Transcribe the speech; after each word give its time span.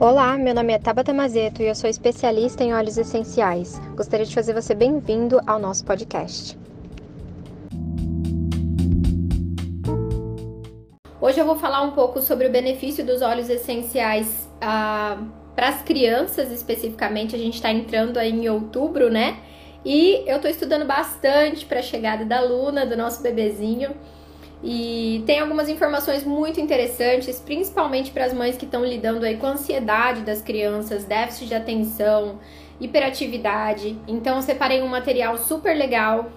Olá, 0.00 0.38
meu 0.38 0.54
nome 0.54 0.72
é 0.72 0.78
Tabata 0.78 1.12
Mazeto 1.12 1.60
e 1.60 1.66
eu 1.66 1.74
sou 1.74 1.90
especialista 1.90 2.64
em 2.64 2.72
óleos 2.72 2.96
essenciais. 2.96 3.78
Gostaria 3.94 4.24
de 4.24 4.34
fazer 4.34 4.54
você 4.54 4.74
bem-vindo 4.74 5.38
ao 5.46 5.58
nosso 5.58 5.84
podcast. 5.84 6.58
Hoje 11.20 11.38
eu 11.38 11.44
vou 11.44 11.56
falar 11.56 11.82
um 11.82 11.90
pouco 11.90 12.22
sobre 12.22 12.46
o 12.46 12.50
benefício 12.50 13.04
dos 13.04 13.20
óleos 13.20 13.50
essenciais 13.50 14.48
ah, 14.58 15.22
para 15.54 15.68
as 15.68 15.82
crianças, 15.82 16.50
especificamente. 16.50 17.36
A 17.36 17.38
gente 17.38 17.56
está 17.56 17.70
entrando 17.70 18.16
aí 18.16 18.32
em 18.32 18.48
outubro, 18.48 19.10
né? 19.10 19.38
E 19.84 20.24
eu 20.26 20.36
estou 20.36 20.50
estudando 20.50 20.86
bastante 20.86 21.66
para 21.66 21.80
a 21.80 21.82
chegada 21.82 22.24
da 22.24 22.40
Luna, 22.40 22.86
do 22.86 22.96
nosso 22.96 23.22
bebezinho. 23.22 23.94
E 24.62 25.22
tem 25.26 25.40
algumas 25.40 25.68
informações 25.68 26.22
muito 26.22 26.60
interessantes, 26.60 27.40
principalmente 27.40 28.10
para 28.10 28.26
as 28.26 28.32
mães 28.32 28.56
que 28.56 28.66
estão 28.66 28.84
lidando 28.84 29.24
aí 29.24 29.36
com 29.36 29.46
a 29.46 29.50
ansiedade 29.50 30.20
das 30.20 30.42
crianças, 30.42 31.04
déficit 31.04 31.46
de 31.46 31.54
atenção, 31.54 32.38
hiperatividade. 32.78 33.98
Então 34.06 34.36
eu 34.36 34.42
separei 34.42 34.82
um 34.82 34.88
material 34.88 35.38
super 35.38 35.74
legal 35.74 36.30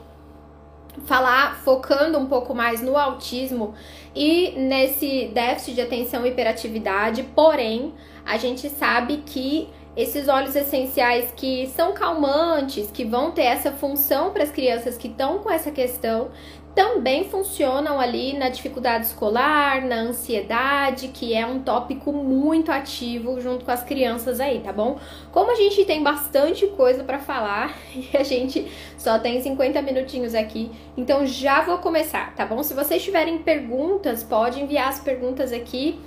falar 1.06 1.56
focando 1.64 2.18
um 2.20 2.28
pouco 2.28 2.54
mais 2.54 2.82
no 2.82 2.96
autismo 2.96 3.74
e 4.16 4.52
nesse 4.52 5.32
déficit 5.34 5.76
de 5.76 5.82
atenção 5.82 6.26
e 6.26 6.30
hiperatividade, 6.30 7.24
porém, 7.36 7.94
a 8.26 8.38
gente 8.38 8.70
sabe 8.70 9.18
que 9.26 9.68
esses 9.96 10.28
óleos 10.28 10.56
essenciais 10.56 11.32
que 11.36 11.68
são 11.68 11.94
calmantes, 11.94 12.90
que 12.92 13.06
vão 13.06 13.32
ter 13.32 13.44
essa 13.44 13.72
função 13.72 14.32
para 14.32 14.44
as 14.44 14.52
crianças 14.52 14.98
que 14.98 15.08
estão 15.08 15.40
com 15.40 15.52
essa 15.52 15.72
questão, 15.72 16.30
também 16.76 17.26
funcionam 17.26 18.00
ali 18.00 18.36
na 18.36 18.50
dificuldade 18.50 19.06
escolar, 19.06 19.86
na 19.86 19.96
ansiedade, 19.98 21.10
que 21.10 21.34
é 21.34 21.46
um 21.46 21.60
tópico 21.60 22.12
muito 22.12 22.72
ativo 22.72 23.40
junto 23.40 23.64
com 23.64 23.72
as 23.72 23.84
crianças 23.84 24.40
aí, 24.40 24.60
tá 24.60 24.74
bom? 24.74 24.98
Como 25.32 25.52
a 25.52 25.56
gente 25.56 25.86
tem 25.86 26.02
bastante 26.02 26.66
coisa 26.68 27.04
para 27.04 27.20
falar 27.20 27.78
e 27.94 28.18
a 28.18 28.24
gente 28.24 28.72
só 28.98 29.20
tem 29.20 29.42
50 29.42 29.82
minutinhos 29.84 30.34
aqui, 30.34 30.72
então 30.98 31.26
já 31.26 31.62
vou 31.62 31.78
começar, 31.78 32.34
tá 32.36 32.46
bom? 32.46 32.64
Se 32.64 32.74
vocês 32.74 33.04
tiverem 33.04 33.38
perguntas, 33.38 34.24
pode 34.24 34.60
enviar 34.60 34.90
as 34.90 35.00
perguntas 35.00 35.52
aqui 35.52 36.00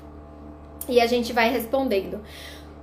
e 0.88 1.00
a 1.00 1.06
gente 1.06 1.32
vai 1.32 1.50
respondendo. 1.50 2.20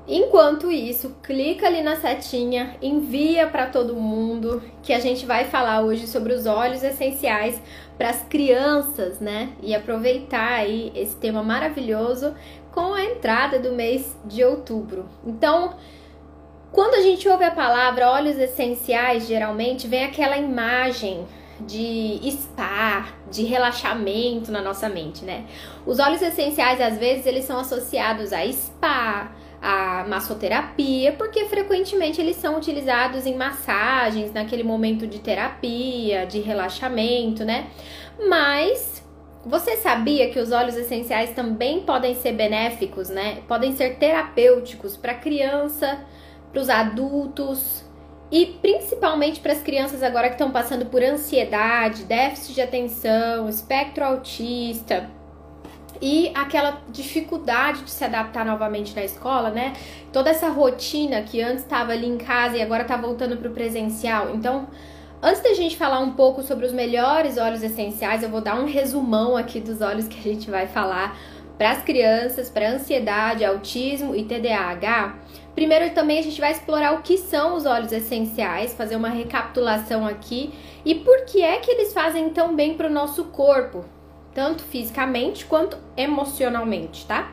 Enquanto 0.05 0.69
isso, 0.69 1.15
clica 1.23 1.65
ali 1.65 1.81
na 1.81 1.95
setinha, 1.95 2.75
envia 2.81 3.47
para 3.47 3.67
todo 3.67 3.95
mundo 3.95 4.61
que 4.81 4.91
a 4.91 4.99
gente 4.99 5.25
vai 5.25 5.45
falar 5.45 5.81
hoje 5.81 6.07
sobre 6.07 6.33
os 6.33 6.45
óleos 6.45 6.83
essenciais 6.83 7.61
para 7.97 8.09
as 8.09 8.21
crianças, 8.23 9.21
né? 9.21 9.53
E 9.61 9.73
aproveitar 9.73 10.55
aí 10.59 10.91
esse 10.93 11.15
tema 11.15 11.41
maravilhoso 11.41 12.35
com 12.71 12.93
a 12.93 13.03
entrada 13.03 13.59
do 13.59 13.71
mês 13.71 14.17
de 14.25 14.43
outubro. 14.43 15.05
Então, 15.25 15.73
quando 16.69 16.95
a 16.95 17.01
gente 17.01 17.29
ouve 17.29 17.45
a 17.45 17.51
palavra 17.51 18.09
óleos 18.09 18.37
essenciais, 18.37 19.25
geralmente 19.25 19.87
vem 19.87 20.03
aquela 20.03 20.37
imagem 20.37 21.25
de 21.61 22.19
spa, 22.29 23.07
de 23.31 23.43
relaxamento 23.43 24.51
na 24.51 24.61
nossa 24.61 24.89
mente, 24.89 25.23
né? 25.23 25.45
Os 25.85 25.99
óleos 25.99 26.21
essenciais, 26.21 26.81
às 26.81 26.97
vezes, 26.97 27.25
eles 27.25 27.45
são 27.45 27.59
associados 27.59 28.33
a 28.33 28.45
spa, 28.51 29.31
a 29.63 30.03
massoterapia, 30.03 31.13
porque 31.13 31.45
frequentemente 31.45 32.19
eles 32.19 32.35
são 32.35 32.57
utilizados 32.57 33.25
em 33.25 33.33
massagens, 33.33 34.33
naquele 34.33 34.61
momento 34.61 35.07
de 35.07 35.19
terapia, 35.19 36.25
de 36.25 36.41
relaxamento, 36.41 37.45
né? 37.45 37.67
Mas 38.27 39.01
você 39.45 39.77
sabia 39.77 40.29
que 40.29 40.37
os 40.37 40.51
óleos 40.51 40.75
essenciais 40.75 41.31
também 41.31 41.79
podem 41.79 42.13
ser 42.13 42.33
benéficos, 42.33 43.07
né? 43.07 43.37
Podem 43.47 43.73
ser 43.73 43.95
terapêuticos 43.95 44.97
para 44.97 45.13
criança, 45.13 45.97
para 46.51 46.61
os 46.61 46.69
adultos 46.69 47.85
e 48.29 48.45
principalmente 48.45 49.39
para 49.39 49.53
as 49.53 49.61
crianças 49.61 50.03
agora 50.03 50.27
que 50.27 50.35
estão 50.35 50.51
passando 50.51 50.87
por 50.87 51.01
ansiedade, 51.01 52.03
déficit 52.03 52.55
de 52.55 52.61
atenção, 52.61 53.47
espectro 53.47 54.03
autista 54.03 55.09
e 56.03 56.33
aquela 56.35 56.81
dificuldade 56.89 57.83
de 57.83 57.89
se 57.89 58.03
adaptar 58.03 58.45
novamente 58.45 58.93
na 58.93 59.05
escola, 59.05 59.49
né? 59.49 59.71
Toda 60.11 60.29
essa 60.29 60.49
rotina 60.49 61.21
que 61.21 61.41
antes 61.41 61.63
estava 61.63 61.93
ali 61.93 62.05
em 62.05 62.17
casa 62.17 62.57
e 62.57 62.61
agora 62.61 62.81
está 62.81 62.97
voltando 62.97 63.37
para 63.37 63.47
o 63.47 63.53
presencial. 63.53 64.35
Então, 64.35 64.67
antes 65.21 65.41
da 65.41 65.53
gente 65.53 65.77
falar 65.77 65.99
um 65.99 66.11
pouco 66.11 66.43
sobre 66.43 66.65
os 66.65 66.73
melhores 66.73 67.37
óleos 67.37 67.63
essenciais, 67.63 68.21
eu 68.21 68.27
vou 68.27 68.41
dar 68.41 68.59
um 68.59 68.65
resumão 68.65 69.37
aqui 69.37 69.61
dos 69.61 69.79
óleos 69.79 70.05
que 70.09 70.19
a 70.19 70.33
gente 70.33 70.51
vai 70.51 70.67
falar 70.67 71.17
para 71.57 71.71
as 71.71 71.81
crianças, 71.83 72.49
para 72.49 72.71
ansiedade, 72.71 73.45
autismo 73.45 74.13
e 74.13 74.25
TDAH. 74.25 75.15
Primeiro 75.55 75.95
também 75.95 76.19
a 76.19 76.23
gente 76.23 76.41
vai 76.41 76.51
explorar 76.51 76.95
o 76.95 77.01
que 77.01 77.17
são 77.17 77.55
os 77.55 77.65
óleos 77.65 77.93
essenciais, 77.93 78.73
fazer 78.73 78.97
uma 78.97 79.07
recapitulação 79.07 80.05
aqui 80.05 80.53
e 80.83 80.95
por 80.95 81.23
que 81.23 81.41
é 81.41 81.59
que 81.59 81.71
eles 81.71 81.93
fazem 81.93 82.29
tão 82.31 82.53
bem 82.53 82.73
para 82.73 82.89
o 82.89 82.91
nosso 82.91 83.23
corpo, 83.25 83.85
tanto 84.33 84.63
fisicamente 84.63 85.45
quanto 85.45 85.77
emocionalmente, 85.95 87.05
tá? 87.05 87.31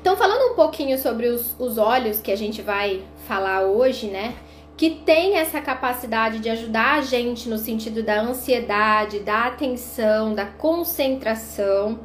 Então, 0.00 0.16
falando 0.16 0.52
um 0.52 0.54
pouquinho 0.54 0.98
sobre 0.98 1.28
os, 1.28 1.54
os 1.58 1.76
óleos 1.76 2.20
que 2.20 2.32
a 2.32 2.36
gente 2.36 2.62
vai 2.62 3.02
falar 3.26 3.62
hoje, 3.62 4.06
né? 4.06 4.34
Que 4.76 4.90
tem 4.90 5.36
essa 5.36 5.60
capacidade 5.60 6.38
de 6.38 6.48
ajudar 6.48 6.98
a 6.98 7.02
gente 7.02 7.48
no 7.48 7.58
sentido 7.58 8.02
da 8.02 8.20
ansiedade, 8.20 9.20
da 9.20 9.44
atenção, 9.46 10.34
da 10.34 10.46
concentração. 10.46 12.00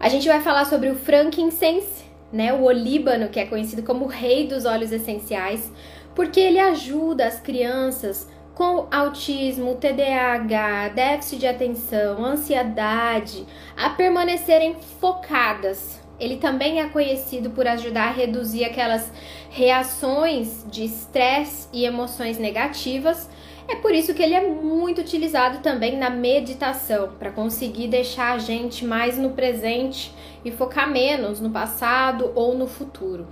A 0.00 0.08
gente 0.08 0.26
vai 0.26 0.40
falar 0.40 0.64
sobre 0.64 0.88
o 0.88 0.96
frankincense, 0.96 2.04
né? 2.32 2.52
O 2.54 2.62
olíbano, 2.62 3.28
que 3.28 3.38
é 3.38 3.44
conhecido 3.44 3.82
como 3.82 4.06
rei 4.06 4.46
dos 4.46 4.64
óleos 4.64 4.90
essenciais, 4.90 5.70
porque 6.14 6.40
ele 6.40 6.58
ajuda 6.58 7.26
as 7.26 7.38
crianças 7.40 8.26
com 8.62 8.86
autismo, 8.92 9.74
TDAH, 9.74 10.90
déficit 10.90 11.40
de 11.40 11.48
atenção, 11.48 12.24
ansiedade, 12.24 13.44
a 13.76 13.90
permanecerem 13.90 14.76
focadas. 15.00 16.00
Ele 16.20 16.36
também 16.36 16.80
é 16.80 16.88
conhecido 16.88 17.50
por 17.50 17.66
ajudar 17.66 18.10
a 18.10 18.12
reduzir 18.12 18.64
aquelas 18.64 19.10
reações 19.50 20.64
de 20.70 20.84
estresse 20.84 21.66
e 21.72 21.84
emoções 21.84 22.38
negativas. 22.38 23.28
É 23.66 23.74
por 23.74 23.92
isso 23.92 24.14
que 24.14 24.22
ele 24.22 24.34
é 24.34 24.48
muito 24.48 25.00
utilizado 25.00 25.58
também 25.58 25.98
na 25.98 26.08
meditação, 26.08 27.14
para 27.18 27.32
conseguir 27.32 27.88
deixar 27.88 28.32
a 28.32 28.38
gente 28.38 28.84
mais 28.84 29.18
no 29.18 29.30
presente 29.30 30.14
e 30.44 30.52
focar 30.52 30.88
menos 30.88 31.40
no 31.40 31.50
passado 31.50 32.30
ou 32.36 32.54
no 32.54 32.68
futuro. 32.68 33.26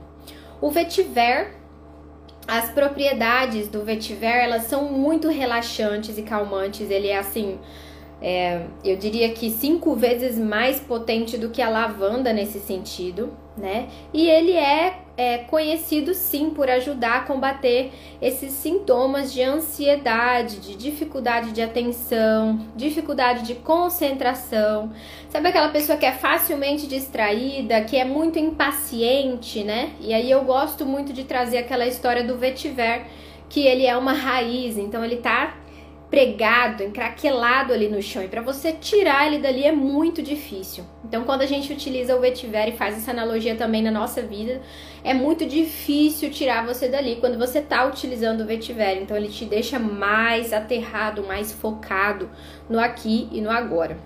O 0.61 0.73
vetiver 0.73 1.60
as 2.47 2.71
propriedades 2.71 3.69
do 3.69 3.85
vetiver, 3.85 4.45
elas 4.45 4.65
são 4.65 4.85
muito 4.91 5.29
relaxantes 5.29 6.19
e 6.19 6.23
calmantes. 6.23 6.91
Ele 6.91 7.09
é 7.09 7.19
assim, 7.19 7.59
é, 8.21 8.67
eu 8.85 8.97
diria 8.97 9.31
que 9.31 9.51
cinco 9.51 9.95
vezes 9.95 10.39
mais 10.39 10.81
potente 10.81 11.39
do 11.39 11.51
que 11.51 11.63
a 11.63 11.69
lavanda 11.69 12.33
nesse 12.33 12.59
sentido, 12.59 13.33
né? 13.57 13.89
E 14.13 14.29
ele 14.29 14.53
é 14.53 15.01
é 15.21 15.37
conhecido 15.37 16.15
sim 16.15 16.49
por 16.49 16.71
ajudar 16.71 17.17
a 17.19 17.21
combater 17.21 17.93
esses 18.23 18.53
sintomas 18.53 19.31
de 19.31 19.43
ansiedade, 19.43 20.57
de 20.61 20.75
dificuldade 20.75 21.53
de 21.53 21.61
atenção, 21.61 22.59
dificuldade 22.75 23.43
de 23.43 23.55
concentração. 23.57 24.91
Sabe 25.29 25.49
aquela 25.49 25.69
pessoa 25.69 25.99
que 25.99 26.07
é 26.07 26.13
facilmente 26.13 26.87
distraída, 26.87 27.83
que 27.83 27.99
é 27.99 28.05
muito 28.05 28.39
impaciente, 28.39 29.63
né? 29.63 29.91
E 30.01 30.15
aí 30.15 30.31
eu 30.31 30.43
gosto 30.43 30.87
muito 30.87 31.13
de 31.13 31.25
trazer 31.25 31.59
aquela 31.59 31.87
história 31.87 32.25
do 32.25 32.39
vetiver, 32.39 33.05
que 33.51 33.61
ele 33.61 33.85
é 33.85 33.95
uma 33.99 34.15
raiz, 34.15 34.79
então 34.79 35.05
ele 35.05 35.17
tá 35.17 35.55
pregado, 36.11 36.83
encraquelado 36.83 37.73
ali 37.73 37.89
no 37.89 38.03
chão. 38.03 38.23
E 38.23 38.29
para 38.29 38.43
você 38.43 38.73
tirar 38.73 39.29
ele 39.29 39.39
dali 39.39 39.63
é 39.63 39.71
muito 39.71 40.21
difícil. 40.21 40.85
Então, 41.05 41.23
quando 41.23 41.43
a 41.43 41.47
gente 41.47 41.73
utiliza 41.73 42.17
o 42.17 42.21
vetiver 42.21 42.69
e 42.69 42.77
faz 42.77 42.97
essa 42.97 43.13
analogia 43.13 43.55
também 43.55 43.81
na 43.81 43.93
nossa 43.93 44.21
vida, 44.21 44.61
é 45.05 45.15
muito 45.15 45.47
difícil 45.47 46.31
tirar 46.31 46.67
você 46.67 46.89
dali 46.89 47.17
quando 47.17 47.39
você 47.39 47.61
tá 47.63 47.85
utilizando 47.87 48.41
o 48.41 48.47
vetiver. 48.47 49.01
Então, 49.01 49.17
ele 49.17 49.29
te 49.29 49.45
deixa 49.45 49.79
mais 49.79 50.53
aterrado, 50.53 51.23
mais 51.23 51.53
focado 51.53 52.29
no 52.69 52.81
aqui 52.81 53.29
e 53.31 53.41
no 53.41 53.51
agora. 53.51 53.97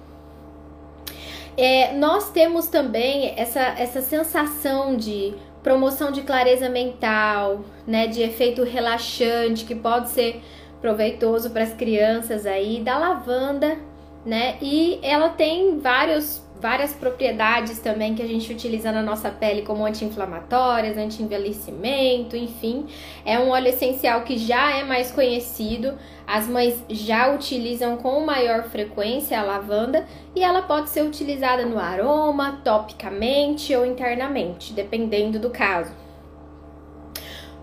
É, 1.56 1.94
nós 1.94 2.30
temos 2.30 2.66
também 2.66 3.32
essa, 3.36 3.60
essa 3.60 4.02
sensação 4.02 4.96
de 4.96 5.34
promoção 5.62 6.12
de 6.12 6.20
clareza 6.22 6.68
mental, 6.68 7.64
né, 7.86 8.06
de 8.06 8.20
efeito 8.22 8.62
relaxante 8.62 9.64
que 9.64 9.74
pode 9.74 10.10
ser 10.10 10.42
proveitoso 10.84 11.48
para 11.48 11.62
as 11.62 11.72
crianças 11.72 12.44
aí 12.44 12.78
da 12.80 12.98
lavanda, 12.98 13.78
né? 14.22 14.58
E 14.60 14.98
ela 15.02 15.30
tem 15.30 15.78
vários 15.78 16.44
várias 16.60 16.92
propriedades 16.92 17.78
também 17.78 18.14
que 18.14 18.22
a 18.22 18.26
gente 18.26 18.50
utiliza 18.50 18.92
na 18.92 19.02
nossa 19.02 19.30
pele, 19.30 19.62
como 19.62 19.84
anti-inflamatórias, 19.84 20.96
anti-envelhecimento, 20.96 22.36
enfim. 22.36 22.86
É 23.24 23.38
um 23.38 23.48
óleo 23.50 23.68
essencial 23.68 24.22
que 24.22 24.38
já 24.38 24.76
é 24.76 24.82
mais 24.82 25.10
conhecido, 25.10 25.94
as 26.26 26.46
mães 26.46 26.82
já 26.88 27.34
utilizam 27.34 27.96
com 27.98 28.20
maior 28.20 28.64
frequência 28.64 29.38
a 29.38 29.42
lavanda 29.42 30.06
e 30.34 30.42
ela 30.42 30.62
pode 30.62 30.90
ser 30.90 31.02
utilizada 31.02 31.66
no 31.66 31.78
aroma, 31.78 32.60
topicamente 32.62 33.74
ou 33.74 33.84
internamente, 33.84 34.72
dependendo 34.72 35.38
do 35.38 35.50
caso. 35.50 36.03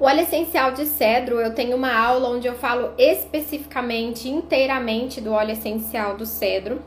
O 0.01 0.05
óleo 0.05 0.21
essencial 0.21 0.71
de 0.71 0.87
cedro, 0.87 1.39
eu 1.39 1.53
tenho 1.53 1.77
uma 1.77 1.93
aula 1.93 2.27
onde 2.27 2.47
eu 2.47 2.55
falo 2.55 2.91
especificamente, 2.97 4.27
inteiramente 4.27 5.21
do 5.21 5.31
óleo 5.31 5.51
essencial 5.51 6.17
do 6.17 6.25
cedro 6.25 6.81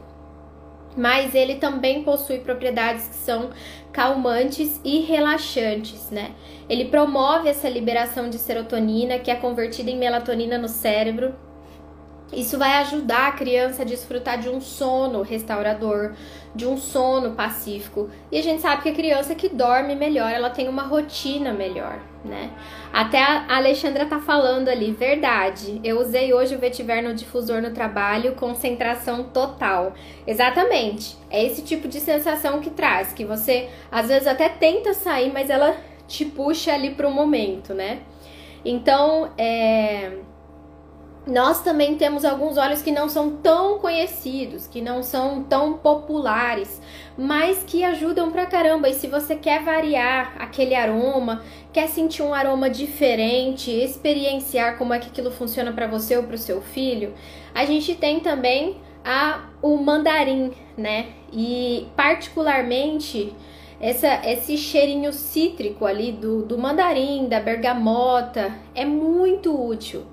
mas 0.97 1.35
ele 1.35 1.57
também 1.57 2.03
possui 2.03 2.39
propriedades 2.39 3.09
que 3.09 3.17
são 3.17 3.51
calmantes 3.93 4.81
e 4.85 5.01
relaxantes, 5.01 6.11
né? 6.11 6.33
Ele 6.69 6.87
promove 6.87 7.49
essa 7.49 7.69
liberação 7.69 8.31
de 8.31 8.39
serotonina, 8.39 9.19
que 9.19 9.31
é 9.31 9.35
convertida 9.35 9.91
em 9.91 9.99
melatonina 9.99 10.57
no 10.57 10.69
cérebro. 10.69 11.35
Isso 12.33 12.59
vai 12.59 12.75
ajudar 12.79 13.29
a 13.29 13.33
criança 13.33 13.83
a 13.83 13.85
desfrutar 13.85 14.39
de 14.39 14.49
um 14.49 14.61
sono 14.61 15.23
restaurador, 15.23 16.15
de 16.55 16.67
um 16.67 16.77
sono 16.77 17.33
pacífico. 17.33 18.09
E 18.31 18.39
a 18.39 18.43
gente 18.43 18.63
sabe 18.63 18.83
que 18.83 18.89
a 18.89 18.95
criança 18.95 19.35
que 19.35 19.49
dorme 19.49 19.95
melhor, 19.95 20.31
ela 20.31 20.51
tem 20.51 20.69
uma 20.69 20.85
rotina 20.85 21.53
melhor, 21.53 22.01
né? 22.25 22.51
Até 22.93 23.23
a 23.23 23.57
Alexandra 23.57 24.07
tá 24.07 24.19
falando 24.19 24.69
ali, 24.69 24.93
verdade. 24.93 25.81
Eu 25.85 26.01
usei 26.01 26.33
hoje 26.33 26.55
o 26.55 26.59
vetiver 26.59 27.03
no 27.03 27.15
difusor 27.15 27.61
no 27.61 27.71
trabalho, 27.71 28.35
concentração 28.35 29.25
total. 29.25 29.93
Exatamente. 30.27 31.17
É 31.31 31.45
esse 31.45 31.63
tipo 31.63 31.87
de 31.87 32.01
sensação 32.01 32.61
que 32.61 32.71
traz, 32.71 33.13
que 33.13 33.25
você 33.25 33.69
às 33.91 34.09
vezes 34.09 34.27
até 34.27 34.49
tenta 34.49 34.95
sair, 34.95 35.33
mas 35.33 35.51
ela 35.51 35.77
te 36.07 36.25
puxa 36.25 36.73
ali 36.73 36.95
pro 36.95 37.11
momento, 37.11 37.75
né? 37.75 38.01
Então, 38.65 39.31
é 39.37 40.19
nós 41.27 41.63
também 41.63 41.97
temos 41.97 42.25
alguns 42.25 42.59
óleos 42.59 42.83
que 42.83 42.91
não 42.91 43.09
são 43.09 43.37
tão 43.37 43.79
conhecidos, 43.79 44.67
que 44.67 44.83
não 44.83 45.03
são 45.03 45.43
tão 45.43 45.75
populares, 45.75 46.81
mas 47.17 47.63
que 47.65 47.85
ajudam 47.85 48.31
pra 48.31 48.47
caramba. 48.47 48.89
E 48.89 48.95
se 48.95 49.07
você 49.07 49.37
quer 49.37 49.63
variar 49.63 50.35
aquele 50.39 50.75
aroma, 50.75 51.43
quer 51.73 51.89
sentir 51.89 52.23
um 52.23 52.35
aroma 52.35 52.69
diferente, 52.69 53.71
experienciar 53.71 54.77
como 54.77 54.93
é 54.93 54.99
que 54.99 55.09
aquilo 55.09 55.31
funciona 55.31 55.73
para 55.73 55.87
você 55.87 56.17
ou 56.17 56.25
para 56.25 56.35
o 56.35 56.39
seu 56.39 56.61
filho, 56.61 57.15
a 57.55 57.65
gente 57.65 57.95
tem 57.95 58.21
também 58.21 58.77
a, 59.05 59.49
o 59.63 59.77
mandarim, 59.77 60.53
né? 60.77 61.07
E 61.33 61.87
particularmente 61.97 63.35
essa, 63.81 64.21
esse 64.29 64.57
cheirinho 64.57 65.13
cítrico 65.13 65.85
ali 65.85 66.13
do, 66.13 66.43
do 66.43 66.57
mandarim, 66.57 67.29
da 67.29 67.41
bergamota, 67.41 68.53
é 68.75 68.85
muito 68.85 69.53
útil 69.55 70.07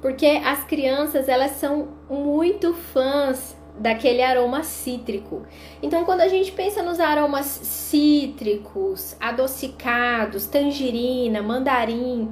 porque 0.00 0.26
as 0.44 0.64
crianças 0.64 1.28
elas 1.28 1.52
são 1.52 1.88
muito 2.08 2.72
fãs 2.72 3.56
daquele 3.78 4.22
aroma 4.22 4.62
cítrico. 4.62 5.42
Então, 5.82 6.04
quando 6.04 6.20
a 6.20 6.28
gente 6.28 6.52
pensa 6.52 6.82
nos 6.82 7.00
aromas 7.00 7.46
cítricos, 7.46 9.16
adocicados, 9.20 10.46
tangerina, 10.46 11.42
mandarim, 11.42 12.30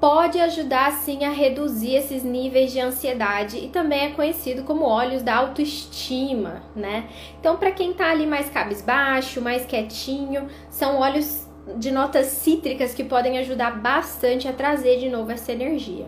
pode 0.00 0.40
ajudar 0.40 0.90
sim 0.92 1.24
a 1.24 1.30
reduzir 1.30 1.94
esses 1.94 2.24
níveis 2.24 2.72
de 2.72 2.80
ansiedade 2.80 3.58
e 3.58 3.68
também 3.68 4.06
é 4.06 4.10
conhecido 4.10 4.64
como 4.64 4.84
óleos 4.84 5.22
da 5.22 5.36
autoestima, 5.36 6.62
né? 6.74 7.08
Então, 7.38 7.56
para 7.56 7.70
quem 7.70 7.92
tá 7.92 8.10
ali 8.10 8.26
mais 8.26 8.50
cabisbaixo, 8.50 9.40
mais 9.40 9.64
quietinho, 9.64 10.48
são 10.68 10.98
óleos 10.98 11.46
de 11.76 11.92
notas 11.92 12.26
cítricas 12.26 12.92
que 12.92 13.04
podem 13.04 13.38
ajudar 13.38 13.80
bastante 13.80 14.48
a 14.48 14.52
trazer 14.52 14.98
de 14.98 15.08
novo 15.08 15.30
essa 15.30 15.52
energia. 15.52 16.06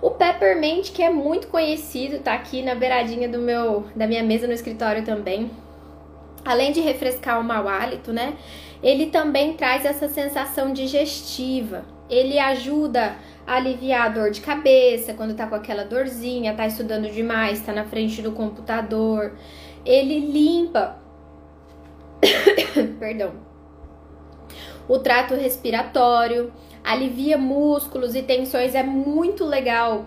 O 0.00 0.10
peppermint, 0.10 0.92
que 0.92 1.02
é 1.02 1.10
muito 1.10 1.48
conhecido, 1.48 2.20
tá 2.20 2.32
aqui 2.34 2.62
na 2.62 2.74
beiradinha 2.74 3.28
do 3.28 3.38
meu, 3.38 3.84
da 3.96 4.06
minha 4.06 4.22
mesa 4.22 4.46
no 4.46 4.52
escritório 4.52 5.04
também. 5.04 5.50
Além 6.44 6.70
de 6.70 6.80
refrescar 6.80 7.40
o 7.40 7.44
mau 7.44 7.66
hálito, 7.66 8.12
né? 8.12 8.34
Ele 8.80 9.06
também 9.06 9.54
traz 9.54 9.84
essa 9.84 10.08
sensação 10.08 10.72
digestiva. 10.72 11.84
Ele 12.08 12.38
ajuda 12.38 13.16
a 13.44 13.56
aliviar 13.56 14.06
a 14.06 14.08
dor 14.08 14.30
de 14.30 14.40
cabeça 14.40 15.14
quando 15.14 15.34
tá 15.34 15.46
com 15.48 15.56
aquela 15.56 15.84
dorzinha, 15.84 16.54
tá 16.54 16.66
estudando 16.66 17.10
demais, 17.10 17.60
tá 17.60 17.72
na 17.72 17.84
frente 17.84 18.22
do 18.22 18.30
computador. 18.30 19.32
Ele 19.84 20.20
limpa. 20.20 20.96
Perdão. 23.00 23.32
O 24.88 25.00
trato 25.00 25.34
respiratório 25.34 26.52
alivia 26.84 27.36
músculos 27.38 28.14
e 28.14 28.22
tensões, 28.22 28.74
é 28.74 28.82
muito 28.82 29.44
legal. 29.44 30.06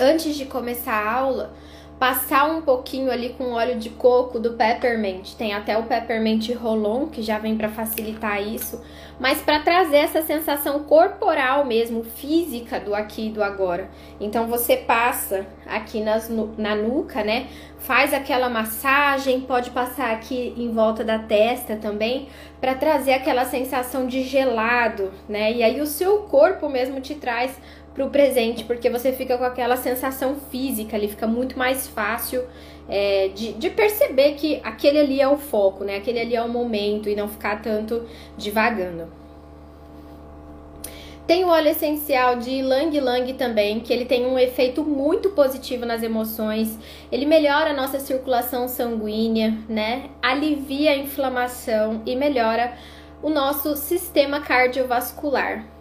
Antes 0.00 0.36
de 0.36 0.44
começar 0.44 0.94
a 0.94 1.12
aula, 1.12 1.54
passar 1.98 2.48
um 2.48 2.62
pouquinho 2.62 3.10
ali 3.10 3.30
com 3.30 3.52
óleo 3.52 3.78
de 3.78 3.90
coco 3.90 4.38
do 4.38 4.52
peppermint. 4.52 5.34
Tem 5.34 5.52
até 5.52 5.76
o 5.76 5.82
peppermint 5.82 6.50
rolon 6.50 7.06
que 7.08 7.22
já 7.22 7.38
vem 7.38 7.56
para 7.56 7.68
facilitar 7.68 8.40
isso, 8.40 8.80
mas 9.18 9.40
para 9.40 9.58
trazer 9.60 9.96
essa 9.96 10.22
sensação 10.22 10.84
corporal 10.84 11.64
mesmo, 11.64 12.04
física 12.04 12.78
do 12.78 12.94
aqui 12.94 13.26
e 13.26 13.30
do 13.30 13.42
agora. 13.42 13.90
Então 14.20 14.46
você 14.46 14.76
passa 14.76 15.44
aqui 15.66 16.00
nas, 16.00 16.30
na 16.56 16.76
nuca, 16.76 17.24
né? 17.24 17.48
Faz 17.78 18.12
aquela 18.14 18.48
massagem, 18.48 19.40
pode 19.40 19.70
passar 19.70 20.12
aqui 20.12 20.54
em 20.56 20.70
volta 20.72 21.04
da 21.04 21.18
testa 21.18 21.76
também, 21.76 22.28
para 22.60 22.74
trazer 22.74 23.12
aquela 23.12 23.44
sensação 23.44 24.06
de 24.06 24.22
gelado, 24.22 25.12
né? 25.28 25.52
E 25.52 25.62
aí 25.62 25.80
o 25.80 25.86
seu 25.86 26.18
corpo 26.22 26.68
mesmo 26.68 27.00
te 27.00 27.14
traz 27.14 27.56
para 27.98 28.06
o 28.06 28.10
presente, 28.10 28.62
porque 28.62 28.88
você 28.88 29.12
fica 29.12 29.36
com 29.36 29.42
aquela 29.42 29.76
sensação 29.76 30.36
física 30.52 30.96
ali, 30.96 31.08
fica 31.08 31.26
muito 31.26 31.58
mais 31.58 31.88
fácil 31.88 32.44
é, 32.88 33.26
de, 33.34 33.54
de, 33.54 33.70
perceber 33.70 34.34
que 34.34 34.60
aquele 34.62 35.00
ali 35.00 35.20
é 35.20 35.26
o 35.26 35.36
foco, 35.36 35.82
né? 35.82 35.96
Aquele 35.96 36.20
ali 36.20 36.36
é 36.36 36.40
o 36.40 36.48
momento 36.48 37.08
e 37.08 37.16
não 37.16 37.26
ficar 37.26 37.60
tanto 37.60 38.06
divagando. 38.36 39.08
Tem 41.26 41.44
o 41.44 41.48
óleo 41.48 41.70
essencial 41.70 42.36
de 42.36 42.62
Lang 42.62 42.98
Lang 43.00 43.32
também, 43.34 43.80
que 43.80 43.92
ele 43.92 44.04
tem 44.04 44.24
um 44.24 44.38
efeito 44.38 44.84
muito 44.84 45.30
positivo 45.30 45.84
nas 45.84 46.02
emoções. 46.02 46.78
Ele 47.10 47.26
melhora 47.26 47.70
a 47.70 47.74
nossa 47.74 47.98
circulação 47.98 48.68
sanguínea, 48.68 49.58
né? 49.68 50.08
Alivia 50.22 50.92
a 50.92 50.96
inflamação 50.96 52.00
e 52.06 52.14
melhora 52.14 52.74
o 53.20 53.28
nosso 53.28 53.74
sistema 53.76 54.40
cardiovascular. 54.40 55.77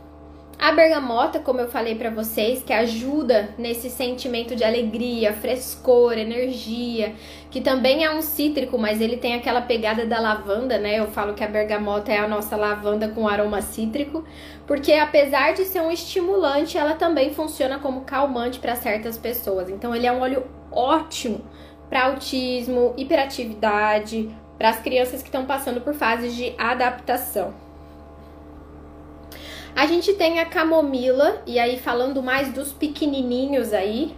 A 0.60 0.72
bergamota, 0.72 1.40
como 1.40 1.62
eu 1.62 1.68
falei 1.68 1.94
para 1.94 2.10
vocês, 2.10 2.64
que 2.64 2.74
ajuda 2.74 3.54
nesse 3.60 3.92
sentimento 3.92 4.56
de 4.56 4.64
alegria, 4.64 5.32
frescor, 5.32 6.18
energia, 6.18 7.14
que 7.52 7.62
também 7.62 8.04
é 8.04 8.12
um 8.12 8.24
cítrico, 8.24 8.76
mas 8.76 9.00
ele 9.00 9.18
tem 9.18 9.36
aquela 9.36 9.62
pegada 9.62 10.04
da 10.04 10.20
lavanda, 10.20 10.80
né? 10.80 10.98
Eu 10.98 11.08
falo 11.12 11.36
que 11.36 11.44
a 11.44 11.48
bergamota 11.48 12.12
é 12.12 12.18
a 12.18 12.28
nossa 12.28 12.56
lavanda 12.56 13.08
com 13.10 13.28
aroma 13.28 13.62
cítrico, 13.62 14.24
porque 14.66 14.94
apesar 14.94 15.54
de 15.54 15.64
ser 15.64 15.82
um 15.82 15.92
estimulante, 15.92 16.76
ela 16.76 16.96
também 16.96 17.32
funciona 17.36 17.78
como 17.78 18.02
calmante 18.02 18.58
para 18.58 18.76
certas 18.76 19.16
pessoas. 19.16 19.70
Então 19.70 19.96
ele 19.96 20.08
é 20.08 20.12
um 20.12 20.22
óleo 20.22 20.44
ótimo 20.72 21.46
para 21.88 22.06
autismo, 22.06 22.96
hiperatividade, 22.98 24.36
para 24.58 24.70
as 24.70 24.80
crianças 24.80 25.22
que 25.22 25.28
estão 25.28 25.46
passando 25.46 25.82
por 25.82 25.94
fases 25.94 26.36
de 26.36 26.56
adaptação. 26.58 27.67
A 29.78 29.86
gente 29.86 30.12
tem 30.14 30.40
a 30.40 30.46
camomila, 30.46 31.40
e 31.46 31.60
aí 31.60 31.78
falando 31.78 32.24
mais 32.24 32.52
dos 32.52 32.74
pequenininhos 32.74 33.74
aí, 33.74 34.12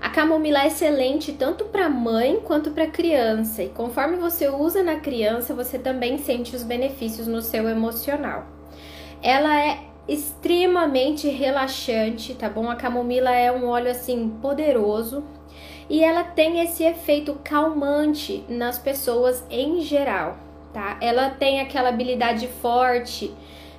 a 0.00 0.08
camomila 0.08 0.62
é 0.62 0.68
excelente 0.68 1.30
tanto 1.32 1.66
para 1.66 1.90
mãe 1.90 2.40
quanto 2.42 2.70
para 2.70 2.86
criança, 2.86 3.62
e 3.62 3.68
conforme 3.68 4.16
você 4.16 4.48
usa 4.48 4.82
na 4.82 4.96
criança, 4.96 5.52
você 5.52 5.78
também 5.78 6.16
sente 6.16 6.56
os 6.56 6.62
benefícios 6.62 7.26
no 7.26 7.42
seu 7.42 7.68
emocional. 7.68 8.46
Ela 9.20 9.62
é 9.62 9.78
extremamente 10.08 11.28
relaxante, 11.28 12.32
tá 12.34 12.48
bom? 12.48 12.70
A 12.70 12.74
camomila 12.74 13.30
é 13.30 13.52
um 13.52 13.68
óleo 13.68 13.90
assim 13.90 14.30
poderoso 14.40 15.22
e 15.90 16.02
ela 16.02 16.24
tem 16.24 16.60
esse 16.60 16.82
efeito 16.82 17.38
calmante 17.44 18.42
nas 18.48 18.78
pessoas 18.78 19.44
em 19.50 19.82
geral, 19.82 20.38
tá? 20.72 20.96
Ela 21.02 21.28
tem 21.28 21.60
aquela 21.60 21.90
habilidade 21.90 22.48
forte 22.48 23.34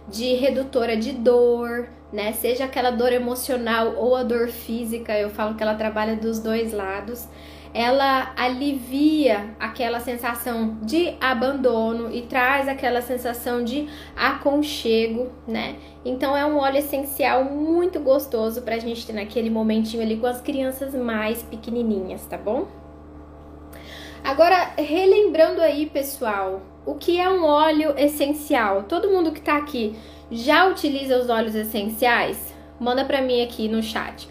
de 0.07 0.35
redutora 0.35 0.95
de 0.95 1.12
dor, 1.12 1.89
né? 2.12 2.31
Seja 2.33 2.65
aquela 2.65 2.91
dor 2.91 3.12
emocional 3.12 3.95
ou 3.97 4.15
a 4.15 4.24
dor 4.24 4.47
física, 4.47 5.17
eu 5.17 5.29
falo 5.29 5.55
que 5.55 5.63
ela 5.63 5.75
trabalha 5.75 6.15
dos 6.15 6.39
dois 6.39 6.71
lados. 6.74 7.27
Ela 7.74 8.31
alivia 8.38 9.53
aquela 9.59 10.00
sensação 10.00 10.77
de 10.81 11.13
abandono 11.19 12.09
e 12.09 12.21
traz 12.21 12.69
aquela 12.69 13.01
sensação 13.01 13.65
de 13.65 13.89
aconchego, 14.15 15.29
né? 15.45 15.75
Então 16.05 16.38
é 16.38 16.45
um 16.45 16.57
óleo 16.57 16.77
essencial 16.77 17.43
muito 17.43 18.00
gostoso 18.00 18.62
pra 18.62 18.79
gente 18.79 19.05
ter 19.05 19.12
naquele 19.12 19.50
momentinho 19.50 20.01
ali 20.01 20.15
com 20.15 20.25
as 20.25 20.39
crianças 20.39 20.95
mais 20.95 21.43
pequenininhas, 21.43 22.25
tá 22.25 22.38
bom? 22.38 22.65
Agora, 24.24 24.71
relembrando 24.77 25.59
aí, 25.62 25.85
pessoal, 25.85 26.62
o 26.86 26.96
que 26.96 27.20
é 27.20 27.30
um 27.30 27.44
óleo 27.44 27.94
essencial? 27.98 28.84
Todo 28.84 29.10
mundo 29.10 29.32
que 29.32 29.42
tá 29.42 29.58
aqui 29.58 29.96
já 30.32 30.68
utiliza 30.68 31.18
os 31.18 31.30
óleos 31.30 31.56
essenciais? 31.56 32.54
Manda 32.80 33.04
para 33.04 33.22
mim 33.22 33.42
aqui 33.42 33.68
no 33.68 33.82
chat, 33.82 34.30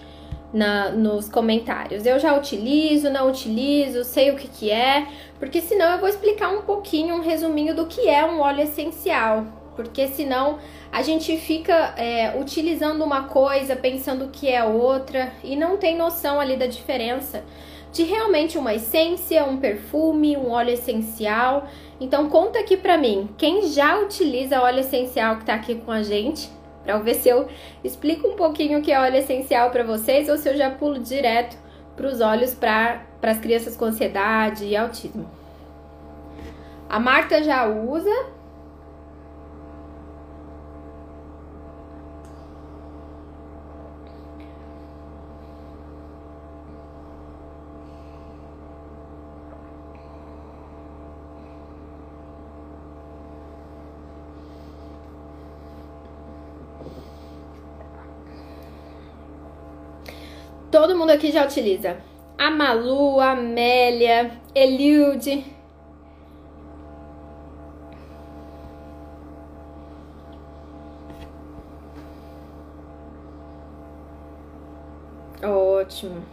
na, 0.52 0.90
nos 0.90 1.28
comentários. 1.28 2.06
Eu 2.06 2.18
já 2.18 2.36
utilizo, 2.36 3.10
não 3.10 3.28
utilizo, 3.28 4.04
sei 4.04 4.30
o 4.30 4.36
que 4.36 4.46
que 4.46 4.70
é, 4.70 5.06
porque 5.38 5.60
senão 5.60 5.92
eu 5.92 5.98
vou 5.98 6.08
explicar 6.08 6.50
um 6.50 6.62
pouquinho, 6.62 7.16
um 7.16 7.20
resuminho 7.20 7.74
do 7.74 7.86
que 7.86 8.08
é 8.08 8.24
um 8.24 8.40
óleo 8.40 8.62
essencial, 8.62 9.46
porque 9.74 10.06
senão 10.06 10.58
a 10.92 11.02
gente 11.02 11.36
fica 11.36 11.94
é, 11.96 12.38
utilizando 12.38 13.02
uma 13.02 13.24
coisa 13.24 13.74
pensando 13.74 14.28
que 14.28 14.48
é 14.48 14.62
outra 14.62 15.32
e 15.42 15.56
não 15.56 15.76
tem 15.76 15.96
noção 15.96 16.38
ali 16.38 16.56
da 16.56 16.66
diferença 16.66 17.42
de 17.94 18.02
realmente 18.02 18.58
uma 18.58 18.74
essência, 18.74 19.44
um 19.44 19.56
perfume, 19.56 20.36
um 20.36 20.50
óleo 20.50 20.70
essencial. 20.70 21.68
Então 22.04 22.28
conta 22.28 22.58
aqui 22.58 22.76
pra 22.76 22.98
mim, 22.98 23.30
quem 23.38 23.62
já 23.62 23.98
utiliza 23.98 24.60
óleo 24.60 24.80
essencial 24.80 25.38
que 25.38 25.46
tá 25.46 25.54
aqui 25.54 25.76
com 25.76 25.90
a 25.90 26.02
gente, 26.02 26.50
para 26.84 26.98
ver 26.98 27.14
se 27.14 27.30
eu 27.30 27.48
explico 27.82 28.28
um 28.28 28.36
pouquinho 28.36 28.78
o 28.78 28.82
que 28.82 28.92
é 28.92 29.00
óleo 29.00 29.16
essencial 29.16 29.70
para 29.70 29.82
vocês 29.84 30.28
ou 30.28 30.36
se 30.36 30.46
eu 30.46 30.54
já 30.54 30.70
pulo 30.70 30.98
direto 30.98 31.56
para 31.96 32.06
os 32.06 32.20
olhos 32.20 32.52
para 32.52 33.00
as 33.22 33.38
crianças 33.38 33.74
com 33.74 33.86
ansiedade 33.86 34.66
e 34.66 34.76
autismo. 34.76 35.26
A 36.90 37.00
Marta 37.00 37.42
já 37.42 37.66
usa, 37.66 38.14
Todo 60.74 60.98
mundo 60.98 61.10
aqui 61.10 61.30
já 61.30 61.44
utiliza. 61.44 61.98
A 62.36 62.50
Malu, 62.50 63.20
a 63.20 63.30
Amélia, 63.30 64.32
Eliude. 64.52 65.44
Ótimo. 75.40 76.24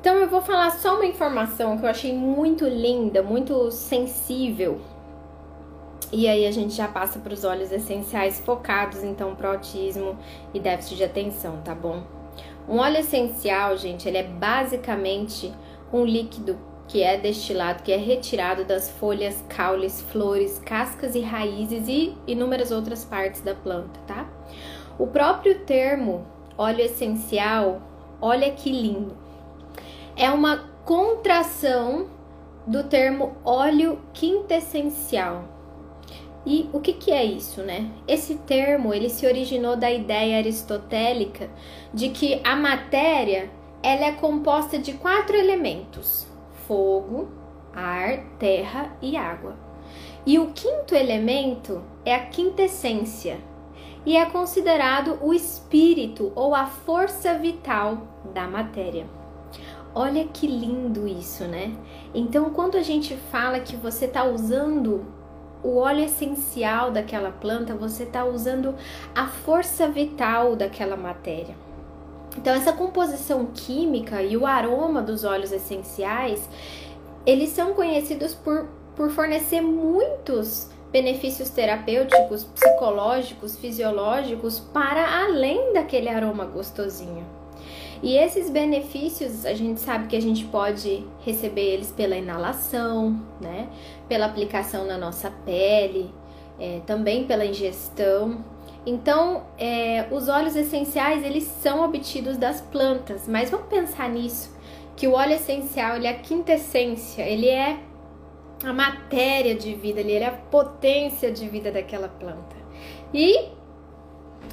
Então 0.00 0.14
eu 0.14 0.28
vou 0.28 0.40
falar 0.40 0.70
só 0.70 0.94
uma 0.94 1.04
informação 1.04 1.76
que 1.76 1.84
eu 1.84 1.90
achei 1.90 2.14
muito 2.14 2.64
linda, 2.64 3.24
muito 3.24 3.72
sensível. 3.72 4.80
E 6.12 6.28
aí 6.28 6.46
a 6.46 6.52
gente 6.52 6.74
já 6.74 6.86
passa 6.86 7.18
para 7.18 7.34
os 7.34 7.42
óleos 7.42 7.72
essenciais 7.72 8.38
focados 8.38 9.02
então 9.02 9.34
para 9.34 9.48
autismo 9.48 10.16
e 10.54 10.60
déficit 10.60 10.98
de 10.98 11.02
atenção, 11.02 11.60
tá 11.64 11.74
bom? 11.74 12.15
Um 12.68 12.78
óleo 12.78 12.98
essencial, 12.98 13.76
gente, 13.76 14.08
ele 14.08 14.18
é 14.18 14.24
basicamente 14.24 15.52
um 15.92 16.04
líquido 16.04 16.58
que 16.88 17.02
é 17.02 17.16
destilado, 17.16 17.82
que 17.82 17.92
é 17.92 17.96
retirado 17.96 18.64
das 18.64 18.90
folhas, 18.90 19.44
caules, 19.48 20.00
flores, 20.00 20.60
cascas 20.64 21.14
e 21.14 21.20
raízes 21.20 21.88
e 21.88 22.16
inúmeras 22.26 22.70
outras 22.70 23.04
partes 23.04 23.40
da 23.40 23.54
planta, 23.54 23.98
tá? 24.06 24.28
O 24.98 25.06
próprio 25.06 25.60
termo 25.60 26.26
óleo 26.56 26.82
essencial, 26.82 27.82
olha 28.20 28.50
que 28.50 28.70
lindo, 28.70 29.16
é 30.16 30.30
uma 30.30 30.64
contração 30.84 32.08
do 32.66 32.84
termo 32.84 33.36
óleo 33.44 34.00
quintessencial, 34.12 35.44
e 36.46 36.70
o 36.72 36.78
que, 36.78 36.92
que 36.92 37.10
é 37.10 37.24
isso, 37.24 37.60
né? 37.62 37.90
Esse 38.06 38.36
termo 38.36 38.94
ele 38.94 39.10
se 39.10 39.26
originou 39.26 39.76
da 39.76 39.90
ideia 39.90 40.38
aristotélica 40.38 41.50
de 41.92 42.10
que 42.10 42.40
a 42.44 42.54
matéria 42.54 43.50
ela 43.82 44.06
é 44.06 44.12
composta 44.12 44.78
de 44.78 44.92
quatro 44.92 45.36
elementos: 45.36 46.24
fogo, 46.68 47.28
ar, 47.74 48.24
terra 48.38 48.96
e 49.02 49.16
água. 49.16 49.56
E 50.24 50.38
o 50.38 50.52
quinto 50.52 50.94
elemento 50.94 51.82
é 52.04 52.14
a 52.14 52.26
quintessência 52.26 53.38
e 54.04 54.16
é 54.16 54.24
considerado 54.26 55.18
o 55.20 55.34
espírito 55.34 56.32
ou 56.36 56.54
a 56.54 56.66
força 56.66 57.34
vital 57.34 58.06
da 58.32 58.46
matéria. 58.46 59.06
Olha 59.92 60.24
que 60.26 60.46
lindo 60.46 61.08
isso, 61.08 61.44
né? 61.44 61.74
Então, 62.14 62.50
quando 62.50 62.76
a 62.76 62.82
gente 62.82 63.16
fala 63.32 63.58
que 63.58 63.74
você 63.74 64.04
está 64.04 64.24
usando 64.24 65.15
o 65.62 65.78
óleo 65.78 66.04
essencial 66.04 66.90
daquela 66.90 67.30
planta, 67.30 67.74
você 67.74 68.04
está 68.04 68.24
usando 68.24 68.74
a 69.14 69.26
força 69.26 69.88
vital 69.88 70.54
daquela 70.54 70.96
matéria. 70.96 71.54
Então, 72.36 72.54
essa 72.54 72.72
composição 72.72 73.46
química 73.54 74.22
e 74.22 74.36
o 74.36 74.46
aroma 74.46 75.00
dos 75.00 75.24
óleos 75.24 75.52
essenciais, 75.52 76.48
eles 77.24 77.50
são 77.50 77.72
conhecidos 77.74 78.34
por, 78.34 78.66
por 78.94 79.10
fornecer 79.10 79.60
muitos 79.60 80.68
benefícios 80.92 81.50
terapêuticos, 81.50 82.44
psicológicos, 82.44 83.56
fisiológicos 83.56 84.60
para 84.60 85.24
além 85.24 85.72
daquele 85.72 86.08
aroma 86.08 86.44
gostosinho. 86.44 87.35
E 88.02 88.16
esses 88.16 88.50
benefícios 88.50 89.46
a 89.46 89.54
gente 89.54 89.80
sabe 89.80 90.06
que 90.06 90.16
a 90.16 90.20
gente 90.20 90.44
pode 90.44 91.04
receber 91.20 91.74
eles 91.74 91.90
pela 91.90 92.16
inalação, 92.16 93.20
né? 93.40 93.68
Pela 94.08 94.26
aplicação 94.26 94.86
na 94.86 94.98
nossa 94.98 95.30
pele, 95.44 96.12
é, 96.58 96.80
também 96.86 97.24
pela 97.24 97.44
ingestão. 97.44 98.44
Então, 98.84 99.44
é, 99.58 100.06
os 100.10 100.28
óleos 100.28 100.54
essenciais 100.54 101.24
eles 101.24 101.44
são 101.44 101.84
obtidos 101.84 102.36
das 102.36 102.60
plantas, 102.60 103.26
mas 103.26 103.50
vamos 103.50 103.66
pensar 103.66 104.08
nisso, 104.08 104.54
que 104.94 105.08
o 105.08 105.12
óleo 105.12 105.34
essencial 105.34 105.96
ele 105.96 106.06
é 106.06 106.10
a 106.10 106.18
quintessência, 106.18 107.22
ele 107.22 107.48
é 107.48 107.78
a 108.64 108.72
matéria 108.72 109.54
de 109.54 109.74
vida, 109.74 110.00
ele 110.00 110.12
é 110.12 110.26
a 110.26 110.32
potência 110.32 111.30
de 111.32 111.48
vida 111.48 111.70
daquela 111.70 112.08
planta. 112.08 112.56
E 113.12 113.55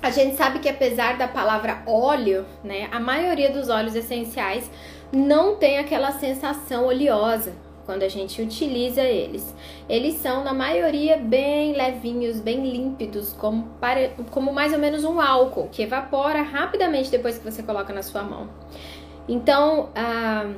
a 0.02 0.10
gente 0.10 0.36
sabe 0.36 0.60
que 0.60 0.68
apesar 0.68 1.18
da 1.18 1.28
palavra 1.28 1.82
óleo, 1.88 2.46
né, 2.64 2.90
a 2.92 3.00
maioria 3.00 3.52
dos 3.52 3.70
óleos 3.70 3.96
essenciais 3.96 4.70
não 5.12 5.56
tem 5.56 5.78
aquela 5.78 6.12
sensação 6.12 6.88
oleosa 6.88 7.54
quando 7.86 8.04
a 8.04 8.10
gente 8.10 8.42
utiliza 8.42 9.02
eles. 9.02 9.54
Eles 9.88 10.16
são, 10.16 10.44
na 10.44 10.54
maioria, 10.54 11.18
bem 11.18 11.74
levinhos, 11.74 12.40
bem 12.40 12.70
límpidos, 12.70 13.34
como, 13.34 13.70
como 14.32 14.54
mais 14.54 14.74
ou 14.74 14.80
menos 14.80 15.04
um 15.04 15.20
álcool, 15.20 15.70
que 15.72 15.84
evapora 15.84 16.42
rapidamente 16.42 17.10
depois 17.10 17.38
que 17.38 17.44
você 17.50 17.62
coloca 17.62 17.94
na 17.94 18.02
sua 18.02 18.24
mão. 18.24 18.50
Então, 19.28 19.90
ah, 19.96 20.52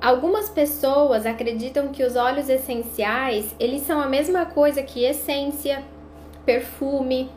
algumas 0.00 0.48
pessoas 0.48 1.26
acreditam 1.26 1.88
que 1.88 2.02
os 2.02 2.16
óleos 2.16 2.48
essenciais, 2.48 3.54
eles 3.58 3.82
são 3.82 4.00
a 4.00 4.06
mesma 4.06 4.46
coisa 4.46 4.82
que 4.82 5.04
essência, 5.04 5.82
perfume, 6.44 7.30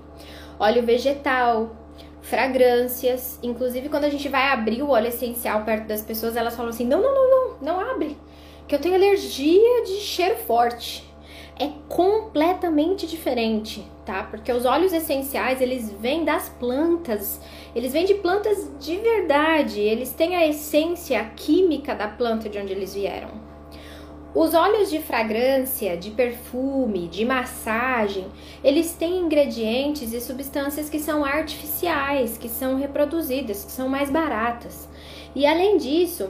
óleo 0.60 0.84
vegetal, 0.84 1.76
fragrâncias. 2.22 3.40
Inclusive, 3.42 3.90
quando 3.90 4.04
a 4.04 4.10
gente 4.10 4.28
vai 4.28 4.52
abrir 4.52 4.82
o 4.84 4.90
óleo 4.90 5.08
essencial 5.08 5.64
perto 5.64 5.88
das 5.88 6.02
pessoas, 6.02 6.36
elas 6.36 6.56
falam 6.56 6.70
assim: 6.70 6.86
não, 6.86 7.02
não, 7.02 7.14
não, 7.14 7.30
não, 7.30 7.58
não 7.62 7.80
abre, 7.80 8.18
que 8.68 8.76
eu 8.76 8.80
tenho 8.80 8.96
alergia 8.96 9.84
de 9.86 9.96
cheiro 10.02 10.36
forte. 10.38 11.08
É 11.62 11.72
completamente 11.90 13.06
diferente, 13.06 13.86
tá? 14.06 14.24
Porque 14.24 14.50
os 14.50 14.64
óleos 14.64 14.94
essenciais, 14.94 15.60
eles 15.60 15.92
vêm 15.92 16.24
das 16.24 16.48
plantas, 16.48 17.42
eles 17.76 17.92
vêm 17.92 18.06
de 18.06 18.14
plantas 18.14 18.72
de 18.80 18.96
verdade, 18.96 19.82
eles 19.82 20.14
têm 20.14 20.38
a 20.38 20.48
essência 20.48 21.20
a 21.20 21.26
química 21.26 21.94
da 21.94 22.08
planta 22.08 22.48
de 22.48 22.58
onde 22.58 22.72
eles 22.72 22.94
vieram. 22.94 23.49
Os 24.34 24.54
óleos 24.54 24.92
de 24.92 25.00
fragrância, 25.00 25.98
de 25.98 26.12
perfume, 26.12 27.08
de 27.08 27.26
massagem, 27.26 28.28
eles 28.64 28.94
têm 28.94 29.18
ingredientes 29.18 30.14
e 30.14 30.22
substâncias 30.22 30.88
que 30.88 31.00
são 31.00 31.26
artificiais, 31.26 32.38
que 32.38 32.48
são 32.48 32.78
reproduzidas, 32.78 33.64
que 33.66 33.72
são 33.72 33.90
mais 33.90 34.12
baratas. 34.12 34.88
E 35.36 35.48
além 35.48 35.78
disso, 35.78 36.30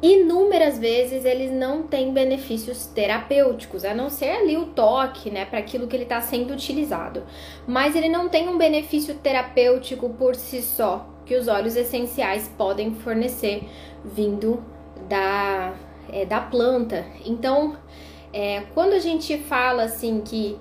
inúmeras 0.00 0.78
vezes 0.78 1.24
eles 1.24 1.50
não 1.50 1.82
têm 1.82 2.12
benefícios 2.12 2.86
terapêuticos, 2.86 3.84
a 3.84 3.92
não 3.92 4.08
ser 4.08 4.30
ali 4.30 4.56
o 4.56 4.66
toque, 4.66 5.30
né, 5.30 5.44
para 5.44 5.58
aquilo 5.58 5.88
que 5.88 5.96
ele 5.96 6.04
está 6.04 6.20
sendo 6.20 6.52
utilizado. 6.52 7.24
Mas 7.66 7.96
ele 7.96 8.08
não 8.08 8.28
tem 8.28 8.48
um 8.48 8.56
benefício 8.56 9.16
terapêutico 9.16 10.10
por 10.10 10.36
si 10.36 10.62
só, 10.62 11.04
que 11.26 11.34
os 11.34 11.48
óleos 11.48 11.74
essenciais 11.74 12.48
podem 12.56 12.94
fornecer 12.94 13.68
vindo 14.04 14.62
da 15.08 15.74
é, 16.12 16.24
da 16.24 16.40
planta. 16.40 17.06
Então, 17.24 17.76
é, 18.32 18.62
quando 18.74 18.92
a 18.92 18.98
gente 18.98 19.38
fala 19.38 19.84
assim 19.84 20.20
que 20.20 20.58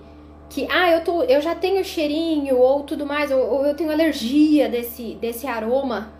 que 0.49 0.65
ah, 0.71 0.89
eu, 0.91 1.03
tô, 1.03 1.23
eu 1.23 1.41
já 1.41 1.53
tenho 1.53 1.83
cheirinho 1.83 2.57
ou 2.57 2.83
tudo 2.83 3.05
mais, 3.05 3.31
ou, 3.31 3.39
ou 3.39 3.65
eu 3.65 3.75
tenho 3.75 3.91
alergia 3.91 4.69
desse, 4.69 5.15
desse 5.15 5.45
aroma, 5.45 6.13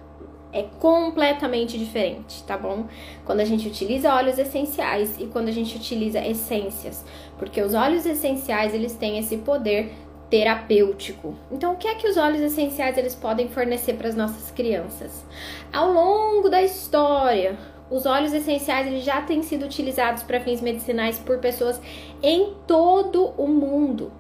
é 0.52 0.64
completamente 0.80 1.78
diferente, 1.78 2.44
tá 2.44 2.58
bom? 2.58 2.86
Quando 3.26 3.42
a 3.42 3.46
gente 3.46 3.68
utiliza 3.68 4.14
óleos 4.14 4.38
essenciais 4.38 5.18
e 5.20 5.28
quando 5.28 5.50
a 5.50 5.52
gente 5.52 5.78
utiliza 5.78 6.20
essências, 6.20 7.06
porque 7.38 7.62
os 7.62 7.74
óleos 7.74 8.06
essenciais 8.06 8.74
eles 8.74 8.94
têm 8.94 9.18
esse 9.18 9.38
poder 9.38 9.92
terapêutico. 10.30 11.36
Então, 11.52 11.74
o 11.74 11.78
que 11.78 11.88
é 11.88 11.96
que 11.96 12.08
os 12.08 12.18
óleos 12.18 12.42
essenciais 12.42 12.98
eles 12.98 13.16
podem 13.16 13.48
fornecer 13.48 13.94
para 13.94 14.10
as 14.10 14.16
nossas 14.16 14.52
crianças? 14.52 15.24
Ao 15.72 15.92
longo 15.92 16.50
da 16.50 16.62
história, 16.62 17.58
os 17.90 18.06
óleos 18.06 18.34
essenciais 18.34 18.88
eles 18.88 19.04
já 19.04 19.22
têm 19.22 19.42
sido 19.44 19.66
utilizados 19.66 20.24
para 20.24 20.40
fins 20.40 20.62
medicinais 20.62 21.18
por 21.20 21.40
pessoas 21.40 21.80
em 22.22 22.54
todo 22.66 23.34
o 23.38 23.48
mundo. 23.48 24.12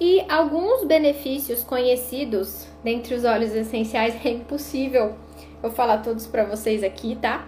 E 0.00 0.24
alguns 0.28 0.84
benefícios 0.84 1.62
conhecidos 1.62 2.66
dentre 2.82 3.14
os 3.14 3.24
óleos 3.24 3.54
essenciais 3.54 4.14
é 4.24 4.30
impossível 4.30 5.14
eu 5.62 5.70
falar 5.70 5.98
todos 5.98 6.26
para 6.26 6.44
vocês 6.44 6.82
aqui, 6.82 7.16
tá? 7.20 7.46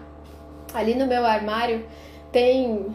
Ali 0.75 0.95
no 0.95 1.07
meu 1.07 1.25
armário 1.25 1.87
tem 2.31 2.95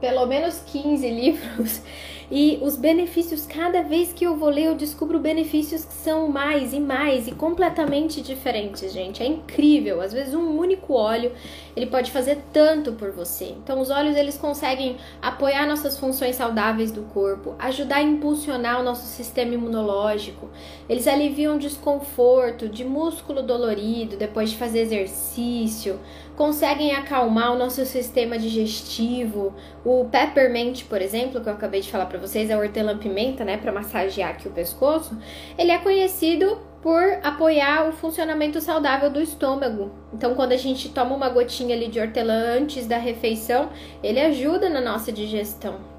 pelo 0.00 0.26
menos 0.26 0.60
15 0.66 1.08
livros 1.08 1.80
e 2.30 2.58
os 2.60 2.76
benefícios, 2.76 3.46
cada 3.46 3.82
vez 3.82 4.12
que 4.12 4.26
eu 4.26 4.36
vou 4.36 4.48
ler, 4.48 4.64
eu 4.64 4.74
descubro 4.74 5.18
benefícios 5.18 5.84
que 5.84 5.94
são 5.94 6.28
mais 6.28 6.72
e 6.72 6.80
mais 6.80 7.28
e 7.28 7.32
completamente 7.32 8.20
diferentes, 8.20 8.92
gente. 8.92 9.22
É 9.22 9.26
incrível. 9.26 10.00
Às 10.00 10.12
vezes 10.12 10.34
um 10.34 10.58
único 10.58 10.94
óleo, 10.94 11.32
ele 11.76 11.86
pode 11.86 12.10
fazer 12.10 12.38
tanto 12.52 12.92
por 12.92 13.12
você. 13.12 13.54
Então 13.62 13.80
os 13.80 13.90
óleos 13.90 14.16
eles 14.16 14.36
conseguem 14.36 14.96
apoiar 15.22 15.66
nossas 15.66 15.98
funções 15.98 16.34
saudáveis 16.34 16.90
do 16.90 17.02
corpo, 17.02 17.54
ajudar 17.58 17.96
a 17.96 18.02
impulsionar 18.02 18.80
o 18.80 18.84
nosso 18.84 19.06
sistema 19.06 19.54
imunológico. 19.54 20.50
Eles 20.88 21.06
aliviam 21.06 21.58
desconforto 21.58 22.68
de 22.68 22.84
músculo 22.84 23.42
dolorido 23.42 24.16
depois 24.16 24.50
de 24.50 24.56
fazer 24.56 24.80
exercício, 24.80 26.00
conseguem 26.36 26.92
acalmar 26.94 27.52
o 27.52 27.58
nosso 27.58 27.84
sistema 27.86 28.38
digestivo. 28.38 29.54
O 29.84 30.04
peppermint, 30.04 30.84
por 30.84 31.00
exemplo, 31.00 31.40
que 31.40 31.48
eu 31.48 31.52
acabei 31.52 31.80
de 31.80 31.90
falar 31.90 32.06
para 32.06 32.18
vocês, 32.18 32.50
é 32.50 32.56
hortelã-pimenta, 32.56 33.44
né, 33.44 33.56
para 33.56 33.72
massagear 33.72 34.30
aqui 34.30 34.46
o 34.46 34.52
pescoço. 34.52 35.16
Ele 35.58 35.72
é 35.72 35.78
conhecido 35.78 36.58
por 36.82 37.02
apoiar 37.22 37.88
o 37.88 37.92
funcionamento 37.92 38.60
saudável 38.60 39.10
do 39.10 39.20
estômago. 39.20 39.90
Então, 40.12 40.34
quando 40.34 40.52
a 40.52 40.56
gente 40.56 40.90
toma 40.90 41.16
uma 41.16 41.28
gotinha 41.28 41.74
ali 41.74 41.88
de 41.88 41.98
hortelã 41.98 42.58
antes 42.58 42.86
da 42.86 42.98
refeição, 42.98 43.70
ele 44.02 44.20
ajuda 44.20 44.68
na 44.68 44.80
nossa 44.80 45.10
digestão 45.10 45.95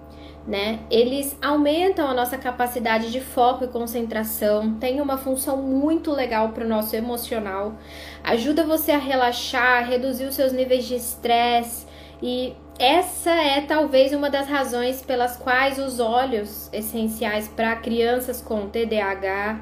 né? 0.48 0.80
Eles 0.90 1.38
aumentam 1.42 2.08
a 2.08 2.14
nossa 2.14 2.38
capacidade 2.38 3.12
de 3.12 3.20
foco 3.20 3.66
e 3.66 3.68
concentração, 3.68 4.76
tem 4.76 5.02
uma 5.02 5.18
função 5.18 5.58
muito 5.58 6.12
legal 6.12 6.50
para 6.50 6.64
o 6.64 6.68
nosso 6.68 6.96
emocional, 6.96 7.76
ajuda 8.24 8.64
você 8.64 8.94
a 8.94 8.98
relaxar, 8.98 9.86
reduzir 9.86 10.24
os 10.26 10.36
seus 10.36 10.54
níveis 10.54 10.86
de 10.86 10.96
estresse 10.96 11.86
e 12.24 12.56
essa 12.80 13.32
é 13.32 13.62
talvez 13.62 14.14
uma 14.14 14.30
das 14.30 14.48
razões 14.48 15.02
pelas 15.02 15.36
quais 15.36 15.78
os 15.80 16.00
óleos 16.00 16.70
essenciais 16.72 17.48
para 17.48 17.76
crianças 17.76 18.42
com 18.42 18.70
TDAH, 18.70 19.60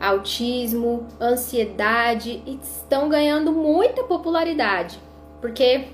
autismo, 0.00 1.06
ansiedade 1.20 2.42
estão 2.46 3.08
ganhando 3.08 3.52
muita 3.52 4.04
popularidade, 4.04 4.98
porque 5.40 5.88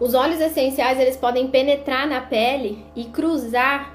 os 0.00 0.14
óleos 0.14 0.40
essenciais 0.40 0.98
eles 0.98 1.16
podem 1.16 1.48
penetrar 1.48 2.08
na 2.08 2.22
pele 2.22 2.84
e 2.96 3.04
cruzar 3.04 3.94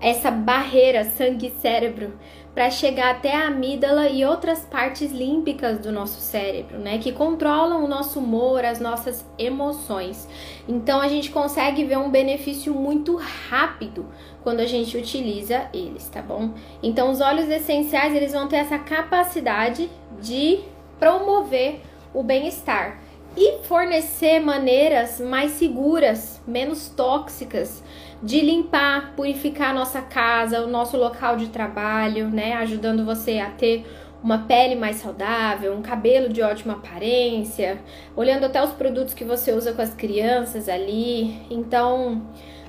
essa 0.00 0.30
barreira 0.30 1.04
sangue-cérebro 1.04 2.18
para 2.54 2.70
chegar 2.70 3.10
até 3.10 3.36
a 3.36 3.46
amígdala 3.46 4.08
e 4.08 4.24
outras 4.24 4.60
partes 4.64 5.12
límbicas 5.12 5.78
do 5.78 5.92
nosso 5.92 6.20
cérebro, 6.20 6.78
né, 6.78 6.98
que 6.98 7.12
controlam 7.12 7.84
o 7.84 7.88
nosso 7.88 8.18
humor, 8.18 8.64
as 8.64 8.80
nossas 8.80 9.24
emoções. 9.38 10.28
Então 10.66 11.00
a 11.00 11.06
gente 11.06 11.30
consegue 11.30 11.84
ver 11.84 11.98
um 11.98 12.10
benefício 12.10 12.74
muito 12.74 13.16
rápido 13.16 14.06
quando 14.42 14.60
a 14.60 14.66
gente 14.66 14.96
utiliza 14.96 15.68
eles, 15.72 16.08
tá 16.08 16.22
bom? 16.22 16.54
Então 16.82 17.10
os 17.10 17.20
óleos 17.20 17.48
essenciais 17.48 18.14
eles 18.14 18.32
vão 18.32 18.48
ter 18.48 18.56
essa 18.56 18.78
capacidade 18.78 19.88
de 20.20 20.60
promover 20.98 21.80
o 22.12 22.22
bem-estar 22.22 22.98
e 23.36 23.58
fornecer 23.64 24.40
maneiras 24.40 25.20
mais 25.20 25.52
seguras, 25.52 26.40
menos 26.46 26.88
tóxicas 26.88 27.82
de 28.22 28.40
limpar, 28.40 29.14
purificar 29.16 29.70
a 29.70 29.74
nossa 29.74 30.02
casa, 30.02 30.60
o 30.62 30.66
nosso 30.68 30.96
local 30.96 31.36
de 31.36 31.48
trabalho, 31.48 32.28
né, 32.28 32.54
ajudando 32.54 33.04
você 33.04 33.38
a 33.38 33.50
ter 33.50 33.86
uma 34.22 34.38
pele 34.38 34.74
mais 34.74 34.96
saudável, 34.96 35.74
um 35.74 35.80
cabelo 35.80 36.28
de 36.28 36.42
ótima 36.42 36.74
aparência, 36.74 37.78
olhando 38.14 38.44
até 38.44 38.62
os 38.62 38.72
produtos 38.72 39.14
que 39.14 39.24
você 39.24 39.52
usa 39.52 39.72
com 39.72 39.80
as 39.80 39.94
crianças 39.94 40.68
ali. 40.68 41.40
Então, 41.50 42.22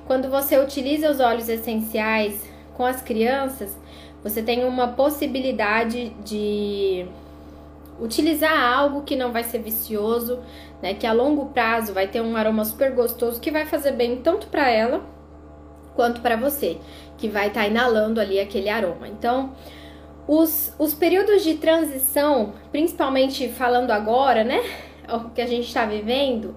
quando 0.07 0.29
você 0.29 0.57
utiliza 0.57 1.11
os 1.11 1.19
óleos 1.19 1.49
essenciais 1.49 2.49
com 2.73 2.85
as 2.85 3.01
crianças, 3.01 3.77
você 4.23 4.41
tem 4.41 4.63
uma 4.63 4.89
possibilidade 4.89 6.11
de 6.23 7.05
utilizar 8.01 8.59
algo 8.59 9.03
que 9.03 9.15
não 9.15 9.31
vai 9.31 9.43
ser 9.43 9.59
vicioso, 9.59 10.39
né, 10.81 10.93
que 10.95 11.05
a 11.05 11.13
longo 11.13 11.47
prazo 11.47 11.93
vai 11.93 12.07
ter 12.07 12.19
um 12.19 12.35
aroma 12.35 12.65
super 12.65 12.91
gostoso 12.91 13.39
que 13.39 13.51
vai 13.51 13.65
fazer 13.65 13.91
bem 13.91 14.17
tanto 14.17 14.47
para 14.47 14.67
ela 14.69 15.05
quanto 15.95 16.21
para 16.21 16.35
você, 16.35 16.77
que 17.17 17.29
vai 17.29 17.47
estar 17.47 17.61
tá 17.61 17.67
inalando 17.67 18.19
ali 18.19 18.39
aquele 18.39 18.69
aroma. 18.69 19.07
Então, 19.07 19.53
os, 20.27 20.73
os 20.79 20.93
períodos 20.93 21.43
de 21.43 21.55
transição, 21.55 22.53
principalmente 22.71 23.47
falando 23.49 23.91
agora, 23.91 24.43
né, 24.43 24.61
o 25.07 25.29
que 25.29 25.41
a 25.41 25.47
gente 25.47 25.67
está 25.67 25.85
vivendo, 25.85 26.55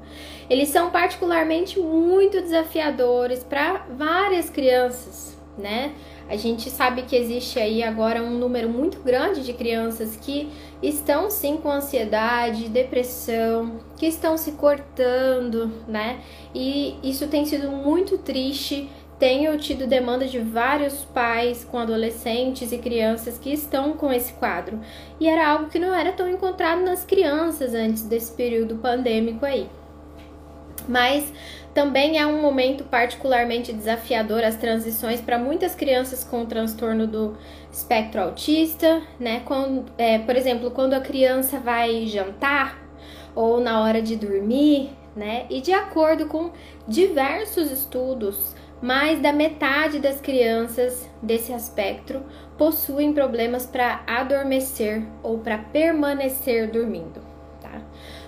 eles 0.48 0.68
são 0.68 0.90
particularmente 0.90 1.78
muito 1.78 2.40
desafiadores 2.40 3.42
para 3.42 3.84
várias 3.90 4.48
crianças, 4.48 5.38
né? 5.58 5.92
A 6.28 6.36
gente 6.36 6.70
sabe 6.70 7.02
que 7.02 7.14
existe 7.14 7.58
aí 7.58 7.82
agora 7.82 8.22
um 8.22 8.38
número 8.38 8.68
muito 8.68 9.00
grande 9.00 9.42
de 9.42 9.52
crianças 9.52 10.16
que 10.16 10.48
estão 10.82 11.30
sim 11.30 11.58
com 11.58 11.70
ansiedade, 11.70 12.68
depressão, 12.68 13.78
que 13.96 14.06
estão 14.06 14.36
se 14.38 14.52
cortando, 14.52 15.70
né? 15.86 16.20
E 16.54 16.96
isso 17.02 17.26
tem 17.28 17.44
sido 17.44 17.70
muito 17.70 18.16
triste. 18.16 18.88
Tenho 19.18 19.56
tido 19.58 19.86
demanda 19.86 20.26
de 20.26 20.38
vários 20.38 21.04
pais 21.04 21.64
com 21.64 21.78
adolescentes 21.78 22.72
e 22.72 22.78
crianças 22.78 23.38
que 23.38 23.52
estão 23.52 23.92
com 23.92 24.12
esse 24.12 24.32
quadro. 24.32 24.80
E 25.20 25.28
era 25.28 25.46
algo 25.46 25.70
que 25.70 25.78
não 25.78 25.94
era 25.94 26.10
tão 26.12 26.28
encontrado 26.28 26.82
nas 26.82 27.04
crianças 27.04 27.74
antes 27.74 28.02
desse 28.02 28.32
período 28.32 28.76
pandêmico 28.76 29.44
aí. 29.44 29.68
Mas 30.88 31.32
também 31.74 32.18
é 32.18 32.26
um 32.26 32.40
momento 32.40 32.84
particularmente 32.84 33.72
desafiador 33.72 34.44
as 34.44 34.56
transições 34.56 35.20
para 35.20 35.38
muitas 35.38 35.74
crianças 35.74 36.22
com 36.22 36.46
transtorno 36.46 37.06
do 37.06 37.36
espectro 37.70 38.22
autista, 38.22 39.02
né? 39.18 39.42
Quando, 39.44 39.84
é, 39.98 40.20
por 40.20 40.36
exemplo, 40.36 40.70
quando 40.70 40.94
a 40.94 41.00
criança 41.00 41.58
vai 41.58 42.06
jantar 42.06 42.80
ou 43.34 43.60
na 43.60 43.82
hora 43.82 44.00
de 44.00 44.14
dormir, 44.14 44.90
né? 45.16 45.46
E 45.50 45.60
de 45.60 45.72
acordo 45.72 46.26
com 46.26 46.52
diversos 46.86 47.72
estudos, 47.72 48.54
mais 48.80 49.20
da 49.20 49.32
metade 49.32 49.98
das 49.98 50.20
crianças 50.20 51.10
desse 51.20 51.52
aspecto 51.52 52.22
possuem 52.56 53.12
problemas 53.12 53.66
para 53.66 54.02
adormecer 54.06 55.02
ou 55.22 55.38
para 55.38 55.58
permanecer 55.58 56.70
dormindo. 56.70 57.20
Tá? 57.60 57.82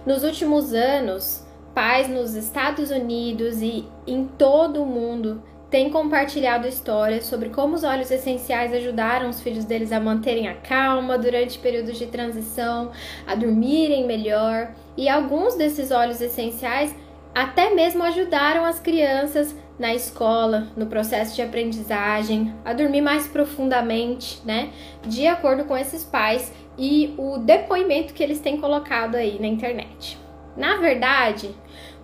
Nos 0.05 0.25
últimos 0.25 0.73
anos, 0.73 1.46
pais 1.77 2.09
nos 2.09 2.35
Estados 2.35 2.91
Unidos 2.91 3.61
e 3.61 3.87
em 4.07 4.25
todo 4.25 4.83
o 4.83 4.87
mundo 4.87 5.43
têm 5.69 5.91
compartilhado 5.91 6.67
histórias 6.67 7.27
sobre 7.27 7.51
como 7.51 7.75
os 7.75 7.85
óleos 7.85 8.11
essenciais 8.11 8.73
ajudaram 8.73 9.29
os 9.29 9.43
filhos 9.43 9.67
deles 9.67 9.93
a 9.93 10.01
manterem 10.01 10.49
a 10.49 10.55
calma 10.55 11.19
durante 11.19 11.59
períodos 11.59 11.99
de 11.99 12.07
transição, 12.07 12.93
a 13.27 13.35
dormirem 13.35 14.07
melhor, 14.07 14.71
e 14.97 15.07
alguns 15.07 15.55
desses 15.55 15.91
óleos 15.91 16.23
essenciais 16.23 16.97
até 17.35 17.75
mesmo 17.75 18.03
ajudaram 18.05 18.65
as 18.65 18.81
crianças 18.81 19.55
na 19.79 19.95
escola, 19.95 20.69
no 20.79 20.87
processo 20.87 21.37
de 21.37 21.43
aprendizagem, 21.43 22.55
a 22.65 22.73
dormir 22.73 23.03
mais 23.03 23.29
profundamente, 23.29 24.41
né? 24.47 24.71
De 25.03 25.27
acordo 25.27 25.67
com 25.67 25.77
esses 25.77 26.03
pais 26.03 26.51
e 26.79 27.13
o 27.19 27.37
depoimento 27.37 28.15
que 28.15 28.23
eles 28.23 28.41
têm 28.41 28.57
colocado 28.57 29.17
aí 29.17 29.39
na 29.39 29.47
internet. 29.47 30.17
Na 30.57 30.79
verdade, 30.79 31.55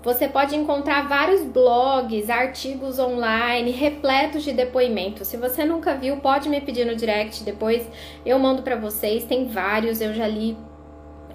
você 0.02 0.26
pode 0.26 0.56
encontrar 0.56 1.08
vários 1.08 1.42
blogs, 1.42 2.28
artigos 2.28 2.98
online 2.98 3.70
repletos 3.70 4.42
de 4.42 4.52
depoimentos. 4.52 5.28
Se 5.28 5.36
você 5.36 5.64
nunca 5.64 5.94
viu, 5.94 6.16
pode 6.16 6.48
me 6.48 6.60
pedir 6.60 6.84
no 6.84 6.96
direct 6.96 7.44
depois, 7.44 7.88
eu 8.26 8.38
mando 8.38 8.62
para 8.62 8.76
vocês. 8.76 9.24
Tem 9.24 9.46
vários, 9.46 10.00
eu 10.00 10.12
já 10.12 10.26
li 10.26 10.56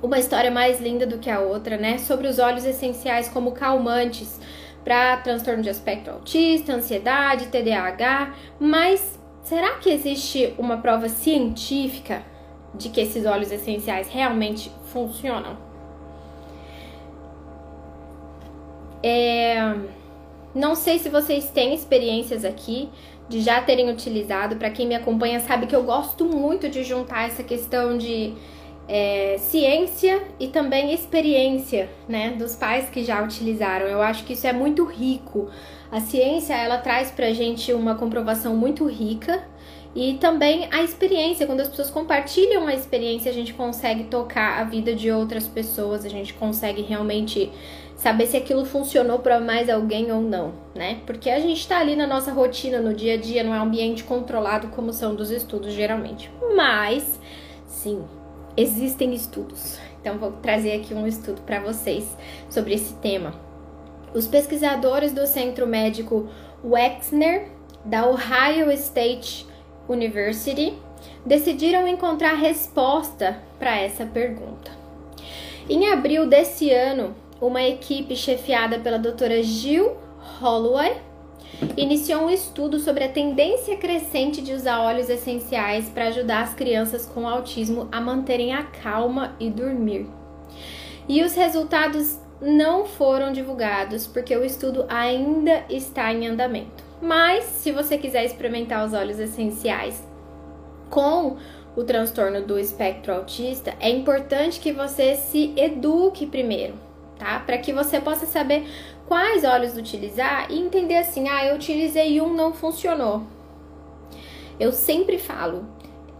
uma 0.01 0.19
história 0.19 0.51
mais 0.51 0.81
linda 0.81 1.05
do 1.05 1.17
que 1.17 1.29
a 1.29 1.39
outra, 1.39 1.77
né? 1.77 1.97
Sobre 1.97 2.27
os 2.27 2.39
óleos 2.39 2.65
essenciais 2.65 3.29
como 3.29 3.53
calmantes 3.53 4.39
para 4.83 5.17
transtorno 5.17 5.63
de 5.63 5.69
aspecto 5.69 6.09
autista, 6.09 6.73
ansiedade, 6.73 7.47
TDAH. 7.47 8.33
Mas 8.59 9.17
será 9.41 9.75
que 9.75 9.89
existe 9.89 10.53
uma 10.57 10.77
prova 10.77 11.07
científica 11.07 12.23
de 12.73 12.89
que 12.89 13.01
esses 13.01 13.25
óleos 13.25 13.51
essenciais 13.51 14.07
realmente 14.09 14.71
funcionam. 14.85 15.66
É, 19.03 19.75
não 20.53 20.75
sei 20.75 20.99
se 20.99 21.09
vocês 21.09 21.49
têm 21.49 21.73
experiências 21.73 22.43
aqui 22.43 22.89
de 23.29 23.41
já 23.41 23.61
terem 23.61 23.89
utilizado. 23.89 24.55
Para 24.55 24.69
quem 24.69 24.87
me 24.87 24.95
acompanha 24.95 25.39
sabe 25.39 25.67
que 25.67 25.75
eu 25.75 25.83
gosto 25.83 26.25
muito 26.25 26.69
de 26.69 26.83
juntar 26.83 27.27
essa 27.27 27.43
questão 27.43 27.97
de 27.97 28.33
é, 28.87 29.35
ciência 29.37 30.23
e 30.39 30.47
também 30.47 30.93
experiência, 30.93 31.89
né, 32.07 32.31
dos 32.31 32.55
pais 32.55 32.89
que 32.89 33.03
já 33.03 33.21
utilizaram. 33.21 33.85
Eu 33.85 34.01
acho 34.01 34.23
que 34.23 34.33
isso 34.33 34.47
é 34.47 34.53
muito 34.53 34.85
rico. 34.85 35.49
A 35.91 35.99
ciência 35.99 36.53
ela 36.53 36.77
traz 36.77 37.11
pra 37.11 37.31
gente 37.33 37.73
uma 37.73 37.95
comprovação 37.95 38.55
muito 38.55 38.85
rica 38.85 39.43
e 39.95 40.13
também 40.15 40.67
a 40.71 40.83
experiência, 40.83 41.47
quando 41.47 41.61
as 41.61 41.67
pessoas 41.67 41.89
compartilham 41.89 42.67
a 42.67 42.73
experiência, 42.73 43.31
a 43.31 43.33
gente 43.33 43.53
consegue 43.53 44.03
tocar 44.05 44.59
a 44.59 44.63
vida 44.63 44.93
de 44.93 45.11
outras 45.11 45.47
pessoas, 45.47 46.05
a 46.05 46.09
gente 46.09 46.33
consegue 46.33 46.81
realmente 46.81 47.49
saber 47.97 48.27
se 48.27 48.37
aquilo 48.37 48.63
funcionou 48.63 49.19
para 49.19 49.39
mais 49.39 49.69
alguém 49.69 50.11
ou 50.11 50.21
não, 50.21 50.53
né? 50.73 51.01
Porque 51.05 51.29
a 51.29 51.39
gente 51.39 51.67
tá 51.67 51.79
ali 51.79 51.95
na 51.95 52.07
nossa 52.07 52.31
rotina, 52.31 52.79
no 52.79 52.93
dia 52.93 53.15
a 53.15 53.17
dia, 53.17 53.43
não 53.43 53.53
é 53.53 53.59
um 53.59 53.63
ambiente 53.63 54.03
controlado 54.03 54.67
como 54.67 54.93
são 54.93 55.15
dos 55.15 55.31
estudos 55.31 55.73
geralmente. 55.73 56.31
Mas, 56.55 57.19
sim, 57.65 58.05
existem 58.55 59.13
estudos. 59.13 59.79
Então 59.99 60.17
vou 60.19 60.31
trazer 60.31 60.73
aqui 60.73 60.93
um 60.93 61.07
estudo 61.07 61.41
para 61.41 61.59
vocês 61.59 62.15
sobre 62.49 62.75
esse 62.75 62.93
tema. 62.95 63.33
Os 64.13 64.27
pesquisadores 64.27 65.11
do 65.11 65.25
Centro 65.25 65.67
Médico 65.67 66.29
Wexner 66.63 67.49
da 67.83 68.07
Ohio 68.07 68.71
State 68.71 69.45
University 69.89 70.73
decidiram 71.25 71.87
encontrar 71.87 72.35
resposta 72.35 73.37
para 73.59 73.77
essa 73.77 74.05
pergunta. 74.05 74.71
Em 75.69 75.91
abril 75.91 76.25
desse 76.27 76.71
ano, 76.71 77.13
uma 77.41 77.61
equipe 77.61 78.15
chefiada 78.15 78.79
pela 78.79 78.97
doutora 78.97 79.41
Jill 79.43 79.95
Holloway 80.39 80.97
iniciou 81.75 82.23
um 82.23 82.29
estudo 82.29 82.79
sobre 82.79 83.03
a 83.03 83.09
tendência 83.09 83.77
crescente 83.77 84.41
de 84.41 84.53
usar 84.53 84.81
óleos 84.81 85.09
essenciais 85.09 85.89
para 85.89 86.07
ajudar 86.07 86.43
as 86.43 86.53
crianças 86.53 87.05
com 87.05 87.27
autismo 87.27 87.87
a 87.91 88.01
manterem 88.01 88.53
a 88.53 88.63
calma 88.63 89.35
e 89.39 89.49
dormir. 89.49 90.07
E 91.07 91.23
os 91.23 91.33
resultados 91.33 92.19
não 92.41 92.85
foram 92.85 93.31
divulgados 93.31 94.05
porque 94.05 94.35
o 94.35 94.43
estudo 94.43 94.85
ainda 94.89 95.63
está 95.69 96.13
em 96.13 96.27
andamento. 96.27 96.83
Mas, 97.01 97.45
se 97.45 97.71
você 97.71 97.97
quiser 97.97 98.25
experimentar 98.25 98.85
os 98.85 98.93
óleos 98.93 99.19
essenciais 99.19 100.03
com 100.89 101.37
o 101.75 101.83
transtorno 101.83 102.41
do 102.41 102.57
espectro 102.57 103.13
autista, 103.13 103.75
é 103.79 103.89
importante 103.89 104.59
que 104.59 104.71
você 104.71 105.15
se 105.15 105.53
eduque 105.55 106.25
primeiro, 106.25 106.73
tá? 107.17 107.39
Para 107.39 107.57
que 107.57 107.73
você 107.73 107.99
possa 107.99 108.25
saber 108.25 108.67
quais 109.07 109.43
óleos 109.43 109.77
utilizar 109.77 110.51
e 110.51 110.59
entender 110.59 110.97
assim: 110.97 111.27
ah, 111.29 111.45
eu 111.45 111.55
utilizei 111.55 112.19
um, 112.21 112.33
não 112.33 112.53
funcionou. 112.53 113.23
Eu 114.59 114.71
sempre 114.71 115.19
falo, 115.19 115.65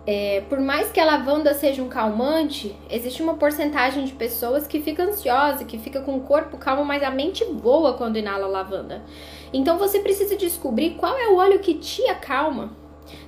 é, 0.06 0.42
por 0.48 0.60
mais 0.60 0.90
que 0.90 1.02
a 1.02 1.06
lavanda 1.06 1.54
seja 1.54 1.84
um 1.84 1.90
calmante, 1.90 2.74
existe 2.90 3.22
uma 3.22 3.34
porcentagem 3.34 4.06
de 4.06 4.14
pessoas 4.14 4.66
que 4.66 4.80
fica 4.80 5.04
ansiosa, 5.04 5.66
que 5.66 5.78
fica 5.78 6.00
com 6.00 6.16
o 6.16 6.22
corpo 6.22 6.58
calmo, 6.58 6.86
mas 6.86 7.04
a 7.04 7.12
mente 7.12 7.44
voa 7.44 7.96
quando 7.96 8.18
inala 8.18 8.48
lavanda. 8.48 9.04
Então 9.52 9.78
você 9.78 10.00
precisa 10.00 10.38
descobrir 10.38 10.92
qual 10.92 11.18
é 11.18 11.28
o 11.28 11.36
óleo 11.36 11.60
que 11.60 11.74
te 11.74 12.08
acalma. 12.08 12.72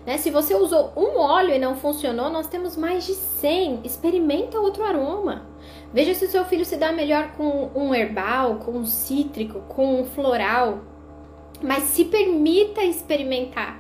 Né? 0.06 0.18
Se 0.18 0.32
você 0.32 0.56
usou 0.56 0.94
um 0.96 1.18
óleo 1.18 1.54
e 1.54 1.60
não 1.60 1.76
funcionou, 1.76 2.30
nós 2.30 2.48
temos 2.48 2.78
mais 2.78 3.06
de 3.06 3.14
100. 3.14 3.82
Experimenta 3.84 4.60
outro 4.60 4.84
aroma. 4.84 5.46
Veja 5.93 6.13
se 6.13 6.25
o 6.25 6.30
seu 6.30 6.45
filho 6.45 6.65
se 6.65 6.78
dá 6.78 6.91
melhor 6.91 7.32
com 7.32 7.71
um 7.75 7.93
herbal, 7.93 8.58
com 8.58 8.71
um 8.71 8.86
cítrico, 8.86 9.62
com 9.62 10.02
um 10.02 10.06
floral. 10.06 10.80
Mas 11.62 11.84
se 11.84 12.06
permita 12.06 12.84
experimentar. 12.84 13.80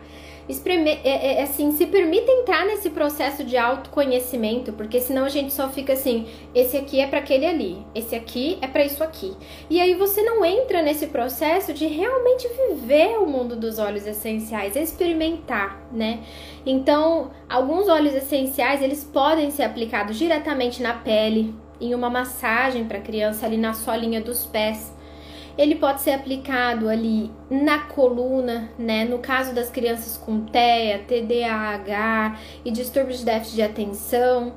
Espreme, 0.49 0.89
é, 0.89 1.01
é, 1.03 1.33
é, 1.35 1.43
assim, 1.43 1.71
se 1.73 1.85
permita 1.85 2.31
entrar 2.31 2.65
nesse 2.65 2.89
processo 2.89 3.43
de 3.43 3.55
autoconhecimento, 3.55 4.73
porque 4.73 4.99
senão 4.99 5.25
a 5.25 5.29
gente 5.29 5.53
só 5.53 5.69
fica 5.69 5.93
assim, 5.93 6.27
esse 6.55 6.75
aqui 6.75 6.99
é 6.99 7.05
para 7.05 7.19
aquele 7.19 7.45
ali, 7.45 7.77
esse 7.93 8.15
aqui 8.15 8.57
é 8.59 8.65
para 8.65 8.83
isso 8.83 9.03
aqui. 9.03 9.37
E 9.69 9.79
aí 9.79 9.93
você 9.93 10.23
não 10.23 10.43
entra 10.43 10.81
nesse 10.81 11.05
processo 11.05 11.71
de 11.71 11.85
realmente 11.85 12.49
viver 12.67 13.19
o 13.19 13.27
mundo 13.27 13.55
dos 13.55 13.77
óleos 13.77 14.07
essenciais, 14.07 14.75
experimentar, 14.75 15.87
né? 15.91 16.21
Então, 16.65 17.29
alguns 17.47 17.87
óleos 17.87 18.15
essenciais, 18.15 18.81
eles 18.81 19.03
podem 19.03 19.51
ser 19.51 19.61
aplicados 19.61 20.17
diretamente 20.17 20.81
na 20.81 20.95
pele, 20.95 21.53
em 21.79 21.93
uma 21.95 22.09
massagem 22.09 22.85
para 22.85 22.99
criança 22.99 23.45
ali 23.45 23.57
na 23.57 23.73
solinha 23.73 24.21
dos 24.21 24.45
pés. 24.45 24.93
Ele 25.57 25.75
pode 25.75 26.01
ser 26.01 26.11
aplicado 26.11 26.87
ali 26.87 27.29
na 27.49 27.79
coluna, 27.79 28.69
né? 28.77 29.03
No 29.03 29.19
caso 29.19 29.53
das 29.53 29.69
crianças 29.69 30.15
com 30.17 30.45
TEA, 30.45 30.99
TDAH 30.99 32.39
e 32.63 32.71
distúrbios 32.71 33.19
de 33.19 33.25
déficit 33.25 33.55
de 33.55 33.61
atenção. 33.61 34.53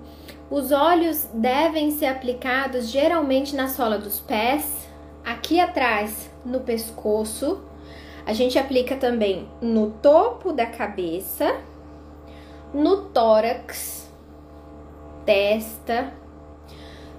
Os 0.49 0.71
olhos 0.71 1.29
devem 1.35 1.91
ser 1.91 2.07
aplicados 2.07 2.89
geralmente 2.89 3.57
na 3.57 3.69
sola 3.69 3.99
dos 3.99 4.21
pés, 4.21 4.89
aqui 5.25 5.59
atrás 5.59 6.31
no 6.45 6.61
pescoço. 6.61 7.63
A 8.25 8.33
gente 8.33 8.59
aplica 8.59 8.95
também 8.95 9.49
no 9.61 9.91
topo 9.91 10.53
da 10.53 10.67
cabeça, 10.67 11.57
no 12.73 13.09
tórax, 13.09 14.09
testa, 15.25 16.13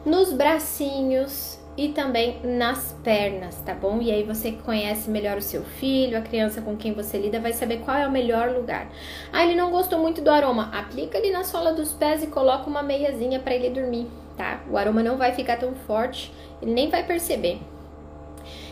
nos 0.05 0.33
bracinhos 0.33 1.59
e 1.75 1.89
também 1.89 2.39
nas 2.43 2.95
pernas, 3.03 3.55
tá 3.65 3.73
bom? 3.73 3.99
E 4.01 4.11
aí 4.11 4.23
você 4.23 4.51
conhece 4.51 5.09
melhor 5.09 5.37
o 5.37 5.41
seu 5.41 5.63
filho, 5.63 6.17
a 6.17 6.21
criança 6.21 6.61
com 6.61 6.77
quem 6.77 6.93
você 6.93 7.17
lida, 7.17 7.39
vai 7.39 7.53
saber 7.53 7.79
qual 7.79 7.97
é 7.97 8.07
o 8.07 8.11
melhor 8.11 8.51
lugar. 8.51 8.87
Ah, 9.31 9.43
ele 9.43 9.55
não 9.55 9.71
gostou 9.71 9.99
muito 9.99 10.21
do 10.21 10.29
aroma. 10.29 10.69
Aplica 10.71 11.17
ali 11.17 11.31
na 11.31 11.43
sola 11.43 11.73
dos 11.73 11.91
pés 11.91 12.23
e 12.23 12.27
coloca 12.27 12.69
uma 12.69 12.83
meiazinha 12.83 13.39
para 13.39 13.55
ele 13.55 13.69
dormir, 13.69 14.07
tá? 14.37 14.61
O 14.69 14.77
aroma 14.77 15.01
não 15.01 15.17
vai 15.17 15.33
ficar 15.33 15.57
tão 15.57 15.73
forte, 15.73 16.31
ele 16.61 16.73
nem 16.73 16.89
vai 16.89 17.03
perceber. 17.03 17.59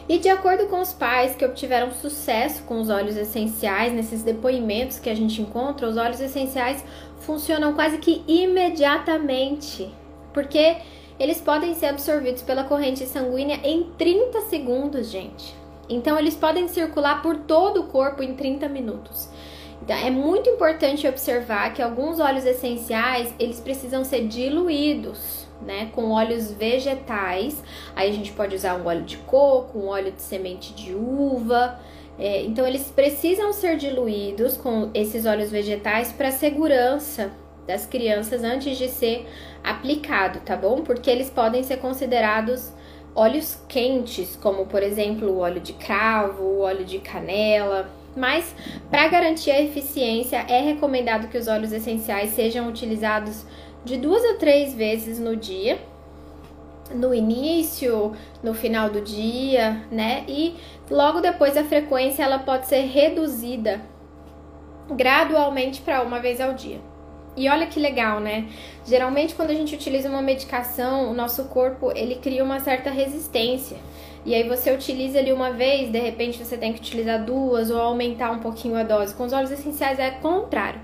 E 0.07 0.17
de 0.17 0.29
acordo 0.29 0.67
com 0.67 0.79
os 0.79 0.93
pais 0.93 1.35
que 1.35 1.45
obtiveram 1.45 1.91
sucesso 1.91 2.63
com 2.63 2.81
os 2.81 2.89
óleos 2.89 3.15
essenciais, 3.15 3.93
nesses 3.93 4.21
depoimentos 4.21 4.99
que 4.99 5.09
a 5.09 5.15
gente 5.15 5.41
encontra, 5.41 5.87
os 5.87 5.97
óleos 5.97 6.19
essenciais 6.19 6.83
funcionam 7.19 7.73
quase 7.73 7.97
que 7.97 8.23
imediatamente, 8.27 9.89
porque 10.33 10.77
eles 11.21 11.39
podem 11.39 11.75
ser 11.75 11.85
absorvidos 11.85 12.41
pela 12.41 12.63
corrente 12.63 13.05
sanguínea 13.05 13.59
em 13.63 13.83
30 13.95 14.41
segundos, 14.41 15.11
gente. 15.11 15.55
Então, 15.87 16.17
eles 16.17 16.35
podem 16.35 16.67
circular 16.67 17.21
por 17.21 17.35
todo 17.35 17.81
o 17.81 17.87
corpo 17.87 18.23
em 18.23 18.33
30 18.33 18.67
minutos. 18.67 19.29
Então, 19.83 19.95
é 19.95 20.09
muito 20.09 20.49
importante 20.49 21.07
observar 21.07 21.73
que 21.75 21.81
alguns 21.81 22.19
óleos 22.19 22.43
essenciais, 22.43 23.31
eles 23.37 23.59
precisam 23.59 24.03
ser 24.03 24.27
diluídos, 24.27 25.45
né, 25.61 25.91
com 25.93 26.09
óleos 26.09 26.51
vegetais. 26.51 27.61
Aí 27.95 28.09
a 28.09 28.13
gente 28.13 28.31
pode 28.31 28.55
usar 28.55 28.75
um 28.81 28.87
óleo 28.87 29.03
de 29.03 29.17
coco, 29.17 29.77
um 29.77 29.89
óleo 29.89 30.11
de 30.11 30.21
semente 30.23 30.73
de 30.73 30.95
uva. 30.95 31.79
É, 32.17 32.41
então, 32.41 32.65
eles 32.65 32.85
precisam 32.85 33.53
ser 33.53 33.77
diluídos 33.77 34.57
com 34.57 34.89
esses 34.95 35.27
óleos 35.27 35.51
vegetais 35.51 36.11
para 36.11 36.31
segurança 36.31 37.31
das 37.67 37.85
crianças 37.85 38.43
antes 38.43 38.77
de 38.77 38.87
ser 38.87 39.27
aplicado, 39.63 40.39
tá 40.41 40.55
bom? 40.55 40.81
Porque 40.81 41.09
eles 41.09 41.29
podem 41.29 41.63
ser 41.63 41.77
considerados 41.77 42.71
óleos 43.15 43.61
quentes, 43.67 44.35
como 44.35 44.65
por 44.65 44.81
exemplo 44.81 45.29
o 45.29 45.39
óleo 45.39 45.59
de 45.59 45.73
cravo, 45.73 46.43
o 46.43 46.59
óleo 46.61 46.85
de 46.85 46.99
canela. 46.99 47.89
Mas 48.15 48.53
para 48.89 49.07
garantir 49.07 49.51
a 49.51 49.61
eficiência, 49.61 50.37
é 50.37 50.61
recomendado 50.61 51.27
que 51.27 51.37
os 51.37 51.47
óleos 51.47 51.71
essenciais 51.71 52.31
sejam 52.31 52.67
utilizados 52.67 53.45
de 53.85 53.97
duas 53.97 54.23
a 54.25 54.35
três 54.35 54.73
vezes 54.73 55.17
no 55.17 55.35
dia, 55.35 55.79
no 56.93 57.13
início, 57.13 58.13
no 58.43 58.53
final 58.53 58.89
do 58.89 59.01
dia, 59.01 59.81
né? 59.89 60.25
E 60.27 60.55
logo 60.89 61.21
depois 61.21 61.55
a 61.55 61.63
frequência 61.63 62.23
ela 62.23 62.39
pode 62.39 62.67
ser 62.67 62.81
reduzida 62.81 63.81
gradualmente 64.89 65.81
para 65.81 66.01
uma 66.01 66.19
vez 66.19 66.41
ao 66.41 66.53
dia. 66.53 66.90
E 67.35 67.47
olha 67.47 67.65
que 67.65 67.79
legal, 67.79 68.19
né? 68.19 68.47
Geralmente 68.85 69.35
quando 69.35 69.51
a 69.51 69.53
gente 69.53 69.73
utiliza 69.73 70.09
uma 70.09 70.21
medicação, 70.21 71.09
o 71.09 71.13
nosso 71.13 71.45
corpo 71.45 71.91
ele 71.95 72.15
cria 72.15 72.43
uma 72.43 72.59
certa 72.59 72.89
resistência. 72.89 73.77
E 74.25 74.35
aí 74.35 74.47
você 74.47 74.71
utiliza 74.71 75.17
ali 75.17 75.31
uma 75.31 75.51
vez, 75.51 75.89
de 75.91 75.99
repente 75.99 76.43
você 76.43 76.57
tem 76.57 76.73
que 76.73 76.79
utilizar 76.79 77.23
duas 77.23 77.71
ou 77.71 77.79
aumentar 77.79 78.31
um 78.31 78.39
pouquinho 78.39 78.75
a 78.75 78.83
dose. 78.83 79.15
Com 79.15 79.23
os 79.23 79.33
óleos 79.33 79.51
essenciais 79.51 79.97
é 79.97 80.11
contrário. 80.11 80.79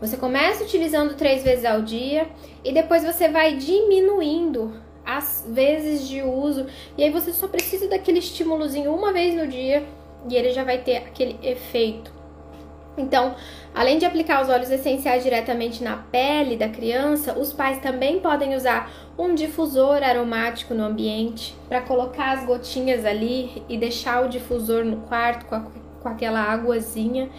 Você 0.00 0.16
começa 0.16 0.64
utilizando 0.64 1.14
três 1.14 1.44
vezes 1.44 1.64
ao 1.64 1.82
dia 1.82 2.26
e 2.64 2.72
depois 2.72 3.04
você 3.04 3.28
vai 3.28 3.54
diminuindo 3.56 4.72
as 5.04 5.46
vezes 5.48 6.08
de 6.08 6.22
uso. 6.22 6.66
E 6.98 7.04
aí 7.04 7.10
você 7.10 7.32
só 7.32 7.46
precisa 7.46 7.86
daquele 7.86 8.18
estímulozinho 8.18 8.92
uma 8.92 9.12
vez 9.12 9.34
no 9.34 9.46
dia 9.46 9.84
e 10.28 10.34
ele 10.34 10.50
já 10.50 10.64
vai 10.64 10.78
ter 10.78 10.96
aquele 10.96 11.38
efeito 11.42 12.12
Então, 12.96 13.34
além 13.74 13.98
de 13.98 14.04
aplicar 14.04 14.42
os 14.42 14.48
óleos 14.48 14.70
essenciais 14.70 15.22
diretamente 15.22 15.82
na 15.82 15.96
pele 15.96 16.56
da 16.56 16.68
criança, 16.68 17.38
os 17.38 17.52
pais 17.52 17.78
também 17.78 18.20
podem 18.20 18.54
usar 18.54 18.90
um 19.18 19.34
difusor 19.34 20.02
aromático 20.02 20.74
no 20.74 20.84
ambiente 20.84 21.54
para 21.68 21.80
colocar 21.80 22.32
as 22.32 22.44
gotinhas 22.44 23.04
ali 23.04 23.62
e 23.68 23.76
deixar 23.76 24.24
o 24.24 24.28
difusor 24.28 24.84
no 24.84 24.98
quarto 25.02 25.46
com, 25.46 25.54
a, 25.54 25.66
com 26.02 26.08
aquela 26.08 26.40
águazinha. 26.40 27.30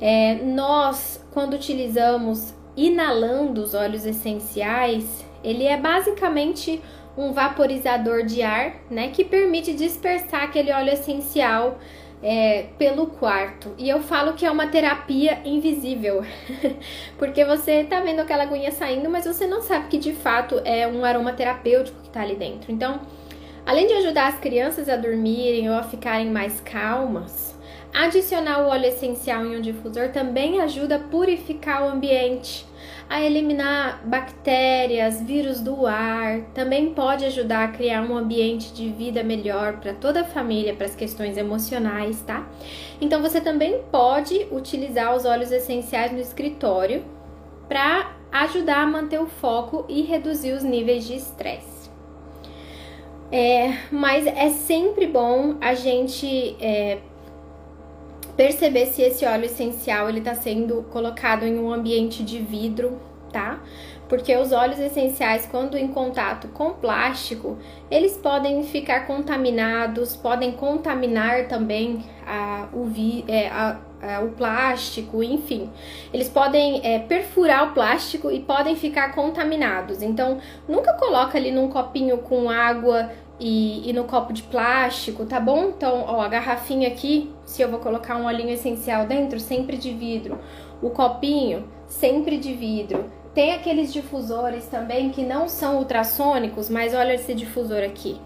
É, 0.00 0.34
nós, 0.34 1.24
quando 1.32 1.54
utilizamos 1.54 2.54
inalando 2.76 3.62
os 3.62 3.74
óleos 3.74 4.06
essenciais, 4.06 5.24
ele 5.44 5.64
é 5.64 5.76
basicamente 5.76 6.80
um 7.16 7.32
vaporizador 7.32 8.24
de 8.24 8.42
ar, 8.42 8.76
né, 8.90 9.08
que 9.08 9.24
permite 9.24 9.74
dispersar 9.74 10.44
aquele 10.44 10.72
óleo 10.72 10.92
essencial 10.92 11.78
é, 12.22 12.66
pelo 12.78 13.08
quarto. 13.08 13.74
E 13.76 13.88
eu 13.88 14.00
falo 14.00 14.34
que 14.34 14.46
é 14.46 14.50
uma 14.50 14.68
terapia 14.68 15.40
invisível, 15.44 16.24
porque 17.18 17.44
você 17.44 17.84
tá 17.84 18.00
vendo 18.00 18.20
aquela 18.20 18.44
aguinha 18.44 18.70
saindo, 18.70 19.10
mas 19.10 19.24
você 19.24 19.46
não 19.46 19.60
sabe 19.60 19.88
que 19.88 19.98
de 19.98 20.12
fato 20.12 20.60
é 20.64 20.86
um 20.86 21.04
aroma 21.04 21.32
terapêutico 21.32 22.00
que 22.02 22.10
tá 22.10 22.22
ali 22.22 22.36
dentro. 22.36 22.70
Então, 22.70 23.00
além 23.66 23.86
de 23.86 23.94
ajudar 23.94 24.28
as 24.28 24.38
crianças 24.38 24.88
a 24.88 24.96
dormirem 24.96 25.68
ou 25.68 25.76
a 25.76 25.82
ficarem 25.82 26.30
mais 26.30 26.60
calmas, 26.60 27.58
adicionar 27.92 28.62
o 28.62 28.68
óleo 28.68 28.86
essencial 28.86 29.44
em 29.44 29.56
um 29.56 29.60
difusor 29.60 30.10
também 30.10 30.60
ajuda 30.60 30.96
a 30.96 31.00
purificar 31.00 31.84
o 31.84 31.88
ambiente 31.88 32.64
a 33.08 33.22
eliminar 33.22 34.02
bactérias, 34.04 35.20
vírus 35.20 35.60
do 35.60 35.86
ar, 35.86 36.40
também 36.54 36.94
pode 36.94 37.24
ajudar 37.24 37.64
a 37.64 37.68
criar 37.68 38.02
um 38.02 38.16
ambiente 38.16 38.72
de 38.72 38.88
vida 38.88 39.22
melhor 39.22 39.78
para 39.78 39.92
toda 39.92 40.22
a 40.22 40.24
família, 40.24 40.74
para 40.74 40.86
as 40.86 40.94
questões 40.94 41.36
emocionais, 41.36 42.22
tá? 42.22 42.46
Então 43.00 43.20
você 43.20 43.40
também 43.40 43.82
pode 43.90 44.46
utilizar 44.50 45.14
os 45.14 45.24
óleos 45.24 45.52
essenciais 45.52 46.12
no 46.12 46.20
escritório 46.20 47.04
para 47.68 48.16
ajudar 48.30 48.82
a 48.82 48.86
manter 48.86 49.20
o 49.20 49.26
foco 49.26 49.84
e 49.88 50.02
reduzir 50.02 50.52
os 50.52 50.62
níveis 50.62 51.06
de 51.06 51.16
estresse. 51.16 51.90
É, 53.30 53.78
mas 53.90 54.26
é 54.26 54.50
sempre 54.50 55.06
bom 55.06 55.56
a 55.58 55.72
gente 55.72 56.54
é, 56.60 56.98
perceber 58.36 58.86
se 58.86 59.02
esse 59.02 59.24
óleo 59.24 59.46
essencial 59.46 60.08
ele 60.08 60.18
está 60.18 60.34
sendo 60.34 60.82
colocado 60.90 61.44
em 61.44 61.58
um 61.58 61.72
ambiente 61.72 62.22
de 62.22 62.38
vidro, 62.38 62.98
tá? 63.32 63.60
Porque 64.08 64.36
os 64.36 64.52
óleos 64.52 64.78
essenciais, 64.78 65.48
quando 65.50 65.74
em 65.76 65.88
contato 65.88 66.48
com 66.48 66.74
plástico, 66.74 67.56
eles 67.90 68.14
podem 68.18 68.62
ficar 68.62 69.06
contaminados, 69.06 70.14
podem 70.14 70.52
contaminar 70.52 71.48
também 71.48 72.04
a, 72.26 72.68
o, 72.74 72.84
vi, 72.84 73.24
é, 73.26 73.48
a, 73.48 73.80
a, 74.02 74.20
o 74.20 74.32
plástico, 74.32 75.22
enfim. 75.22 75.70
Eles 76.12 76.28
podem 76.28 76.82
é, 76.84 76.98
perfurar 76.98 77.70
o 77.70 77.72
plástico 77.72 78.30
e 78.30 78.40
podem 78.40 78.76
ficar 78.76 79.14
contaminados. 79.14 80.02
Então, 80.02 80.38
nunca 80.68 80.92
coloca 80.92 81.38
ali 81.38 81.50
num 81.50 81.68
copinho 81.68 82.18
com 82.18 82.50
água 82.50 83.10
e, 83.40 83.88
e, 83.88 83.92
no 83.94 84.04
copo 84.04 84.32
de 84.34 84.42
plástico, 84.42 85.24
tá 85.24 85.40
bom? 85.40 85.70
Então, 85.70 86.04
ó, 86.06 86.20
a 86.20 86.28
garrafinha 86.28 86.86
aqui, 86.86 87.31
se 87.52 87.60
eu 87.60 87.68
vou 87.68 87.80
colocar 87.80 88.16
um 88.16 88.24
olhinho 88.24 88.48
essencial 88.48 89.06
dentro, 89.06 89.38
sempre 89.38 89.76
de 89.76 89.92
vidro. 89.92 90.38
O 90.80 90.88
copinho, 90.88 91.68
sempre 91.86 92.38
de 92.38 92.54
vidro. 92.54 93.04
Tem 93.34 93.52
aqueles 93.52 93.92
difusores 93.92 94.66
também 94.68 95.10
que 95.10 95.22
não 95.22 95.48
são 95.48 95.76
ultrassônicos, 95.76 96.70
mas 96.70 96.94
olha 96.94 97.12
esse 97.12 97.34
difusor 97.34 97.82
aqui. 97.82 98.18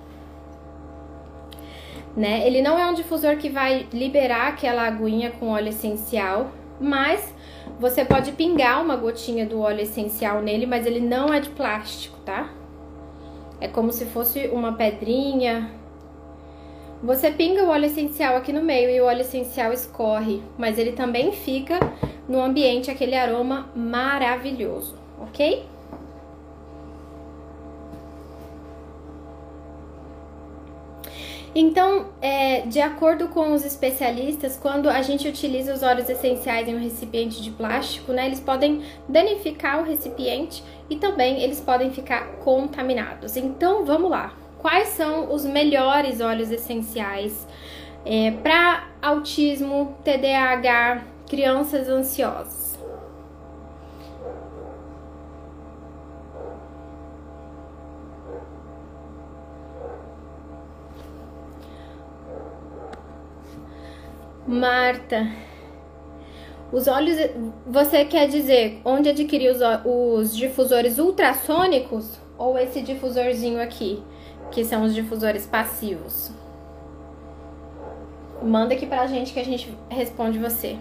Né? 2.17 2.47
Ele 2.47 2.63
não 2.63 2.79
é 2.79 2.87
um 2.87 2.95
difusor 2.95 3.37
que 3.37 3.49
vai 3.49 3.89
liberar 3.93 4.49
aquela 4.49 4.87
aguinha 4.87 5.33
com 5.33 5.49
óleo 5.49 5.71
essencial, 5.71 6.53
mas 6.81 7.35
você 7.81 8.05
pode 8.05 8.31
pingar 8.31 8.81
uma 8.81 8.95
gotinha 8.95 9.45
do 9.45 9.61
óleo 9.61 9.81
essencial 9.81 10.41
nele, 10.41 10.67
mas 10.67 10.87
ele 10.87 11.01
não 11.01 11.35
é 11.35 11.41
de 11.41 11.51
plástico, 11.51 12.17
tá? 12.21 12.49
É 13.61 13.67
como 13.67 13.91
se 13.91 14.05
fosse 14.07 14.47
uma 14.49 14.75
pedrinha. 14.75 15.69
Você 17.07 17.31
pinga 17.31 17.63
o 17.63 17.69
óleo 17.69 17.85
essencial 17.85 18.35
aqui 18.37 18.53
no 18.53 18.61
meio 18.61 18.91
e 18.91 19.01
o 19.01 19.05
óleo 19.05 19.21
essencial 19.21 19.73
escorre, 19.73 20.43
mas 20.59 20.77
ele 20.77 20.91
também 20.91 21.31
fica 21.31 21.79
no 22.29 22.43
ambiente 22.43 22.91
aquele 22.91 23.15
aroma 23.15 23.71
maravilhoso, 23.77 24.97
ok? 25.21 25.65
Então, 31.55 32.09
é, 32.21 32.63
de 32.63 32.81
acordo 32.81 33.29
com 33.29 33.53
os 33.53 33.65
especialistas, 33.65 34.59
quando 34.61 34.91
a 34.91 35.01
gente 35.01 35.29
utiliza 35.29 35.73
os 35.73 35.85
óleos 35.85 36.09
essenciais 36.09 36.67
em 36.67 36.75
um 36.75 36.81
recipiente 36.81 37.41
de 37.41 37.53
plástico, 37.53 38.13
né, 38.13 38.27
eles 38.27 38.41
podem 38.41 38.83
danificar 39.09 39.81
o 39.81 39.85
recipiente 39.85 40.65
e 40.91 40.97
também 40.97 41.41
eles 41.41 41.61
podem 41.61 41.93
ficar 41.93 42.39
contaminados. 42.39 43.37
Então, 43.37 43.85
vamos 43.85 44.11
lá. 44.11 44.46
Quais 44.59 44.89
são 44.89 45.33
os 45.33 45.45
melhores 45.45 46.21
óleos 46.21 46.51
essenciais 46.51 47.47
é, 48.05 48.31
para 48.31 48.89
autismo, 49.01 49.97
TDAH, 50.05 51.05
crianças 51.29 51.89
ansiosas? 51.89 52.67
Marta, 64.47 65.27
os 66.73 66.87
olhos. 66.87 67.17
Você 67.67 68.05
quer 68.05 68.29
dizer 68.29 68.81
onde 68.85 69.09
adquirir 69.09 69.51
os, 69.51 69.61
os 69.85 70.37
difusores 70.37 70.99
ultrassônicos 70.99 72.19
ou 72.39 72.57
esse 72.57 72.81
difusorzinho 72.81 73.61
aqui, 73.61 74.03
que 74.51 74.65
são 74.65 74.85
os 74.85 74.95
difusores 74.95 75.47
passivos? 75.47 76.31
Manda 78.43 78.75
aqui 78.75 78.87
pra 78.87 79.07
gente 79.07 79.33
que 79.33 79.41
a 79.41 79.45
gente 79.45 79.77
responde 79.91 80.39
você. 80.39 80.79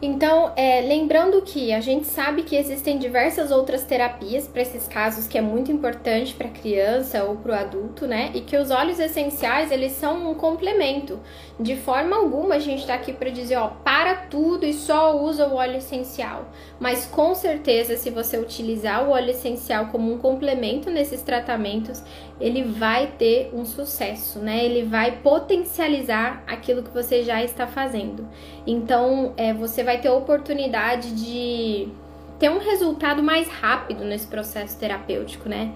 Então, 0.00 0.52
é, 0.54 0.80
lembrando 0.80 1.42
que 1.42 1.72
a 1.72 1.80
gente 1.80 2.06
sabe 2.06 2.44
que 2.44 2.54
existem 2.54 2.98
diversas 2.98 3.50
outras 3.50 3.82
terapias 3.82 4.46
para 4.46 4.62
esses 4.62 4.86
casos 4.86 5.26
que 5.26 5.36
é 5.36 5.40
muito 5.40 5.72
importante 5.72 6.34
para 6.34 6.46
a 6.46 6.50
criança 6.50 7.24
ou 7.24 7.34
para 7.34 7.50
o 7.50 7.54
adulto, 7.54 8.06
né? 8.06 8.30
E 8.32 8.40
que 8.40 8.56
os 8.56 8.70
óleos 8.70 9.00
essenciais 9.00 9.72
eles 9.72 9.92
são 9.92 10.30
um 10.30 10.34
complemento. 10.34 11.18
De 11.60 11.74
forma 11.74 12.14
alguma 12.14 12.54
a 12.54 12.58
gente 12.60 12.80
está 12.80 12.94
aqui 12.94 13.12
para 13.12 13.30
dizer, 13.30 13.56
ó, 13.56 13.68
para 13.68 14.14
tudo 14.14 14.64
e 14.64 14.72
só 14.72 15.20
usa 15.20 15.48
o 15.48 15.54
óleo 15.54 15.78
essencial. 15.78 16.46
Mas 16.78 17.04
com 17.04 17.34
certeza, 17.34 17.96
se 17.96 18.10
você 18.10 18.38
utilizar 18.38 19.08
o 19.08 19.10
óleo 19.10 19.30
essencial 19.30 19.86
como 19.86 20.12
um 20.12 20.18
complemento 20.18 20.88
nesses 20.88 21.20
tratamentos, 21.20 22.00
ele 22.40 22.62
vai 22.62 23.08
ter 23.18 23.50
um 23.52 23.64
sucesso, 23.64 24.38
né? 24.38 24.64
Ele 24.64 24.84
vai 24.84 25.18
potencializar 25.20 26.44
aquilo 26.46 26.84
que 26.84 26.90
você 26.90 27.24
já 27.24 27.42
está 27.42 27.66
fazendo. 27.66 28.28
Então, 28.64 29.34
é, 29.36 29.52
você 29.52 29.82
vai 29.82 30.00
ter 30.00 30.08
a 30.08 30.14
oportunidade 30.14 31.10
de 31.10 31.88
ter 32.38 32.48
um 32.50 32.58
resultado 32.58 33.22
mais 33.22 33.48
rápido 33.48 34.04
nesse 34.04 34.26
processo 34.26 34.78
terapêutico, 34.78 35.48
né? 35.48 35.72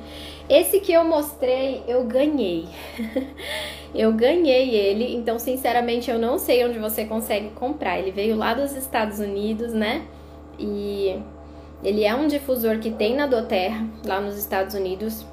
Esse 0.49 0.81
que 0.81 0.93
eu 0.93 1.05
mostrei, 1.05 1.83
eu 1.89 2.05
ganhei. 2.05 2.69
eu 3.95 4.13
ganhei 4.13 4.71
ele, 4.71 5.15
então 5.15 5.39
sinceramente 5.39 6.11
eu 6.11 6.19
não 6.19 6.39
sei 6.39 6.65
onde 6.65 6.79
você 6.79 7.05
consegue 7.05 7.51
comprar. 7.51 7.99
Ele 7.99 8.13
veio 8.13 8.37
lá 8.37 8.55
dos 8.55 8.77
Estados 8.77 9.19
Unidos, 9.19 9.73
né? 9.73 10.07
E 10.59 11.21
ele 11.83 12.05
é 12.05 12.15
um 12.15 12.29
difusor 12.29 12.79
que 12.79 12.91
tem 12.91 13.17
na 13.17 13.27
Doterra, 13.27 13.87
lá 14.07 14.21
nos 14.21 14.39
Estados 14.39 14.75
Unidos. 14.75 15.27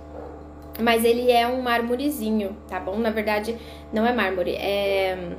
Mas 0.81 1.03
ele 1.03 1.29
é 1.29 1.45
um 1.45 1.61
mármorezinho, 1.61 2.55
tá 2.67 2.79
bom? 2.79 2.97
Na 2.97 3.09
verdade, 3.09 3.55
não 3.91 4.05
é 4.05 4.13
mármore, 4.13 4.55
é 4.55 5.35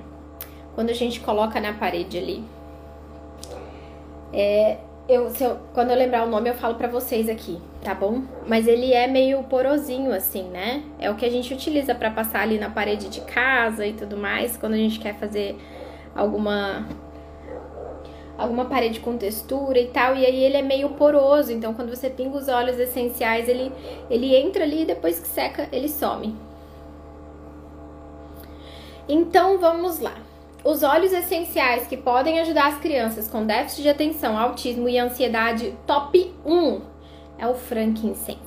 quando 0.75 0.91
a 0.91 0.95
gente 0.95 1.21
coloca 1.21 1.61
na 1.61 1.73
parede 1.73 2.17
ali. 2.17 2.45
É, 4.33 4.79
eu, 5.11 5.33
eu, 5.41 5.59
quando 5.75 5.91
eu 5.91 5.97
lembrar 5.97 6.25
o 6.25 6.31
nome, 6.31 6.49
eu 6.49 6.55
falo 6.55 6.77
pra 6.77 6.87
vocês 6.87 7.29
aqui, 7.29 7.61
tá 7.83 7.95
bom? 7.95 8.23
Mas 8.47 8.69
ele 8.69 8.93
é 8.93 9.07
meio 9.09 9.43
porosinho, 9.43 10.13
assim, 10.13 10.45
né? 10.45 10.85
É 10.99 11.11
o 11.11 11.17
que 11.17 11.27
a 11.27 11.31
gente 11.31 11.53
utiliza 11.53 11.95
para 11.95 12.11
passar 12.11 12.43
ali 12.43 12.59
na 12.59 12.71
parede 12.71 13.09
de 13.09 13.21
casa 13.23 13.87
e 13.87 13.93
tudo 13.93 14.17
mais, 14.17 14.57
quando 14.57 14.75
a 14.75 14.77
gente 14.77 15.01
quer 15.01 15.15
fazer 15.17 15.57
alguma 16.15 16.87
alguma 18.39 18.65
parede 18.65 19.01
com 19.01 19.19
textura 19.19 19.79
e 19.79 19.89
tal, 19.89 20.17
e 20.17 20.25
aí 20.25 20.43
ele 20.43 20.57
é 20.57 20.63
meio 20.63 20.89
poroso, 20.91 21.53
então 21.53 21.75
quando 21.75 21.91
você 21.91 22.09
pinga 22.09 22.39
os 22.39 22.49
óleos 22.49 22.79
essenciais, 22.79 23.49
ele, 23.49 23.71
ele 24.09 24.35
entra 24.35 24.65
ali 24.65 24.83
e 24.83 24.87
depois 24.87 25.19
que 25.19 25.29
seca, 25.29 25.69
ele 25.71 25.91
some. 25.91 26.35
Então 29.07 29.59
vamos 29.59 29.99
lá. 29.99 30.15
Os 30.65 30.83
óleos 30.83 31.13
essenciais 31.13 31.87
que 31.87 31.97
podem 31.97 32.41
ajudar 32.41 32.69
as 32.69 32.79
crianças 32.79 33.29
com 33.29 33.47
déficit 33.47 33.83
de 33.83 33.89
atenção, 33.89 34.39
autismo 34.39 34.89
e 34.89 34.99
ansiedade, 34.99 35.75
top 35.87 36.35
1 36.45 36.81
é 37.39 37.47
o 37.47 37.55
frankincense. 37.55 38.39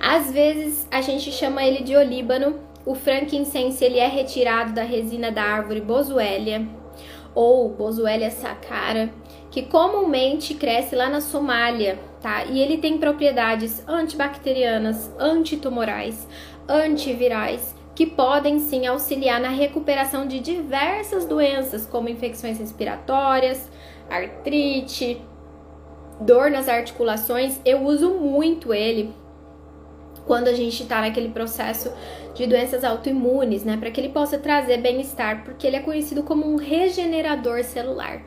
Às 0.00 0.32
vezes 0.32 0.88
a 0.90 1.00
gente 1.00 1.30
chama 1.30 1.62
ele 1.62 1.82
de 1.84 1.94
olíbano 1.94 2.70
o 2.84 2.94
frankincense 2.94 3.84
ele 3.84 3.98
é 3.98 4.06
retirado 4.06 4.72
da 4.72 4.82
resina 4.82 5.30
da 5.30 5.42
árvore 5.42 5.80
Boswellia 5.80 6.66
ou 7.34 7.68
Boswellia 7.68 8.30
sacchara, 8.30 9.10
que 9.50 9.62
comumente 9.62 10.54
cresce 10.54 10.96
lá 10.96 11.08
na 11.08 11.20
Somália, 11.20 11.98
tá? 12.20 12.44
E 12.46 12.58
ele 12.58 12.78
tem 12.78 12.98
propriedades 12.98 13.86
antibacterianas, 13.86 15.10
antitumorais, 15.18 16.26
antivirais, 16.68 17.74
que 18.00 18.06
podem 18.06 18.58
sim 18.58 18.86
auxiliar 18.86 19.38
na 19.38 19.50
recuperação 19.50 20.26
de 20.26 20.40
diversas 20.40 21.26
doenças, 21.26 21.84
como 21.84 22.08
infecções 22.08 22.58
respiratórias, 22.58 23.70
artrite, 24.08 25.20
dor 26.18 26.50
nas 26.50 26.66
articulações. 26.66 27.60
Eu 27.62 27.84
uso 27.84 28.12
muito 28.12 28.72
ele 28.72 29.12
quando 30.24 30.48
a 30.48 30.54
gente 30.54 30.82
está 30.82 31.02
naquele 31.02 31.28
processo 31.28 31.92
de 32.34 32.46
doenças 32.46 32.84
autoimunes, 32.84 33.64
né? 33.64 33.76
Para 33.76 33.90
que 33.90 34.00
ele 34.00 34.08
possa 34.08 34.38
trazer 34.38 34.78
bem-estar, 34.78 35.44
porque 35.44 35.66
ele 35.66 35.76
é 35.76 35.80
conhecido 35.80 36.22
como 36.22 36.50
um 36.50 36.56
regenerador 36.56 37.62
celular. 37.64 38.22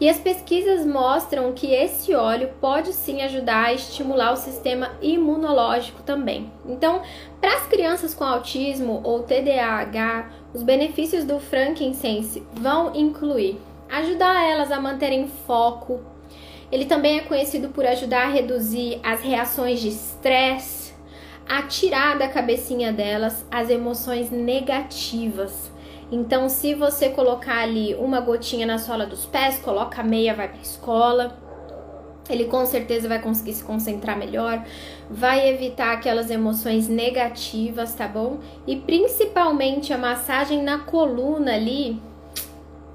E 0.00 0.08
as 0.08 0.18
pesquisas 0.18 0.86
mostram 0.86 1.52
que 1.52 1.74
esse 1.74 2.14
óleo 2.14 2.50
pode 2.60 2.92
sim 2.92 3.20
ajudar 3.22 3.66
a 3.66 3.74
estimular 3.74 4.32
o 4.32 4.36
sistema 4.36 4.92
imunológico 5.02 6.02
também. 6.04 6.52
Então, 6.64 7.02
para 7.40 7.56
as 7.56 7.66
crianças 7.66 8.14
com 8.14 8.22
autismo 8.22 9.00
ou 9.02 9.24
TDAH, 9.24 10.30
os 10.54 10.62
benefícios 10.62 11.24
do 11.24 11.40
frankincense 11.40 12.44
vão 12.54 12.94
incluir 12.94 13.58
ajudar 13.90 14.48
elas 14.48 14.70
a 14.70 14.80
manterem 14.80 15.28
foco. 15.46 16.00
Ele 16.70 16.84
também 16.84 17.18
é 17.18 17.22
conhecido 17.22 17.70
por 17.70 17.84
ajudar 17.86 18.26
a 18.26 18.30
reduzir 18.30 19.00
as 19.02 19.20
reações 19.20 19.80
de 19.80 19.88
estresse 19.88 20.92
a 21.48 21.62
tirar 21.62 22.18
da 22.18 22.28
cabecinha 22.28 22.92
delas 22.92 23.44
as 23.50 23.70
emoções 23.70 24.30
negativas. 24.30 25.72
Então, 26.10 26.48
se 26.48 26.74
você 26.74 27.10
colocar 27.10 27.58
ali 27.58 27.94
uma 27.94 28.20
gotinha 28.20 28.66
na 28.66 28.78
sola 28.78 29.04
dos 29.04 29.26
pés, 29.26 29.58
coloca 29.58 30.02
meia, 30.02 30.34
vai 30.34 30.48
para 30.48 30.60
escola. 30.60 31.36
Ele 32.30 32.44
com 32.44 32.64
certeza 32.66 33.08
vai 33.08 33.20
conseguir 33.20 33.54
se 33.54 33.64
concentrar 33.64 34.18
melhor, 34.18 34.62
vai 35.10 35.48
evitar 35.48 35.92
aquelas 35.92 36.30
emoções 36.30 36.86
negativas, 36.86 37.94
tá 37.94 38.06
bom? 38.06 38.38
E 38.66 38.76
principalmente 38.76 39.94
a 39.94 39.98
massagem 39.98 40.62
na 40.62 40.78
coluna 40.80 41.54
ali, 41.54 42.00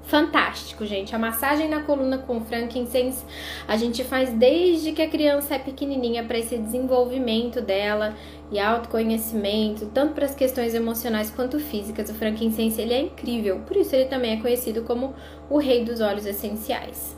fantástico, 0.04 0.84
gente. 0.84 1.14
A 1.14 1.18
massagem 1.18 1.68
na 1.68 1.82
coluna 1.82 2.18
com 2.18 2.44
frankincense 2.44 3.24
a 3.66 3.76
gente 3.76 4.04
faz 4.04 4.30
desde 4.30 4.92
que 4.92 5.02
a 5.02 5.08
criança 5.08 5.54
é 5.54 5.58
pequenininha 5.58 6.24
para 6.24 6.38
esse 6.38 6.56
desenvolvimento 6.56 7.60
dela 7.60 8.14
e 8.50 8.58
autoconhecimento, 8.58 9.86
tanto 9.86 10.14
para 10.14 10.26
as 10.26 10.34
questões 10.34 10.74
emocionais 10.74 11.30
quanto 11.30 11.58
físicas. 11.58 12.10
O 12.10 12.14
frankincense 12.14 12.80
ele 12.80 12.94
é 12.94 13.00
incrível, 13.00 13.60
por 13.60 13.76
isso 13.76 13.94
ele 13.94 14.06
também 14.06 14.32
é 14.32 14.40
conhecido 14.40 14.82
como 14.82 15.14
o 15.50 15.58
rei 15.58 15.84
dos 15.84 16.00
óleos 16.00 16.26
essenciais. 16.26 17.16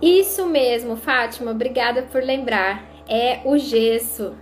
Isso 0.00 0.46
mesmo, 0.46 0.96
Fátima, 0.96 1.50
obrigada 1.50 2.02
por 2.02 2.22
lembrar. 2.22 2.86
É 3.08 3.40
o 3.44 3.58
gesso. 3.58 4.34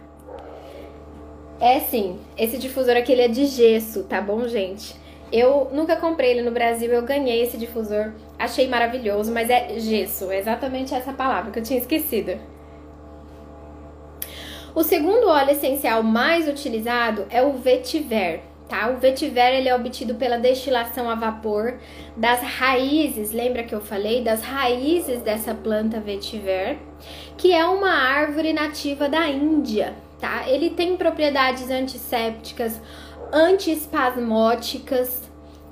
É 1.59 1.81
sim, 1.81 2.19
esse 2.37 2.59
difusor 2.59 2.97
aqui 2.97 3.13
ele 3.13 3.23
é 3.23 3.29
de 3.29 3.47
gesso, 3.47 4.05
tá 4.05 4.21
bom, 4.21 4.47
gente? 4.47 4.95
Eu 5.33 5.71
nunca 5.73 5.97
comprei 5.97 6.31
ele 6.31 6.43
no 6.43 6.53
Brasil, 6.53 6.91
eu 6.93 7.03
ganhei 7.03 7.43
esse 7.43 7.57
difusor, 7.57 8.13
achei 8.39 8.69
maravilhoso, 8.69 9.33
mas 9.33 9.51
é 9.51 9.79
gesso, 9.79 10.31
é 10.31 10.39
exatamente 10.39 10.95
essa 10.95 11.13
palavra 11.13 11.51
que 11.51 11.59
eu 11.59 11.63
tinha 11.63 11.81
esquecido. 11.81 12.39
O 14.75 14.83
segundo 14.83 15.29
óleo 15.29 15.51
essencial 15.51 16.03
mais 16.03 16.47
utilizado 16.47 17.27
é 17.31 17.43
o 17.43 17.55
vetiver, 17.55 18.43
tá? 18.69 18.91
O 18.91 18.99
vetiver 18.99 19.55
ele 19.55 19.69
é 19.69 19.75
obtido 19.75 20.17
pela 20.17 20.39
destilação 20.39 21.09
a 21.09 21.15
vapor 21.15 21.79
das 22.17 22.41
raízes, 22.41 23.33
lembra 23.33 23.63
que 23.63 23.75
eu 23.75 23.81
falei 23.81 24.23
das 24.23 24.43
raízes 24.43 25.23
dessa 25.23 25.55
planta 25.55 25.99
vetiver, 25.99 26.77
que 27.39 27.53
é 27.53 27.65
uma 27.65 27.91
árvore 27.91 28.53
nativa 28.53 29.09
da 29.09 29.27
Índia, 29.27 29.95
tá? 30.21 30.45
Ele 30.47 30.71
tem 30.71 30.97
propriedades 30.97 31.71
antissépticas, 31.71 32.81
antiespasmóticas, 33.33 35.23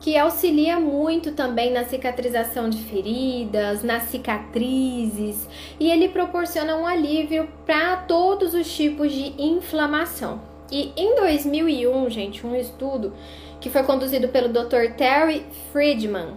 que 0.01 0.19
auxilia 0.19 0.79
muito 0.79 1.33
também 1.33 1.73
na 1.73 1.85
cicatrização 1.85 2.69
de 2.69 2.79
feridas, 2.85 3.83
nas 3.83 4.05
cicatrizes, 4.05 5.49
e 5.81 5.91
ele 5.91 6.11
proporciona 6.11 6.77
um 6.77 6.87
alívio 6.87 7.49
para 7.65 7.97
todos 7.97 8.53
os 8.53 8.71
tipos 8.71 9.11
de 9.11 9.35
inflamação. 9.43 10.43
E 10.71 10.93
em 10.97 11.17
2001, 11.17 12.11
gente, 12.11 12.47
um 12.47 12.55
estudo 12.55 13.15
que 13.61 13.71
foi 13.71 13.83
conduzido 13.83 14.29
pelo 14.29 14.49
Dr. 14.49 14.95
Terry 14.97 15.47
Friedman 15.73 16.35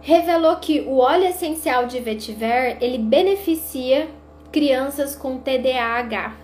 revelou 0.00 0.56
que 0.56 0.82
o 0.82 0.98
óleo 0.98 1.24
essencial 1.24 1.86
de 1.86 1.98
vetiver, 1.98 2.76
ele 2.80 2.98
beneficia 2.98 4.06
crianças 4.52 5.16
com 5.16 5.38
TDAH. 5.38 6.43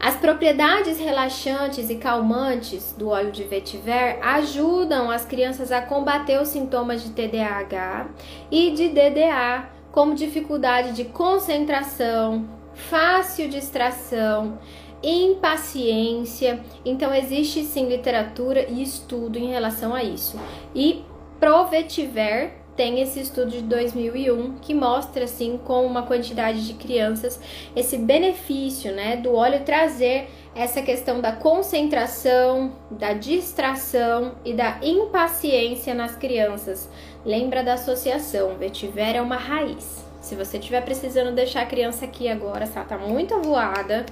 As 0.00 0.16
propriedades 0.16 0.98
relaxantes 0.98 1.90
e 1.90 1.96
calmantes 1.96 2.94
do 2.96 3.08
óleo 3.08 3.32
de 3.32 3.42
vetiver 3.44 4.20
ajudam 4.22 5.10
as 5.10 5.24
crianças 5.24 5.72
a 5.72 5.82
combater 5.82 6.40
os 6.40 6.48
sintomas 6.48 7.02
de 7.02 7.10
TDAH 7.10 8.08
e 8.50 8.70
de 8.70 8.88
DDA, 8.88 9.68
como 9.90 10.14
dificuldade 10.14 10.92
de 10.92 11.04
concentração, 11.04 12.48
fácil 12.74 13.48
distração, 13.48 14.58
impaciência. 15.02 16.60
Então 16.84 17.12
existe 17.12 17.64
sim 17.64 17.88
literatura 17.88 18.66
e 18.68 18.82
estudo 18.82 19.36
em 19.36 19.48
relação 19.48 19.94
a 19.94 20.04
isso. 20.04 20.38
E 20.74 21.04
Provetiver 21.38 22.57
tem 22.78 23.00
esse 23.00 23.18
estudo 23.18 23.50
de 23.50 23.62
2001 23.62 24.58
que 24.60 24.72
mostra 24.72 25.24
assim 25.24 25.58
com 25.58 25.84
uma 25.84 26.02
quantidade 26.02 26.64
de 26.64 26.74
crianças 26.74 27.40
esse 27.74 27.98
benefício, 27.98 28.94
né, 28.94 29.16
do 29.16 29.34
óleo 29.34 29.64
trazer 29.64 30.30
essa 30.54 30.80
questão 30.80 31.20
da 31.20 31.32
concentração, 31.32 32.72
da 32.88 33.14
distração 33.14 34.36
e 34.44 34.52
da 34.54 34.78
impaciência 34.80 35.92
nas 35.92 36.14
crianças. 36.14 36.88
Lembra 37.24 37.64
da 37.64 37.74
associação, 37.74 38.56
vetiver 38.56 39.16
é 39.16 39.20
uma 39.20 39.36
raiz. 39.36 40.04
Se 40.20 40.36
você 40.36 40.58
estiver 40.58 40.84
precisando 40.84 41.34
deixar 41.34 41.62
a 41.62 41.66
criança 41.66 42.04
aqui 42.04 42.28
agora, 42.28 42.64
se 42.64 42.76
ela 42.76 42.86
tá 42.86 42.96
muito 42.96 43.34
avoada, 43.34 44.06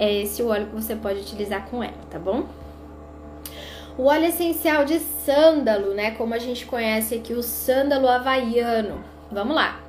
é 0.00 0.12
esse 0.12 0.42
o 0.42 0.48
óleo 0.48 0.66
que 0.66 0.74
você 0.74 0.96
pode 0.96 1.20
utilizar 1.20 1.68
com 1.68 1.82
ela, 1.82 1.94
tá 2.10 2.18
bom? 2.18 2.44
O 3.98 4.04
óleo 4.04 4.26
essencial 4.26 4.84
de 4.84 5.00
sândalo, 5.00 5.92
né? 5.92 6.12
Como 6.12 6.32
a 6.32 6.38
gente 6.38 6.64
conhece 6.64 7.16
aqui, 7.16 7.34
o 7.34 7.42
sândalo 7.42 8.08
havaiano. 8.08 9.02
Vamos 9.28 9.56
lá. 9.56 9.80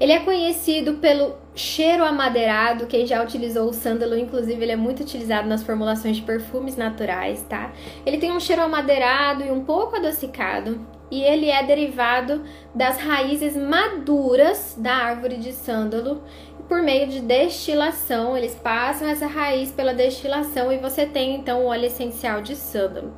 Ele 0.00 0.12
é 0.12 0.20
conhecido 0.20 0.94
pelo 0.94 1.34
cheiro 1.54 2.02
amadeirado. 2.02 2.86
Quem 2.86 3.06
já 3.06 3.22
utilizou 3.22 3.68
o 3.68 3.74
sândalo, 3.74 4.16
inclusive, 4.16 4.62
ele 4.62 4.72
é 4.72 4.76
muito 4.76 5.02
utilizado 5.02 5.46
nas 5.46 5.62
formulações 5.62 6.16
de 6.16 6.22
perfumes 6.22 6.74
naturais, 6.74 7.44
tá? 7.50 7.70
Ele 8.06 8.16
tem 8.16 8.32
um 8.32 8.40
cheiro 8.40 8.62
amadeirado 8.62 9.44
e 9.44 9.50
um 9.50 9.62
pouco 9.62 9.96
adocicado. 9.96 10.80
E 11.10 11.22
ele 11.22 11.50
é 11.50 11.62
derivado 11.62 12.42
das 12.74 12.98
raízes 12.98 13.56
maduras 13.56 14.76
da 14.78 14.94
árvore 14.94 15.36
de 15.36 15.52
sândalo 15.52 16.22
por 16.68 16.82
meio 16.82 17.08
de 17.08 17.20
destilação. 17.20 18.36
Eles 18.36 18.54
passam 18.54 19.08
essa 19.08 19.26
raiz 19.26 19.72
pela 19.72 19.92
destilação 19.92 20.72
e 20.72 20.78
você 20.78 21.04
tem 21.04 21.34
então 21.34 21.64
o 21.64 21.66
óleo 21.66 21.86
essencial 21.86 22.40
de 22.40 22.54
sândalo. 22.54 23.12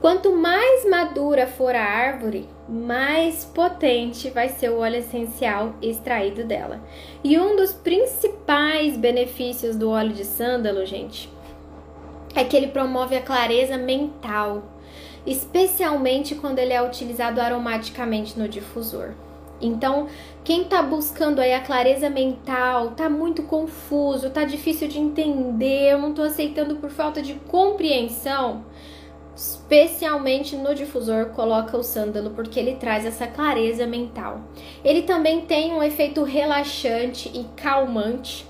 Quanto 0.00 0.34
mais 0.34 0.88
madura 0.88 1.46
for 1.46 1.74
a 1.74 1.82
árvore, 1.82 2.48
mais 2.68 3.44
potente 3.44 4.30
vai 4.30 4.48
ser 4.48 4.70
o 4.70 4.78
óleo 4.78 4.96
essencial 4.96 5.74
extraído 5.80 6.44
dela. 6.44 6.80
E 7.24 7.38
um 7.38 7.56
dos 7.56 7.72
principais 7.72 8.96
benefícios 8.96 9.76
do 9.76 9.90
óleo 9.90 10.12
de 10.12 10.24
sândalo, 10.24 10.84
gente, 10.84 11.30
é 12.34 12.44
que 12.44 12.56
ele 12.56 12.68
promove 12.68 13.16
a 13.16 13.22
clareza 13.22 13.78
mental, 13.78 14.62
especialmente 15.26 16.34
quando 16.34 16.58
ele 16.58 16.72
é 16.72 16.82
utilizado 16.82 17.40
aromaticamente 17.40 18.38
no 18.38 18.48
difusor. 18.48 19.10
Então, 19.60 20.06
quem 20.44 20.62
está 20.62 20.82
buscando 20.82 21.40
aí 21.40 21.54
a 21.54 21.60
clareza 21.60 22.10
mental, 22.10 22.90
tá 22.90 23.08
muito 23.08 23.42
confuso, 23.44 24.30
tá 24.30 24.44
difícil 24.44 24.86
de 24.86 24.98
entender, 24.98 25.92
eu 25.92 25.98
não 25.98 26.10
estou 26.10 26.24
aceitando 26.26 26.76
por 26.76 26.90
falta 26.90 27.22
de 27.22 27.34
compreensão, 27.34 28.64
especialmente 29.34 30.56
no 30.56 30.74
difusor, 30.74 31.30
coloca 31.30 31.76
o 31.76 31.82
sândalo 31.82 32.30
porque 32.30 32.60
ele 32.60 32.76
traz 32.76 33.04
essa 33.04 33.26
clareza 33.26 33.86
mental. 33.86 34.42
Ele 34.84 35.02
também 35.02 35.42
tem 35.42 35.72
um 35.72 35.82
efeito 35.82 36.22
relaxante 36.22 37.30
e 37.34 37.44
calmante 37.56 38.46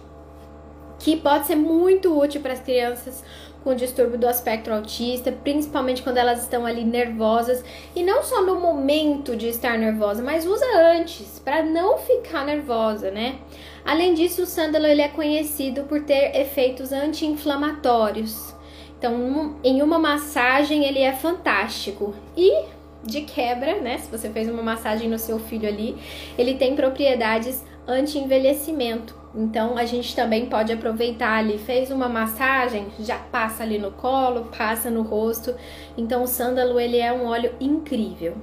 que 0.99 1.17
pode 1.17 1.47
ser 1.47 1.57
muito 1.57 2.19
útil 2.19 2.41
para 2.41 2.53
as 2.53 2.61
crianças 2.61 3.23
com 3.67 3.75
distúrbio 3.75 4.17
do 4.17 4.29
aspecto 4.29 4.71
autista, 4.71 5.33
principalmente 5.33 6.01
quando 6.01 6.19
elas 6.19 6.41
estão 6.43 6.65
ali 6.65 6.85
nervosas 6.85 7.65
e 7.97 8.05
não 8.05 8.23
só 8.23 8.41
no 8.41 8.61
momento 8.61 9.35
de 9.35 9.49
estar 9.49 9.77
nervosa, 9.77 10.23
mas 10.23 10.47
usa 10.47 10.65
antes 10.95 11.41
para 11.41 11.65
não 11.65 11.99
ficar 11.99 12.47
nervosa, 12.47 13.11
né? 13.11 13.41
Além 13.85 14.15
disso, 14.15 14.43
o 14.43 14.47
sândalo 14.47 14.87
ele 14.87 15.03
é 15.03 15.09
conhecido 15.09 15.83
por 15.83 16.05
ter 16.05 16.37
efeitos 16.37 16.93
anti-inflamatórios 16.93 18.55
Então, 18.97 19.57
em 19.65 19.83
uma 19.83 19.99
massagem 19.99 20.85
ele 20.85 21.01
é 21.01 21.13
fantástico. 21.13 22.15
E 22.37 22.67
de 23.03 23.23
quebra, 23.23 23.81
né? 23.81 23.99
Se 23.99 24.09
você 24.09 24.31
fez 24.31 24.49
uma 24.49 24.63
massagem 24.63 25.09
no 25.09 25.19
seu 25.19 25.41
filho 25.41 25.69
ali, 25.69 25.97
ele 26.39 26.55
tem 26.55 26.77
propriedades 26.77 27.65
anti-envelhecimento. 27.89 29.26
Então 29.37 29.77
a 29.77 29.85
gente 29.85 30.17
também 30.17 30.47
pode 30.47 30.73
aproveitar 30.73 31.39
ali, 31.39 31.59
fez 31.59 31.91
uma 31.91 32.09
massagem, 32.09 32.87
já 32.99 33.19
passa 33.19 33.63
ali 33.63 33.79
no 33.79 33.93
colo, 33.93 34.47
passa 34.57 34.91
no 34.91 35.03
rosto. 35.03 35.55
Então 35.97 36.23
o 36.23 36.27
sândalo 36.27 36.81
ele 36.81 36.99
é 36.99 37.13
um 37.13 37.27
óleo 37.27 37.55
incrível. 37.61 38.35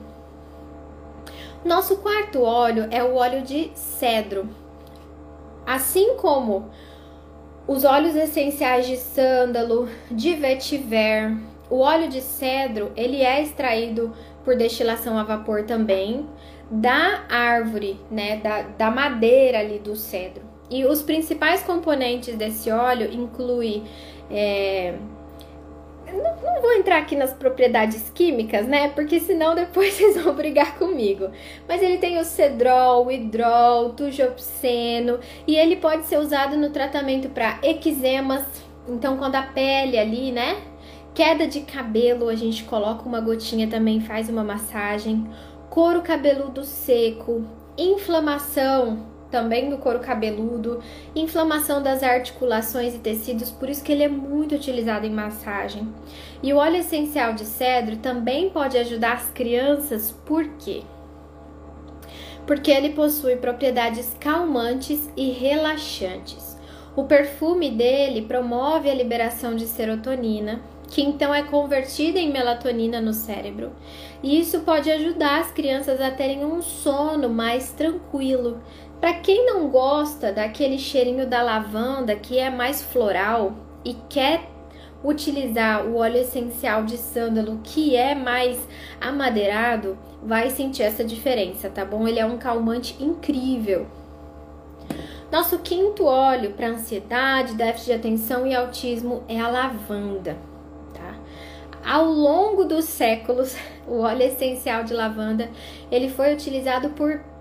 Nosso 1.66 1.98
quarto 1.98 2.44
óleo 2.44 2.88
é 2.92 3.04
o 3.04 3.16
óleo 3.16 3.42
de 3.42 3.72
cedro. 3.74 4.48
Assim 5.66 6.16
como 6.16 6.70
os 7.66 7.84
óleos 7.84 8.16
essenciais 8.16 8.86
de 8.86 8.98
sândalo, 8.98 9.90
de 10.12 10.36
vetiver, 10.36 11.36
o 11.70 11.80
óleo 11.80 12.08
de 12.08 12.22
cedro, 12.22 12.92
ele 12.96 13.22
é 13.22 13.42
extraído 13.42 14.14
por 14.44 14.56
destilação 14.56 15.18
a 15.18 15.24
vapor 15.24 15.64
também 15.64 16.28
da 16.70 17.24
árvore, 17.30 18.00
né, 18.12 18.38
da, 18.38 18.62
da 18.62 18.92
madeira 18.92 19.60
ali 19.60 19.80
do 19.80 19.96
cedro. 19.96 20.53
E 20.74 20.86
os 20.86 21.04
principais 21.04 21.62
componentes 21.62 22.36
desse 22.36 22.72
óleo 22.72 23.08
incluem 23.14 23.84
é, 24.32 24.96
não, 26.12 26.36
não, 26.42 26.62
vou 26.64 26.74
entrar 26.74 26.98
aqui 26.98 27.16
nas 27.16 27.32
propriedades 27.32 28.10
químicas, 28.10 28.66
né? 28.66 28.90
Porque 28.90 29.20
senão 29.20 29.54
depois 29.56 29.94
vocês 29.94 30.20
vão 30.20 30.34
brigar 30.34 30.80
comigo. 30.80 31.30
Mas 31.68 31.80
ele 31.80 32.00
tem 32.00 32.18
o 32.18 32.26
cedrol, 32.26 33.06
o 33.06 33.12
hidrol, 33.12 33.92
tujopseno 33.92 35.20
e 35.46 35.56
ele 35.56 35.76
pode 35.76 36.08
ser 36.08 36.18
usado 36.18 36.58
no 36.58 36.72
tratamento 36.72 37.30
para 37.30 37.60
eczemas. 37.62 38.44
Então, 38.88 39.16
quando 39.16 39.36
a 39.36 39.44
pele 39.44 39.96
ali, 39.96 40.32
né? 40.32 40.58
Queda 41.14 41.46
de 41.46 41.62
cabelo, 41.62 42.30
a 42.30 42.36
gente 42.36 42.64
coloca 42.64 43.08
uma 43.08 43.22
gotinha 43.22 43.68
também, 43.68 44.02
faz 44.02 44.28
uma 44.28 44.44
massagem. 44.44 45.30
Couro 45.70 46.02
cabeludo 46.02 46.64
seco, 46.64 47.46
inflamação, 47.78 49.13
também 49.34 49.68
do 49.68 49.80
couro 49.80 49.98
cabeludo, 49.98 50.80
inflamação 51.16 51.82
das 51.82 52.04
articulações 52.04 52.94
e 52.94 53.00
tecidos, 53.00 53.50
por 53.50 53.68
isso 53.68 53.84
que 53.84 53.92
ele 53.92 54.04
é 54.04 54.08
muito 54.08 54.54
utilizado 54.54 55.08
em 55.08 55.10
massagem. 55.10 55.92
E 56.44 56.54
o 56.54 56.58
óleo 56.58 56.78
essencial 56.78 57.34
de 57.34 57.44
cedro 57.44 57.98
também 57.98 58.52
pode 58.52 58.78
ajudar 58.78 59.14
as 59.14 59.32
crianças, 59.32 60.12
por 60.24 60.48
quê? 60.60 60.84
Porque 62.46 62.70
ele 62.70 62.92
possui 62.92 63.38
propriedades 63.38 64.16
calmantes 64.20 65.10
e 65.18 65.32
relaxantes. 65.32 66.56
O 66.96 67.06
perfume 67.06 67.72
dele 67.72 68.22
promove 68.22 68.88
a 68.88 68.94
liberação 68.94 69.56
de 69.56 69.66
serotonina, 69.66 70.62
que 70.94 71.02
então 71.02 71.34
é 71.34 71.42
convertida 71.42 72.20
em 72.20 72.32
melatonina 72.32 73.02
no 73.02 73.14
cérebro. 73.14 73.72
E 74.22 74.40
isso 74.40 74.60
pode 74.60 74.92
ajudar 74.92 75.42
as 75.42 75.52
crianças 75.52 76.00
a 76.00 76.12
terem 76.12 76.46
um 76.46 76.62
sono 76.62 77.30
mais 77.30 77.72
tranquilo, 77.72 78.62
para 79.04 79.16
quem 79.16 79.46
não 79.46 79.68
gosta 79.68 80.32
daquele 80.32 80.80
cheirinho 80.80 81.28
da 81.28 81.42
lavanda 81.42 82.16
que 82.16 82.40
é 82.40 82.50
mais 82.50 82.82
floral 82.82 83.52
e 83.84 83.96
quer 84.08 84.50
utilizar 85.04 85.86
o 85.86 85.98
óleo 85.98 86.22
essencial 86.22 86.86
de 86.86 86.98
sândalo 86.98 87.60
que 87.66 87.98
é 87.98 88.16
mais 88.16 88.58
amadeirado, 89.02 89.98
vai 90.22 90.50
sentir 90.50 90.84
essa 90.84 91.04
diferença, 91.04 91.70
tá 91.70 91.84
bom? 91.84 92.08
Ele 92.08 92.18
é 92.18 92.26
um 92.26 92.38
calmante 92.38 92.96
incrível. 92.98 93.88
Nosso 95.30 95.60
quinto 95.60 96.06
óleo 96.06 96.52
para 96.52 96.70
ansiedade, 96.70 97.56
déficit 97.56 97.88
de 97.88 97.94
atenção 97.98 98.48
e 98.48 98.56
autismo 98.56 99.22
é 99.28 99.38
a 99.38 99.50
lavanda, 99.50 100.38
tá? 100.94 101.18
Ao 101.86 102.06
longo 102.06 102.64
dos 102.64 102.86
séculos, 102.86 103.54
o 103.86 104.00
óleo 104.00 104.24
essencial 104.24 104.86
de 104.86 104.94
lavanda, 104.94 105.50
ele 105.92 106.08
foi 106.08 106.34
utilizado 106.34 106.92
por 106.92 107.33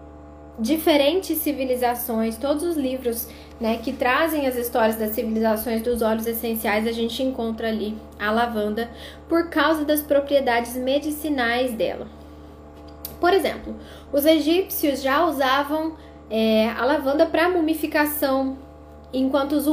diferentes 0.58 1.38
civilizações, 1.38 2.36
todos 2.36 2.62
os 2.62 2.76
livros 2.76 3.28
né, 3.60 3.78
que 3.78 3.92
trazem 3.92 4.46
as 4.46 4.56
histórias 4.56 4.96
das 4.96 5.12
civilizações 5.12 5.82
dos 5.82 6.02
óleos 6.02 6.26
essenciais, 6.26 6.86
a 6.86 6.92
gente 6.92 7.22
encontra 7.22 7.68
ali 7.68 7.96
a 8.18 8.30
lavanda 8.30 8.90
por 9.28 9.48
causa 9.48 9.84
das 9.84 10.00
propriedades 10.00 10.76
medicinais 10.76 11.72
dela. 11.72 12.06
Por 13.20 13.32
exemplo, 13.32 13.76
os 14.12 14.26
egípcios 14.26 15.00
já 15.00 15.24
usavam 15.24 15.96
é, 16.28 16.70
a 16.70 16.84
lavanda 16.84 17.24
para 17.24 17.48
mumificação, 17.48 18.58
enquanto 19.12 19.52
os, 19.52 19.66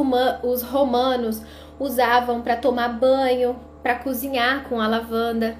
os 0.44 0.62
romanos 0.62 1.42
usavam 1.80 2.42
para 2.42 2.56
tomar 2.56 2.90
banho, 2.90 3.56
para 3.82 3.96
cozinhar 3.96 4.68
com 4.70 4.80
a 4.80 4.88
lavanda. 4.88 5.56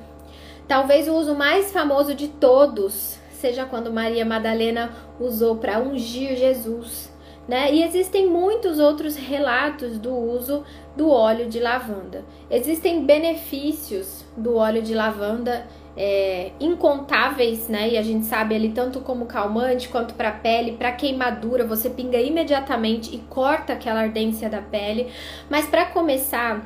Talvez 0.68 1.08
o 1.08 1.14
uso 1.14 1.34
mais 1.34 1.72
famoso 1.72 2.14
de 2.14 2.28
todos 2.28 3.19
seja 3.40 3.66
quando 3.66 3.92
Maria 3.92 4.26
Madalena 4.26 4.92
usou 5.20 5.56
para 5.56 5.80
ungir 5.80 6.36
Jesus. 6.36 7.10
Né? 7.48 7.74
E 7.74 7.84
existem 7.84 8.28
muitos 8.28 8.78
outros 8.78 9.16
relatos 9.16 9.98
do 9.98 10.14
uso 10.14 10.64
do 10.96 11.10
óleo 11.10 11.50
de 11.50 11.60
lavanda. 11.60 12.24
Existem 12.52 13.04
benefícios 13.06 14.24
do 14.38 14.56
óleo 14.58 14.84
de 14.84 14.94
lavanda 14.94 15.66
é, 15.98 16.52
incontáveis, 16.60 17.68
né? 17.68 17.90
E 17.90 17.98
a 17.98 18.04
gente 18.04 18.26
sabe 18.26 18.54
ali 18.54 18.70
tanto 18.70 19.02
como 19.02 19.26
calmante 19.26 19.90
quanto 19.90 20.14
para 20.14 20.32
pele, 20.32 20.74
para 20.74 20.92
queimadura, 20.92 21.66
você 21.66 21.90
pinga 21.90 22.20
imediatamente 22.22 23.16
e 23.16 23.18
corta 23.18 23.74
aquela 23.74 24.02
ardência 24.02 24.48
da 24.48 24.62
pele. 24.62 25.12
Mas 25.50 25.66
para 25.66 25.86
começar, 25.86 26.64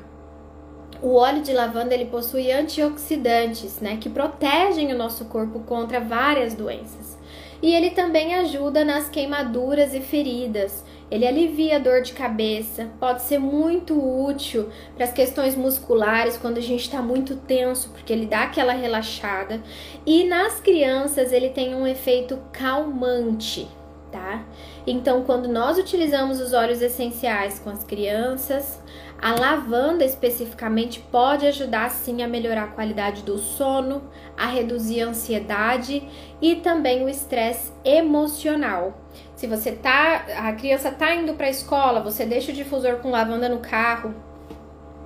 o 1.04 1.16
óleo 1.16 1.41
de 1.41 1.51
lavanda 1.51 1.93
ele 1.93 2.06
possui 2.06 2.49
antioxidantes, 2.49 3.82
né, 3.82 3.97
que 3.99 4.10
protegem 4.10 4.93
o 4.93 4.97
nosso 4.97 5.26
corpo 5.26 5.60
contra 5.60 5.99
várias 5.99 6.54
doenças. 6.54 7.18
E 7.62 7.74
ele 7.74 7.89
também 7.89 8.34
ajuda 8.36 8.86
nas 8.86 9.10
queimaduras 9.10 9.93
e 9.93 9.99
feridas. 9.99 10.84
Ele 11.12 11.28
alivia 11.28 11.76
a 11.76 11.80
dor 11.80 12.01
de 12.01 12.14
cabeça, 12.14 12.89
pode 13.01 13.22
ser 13.22 13.38
muito 13.38 13.93
útil 13.93 14.70
para 14.95 15.04
as 15.04 15.12
questões 15.12 15.56
musculares 15.58 16.38
quando 16.38 16.58
a 16.58 16.62
gente 16.62 16.82
está 16.82 17.01
muito 17.01 17.36
tenso, 17.36 17.89
porque 17.89 18.14
ele 18.14 18.26
dá 18.26 18.43
aquela 18.43 18.74
relaxada. 18.74 19.62
E 20.06 20.24
nas 20.24 20.62
crianças 20.62 21.34
ele 21.34 21.49
tem 21.49 21.76
um 21.76 21.86
efeito 21.86 22.39
calmante, 22.54 23.68
tá? 24.10 24.43
Então, 24.88 25.24
quando 25.24 25.47
nós 25.47 25.78
utilizamos 25.78 26.39
os 26.39 26.54
óleos 26.54 26.82
essenciais 26.82 27.60
com 27.60 27.70
as 27.70 27.84
crianças, 27.84 28.82
a 29.24 29.39
lavanda 29.39 30.03
especificamente 30.03 30.99
pode 30.99 31.47
ajudar 31.47 31.89
sim 31.91 32.21
a 32.21 32.28
melhorar 32.28 32.65
a 32.65 32.67
qualidade 32.67 33.24
do 33.24 33.38
sono, 33.38 34.03
a 34.38 34.47
reduzir 34.47 35.01
a 35.01 35.07
ansiedade 35.07 36.05
e 36.41 36.57
também 36.57 37.05
o 37.05 37.07
estresse 37.07 37.71
emocional. 37.86 38.99
Se 39.34 39.47
você 39.47 39.71
tá, 39.71 40.26
a 40.38 40.51
criança 40.51 40.91
tá 40.91 41.15
indo 41.15 41.36
para 41.36 41.47
a 41.47 41.49
escola, 41.49 42.01
você 42.01 42.26
deixa 42.26 42.51
o 42.51 42.53
difusor 42.53 42.97
com 42.97 43.11
lavanda 43.11 43.47
no 43.47 43.59
carro, 43.59 44.13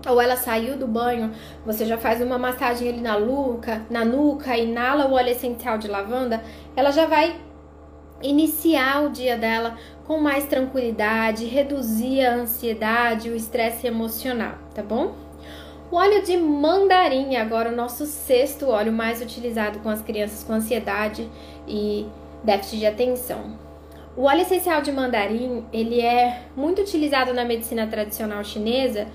ou 0.09 0.19
ela 0.19 0.35
saiu 0.35 0.77
do 0.77 0.87
banho, 0.87 1.31
você 1.63 1.85
já 1.85 1.99
faz 1.99 2.19
uma 2.19 2.39
massagem 2.39 2.89
ali 2.89 3.01
na 3.01 3.19
nuca, 3.19 3.83
na 3.87 4.03
nuca, 4.03 4.57
inala 4.57 5.05
o 5.05 5.13
óleo 5.13 5.29
essencial 5.29 5.77
de 5.77 5.87
lavanda, 5.87 6.41
ela 6.75 6.89
já 6.89 7.05
vai 7.05 7.39
iniciar 8.21 9.03
o 9.03 9.09
dia 9.09 9.37
dela 9.37 9.77
com 10.05 10.19
mais 10.19 10.45
tranquilidade, 10.45 11.45
reduzir 11.45 12.25
a 12.25 12.35
ansiedade, 12.35 13.29
o 13.29 13.35
estresse 13.35 13.87
emocional, 13.87 14.55
tá 14.73 14.81
bom? 14.81 15.13
O 15.91 15.95
óleo 15.95 16.21
de 16.23 16.35
mandarim, 16.37 17.35
agora 17.35 17.69
o 17.69 17.75
nosso 17.75 18.05
sexto 18.05 18.67
óleo 18.67 18.91
mais 18.91 19.21
utilizado 19.21 19.79
com 19.79 19.89
as 19.89 20.01
crianças 20.01 20.43
com 20.43 20.53
ansiedade 20.53 21.29
e 21.67 22.05
déficit 22.43 22.79
de 22.79 22.85
atenção. 22.85 23.57
O 24.15 24.23
óleo 24.23 24.41
essencial 24.41 24.81
de 24.81 24.91
mandarim, 24.91 25.63
ele 25.71 26.01
é 26.01 26.41
muito 26.55 26.81
utilizado 26.81 27.33
na 27.33 27.45
medicina 27.45 27.85
tradicional 27.87 28.43
chinesa 28.43 29.07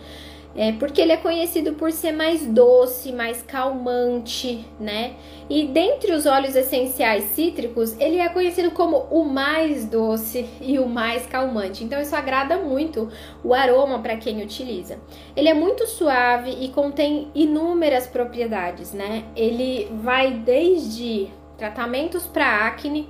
é, 0.55 0.72
porque 0.72 1.00
ele 1.00 1.12
é 1.12 1.16
conhecido 1.16 1.74
por 1.74 1.90
ser 1.92 2.12
mais 2.12 2.46
doce, 2.46 3.12
mais 3.12 3.42
calmante, 3.42 4.66
né? 4.78 5.14
E 5.48 5.66
dentre 5.66 6.12
os 6.12 6.26
óleos 6.26 6.55
essenciais 6.55 7.24
cítricos, 7.24 7.98
ele 7.98 8.18
é 8.18 8.28
conhecido 8.28 8.70
como 8.70 9.07
o 9.11 9.24
mais 9.24 9.84
doce 9.84 10.46
e 10.61 10.78
o 10.78 10.86
mais 10.86 11.26
calmante. 11.26 11.84
Então 11.84 12.00
isso 12.00 12.14
agrada 12.14 12.59
muito 12.59 13.09
o 13.42 13.55
aroma 13.55 14.00
para 14.00 14.16
quem 14.16 14.42
utiliza. 14.42 14.98
Ele 15.34 15.48
é 15.48 15.55
muito 15.55 15.86
suave 15.86 16.50
e 16.61 16.68
contém 16.68 17.30
inúmeras 17.34 18.07
propriedades, 18.07 18.92
né? 18.92 19.24
Ele 19.34 19.90
vai 20.03 20.32
desde 20.32 21.28
tratamentos 21.57 22.26
para 22.26 22.66
acne, 22.66 23.09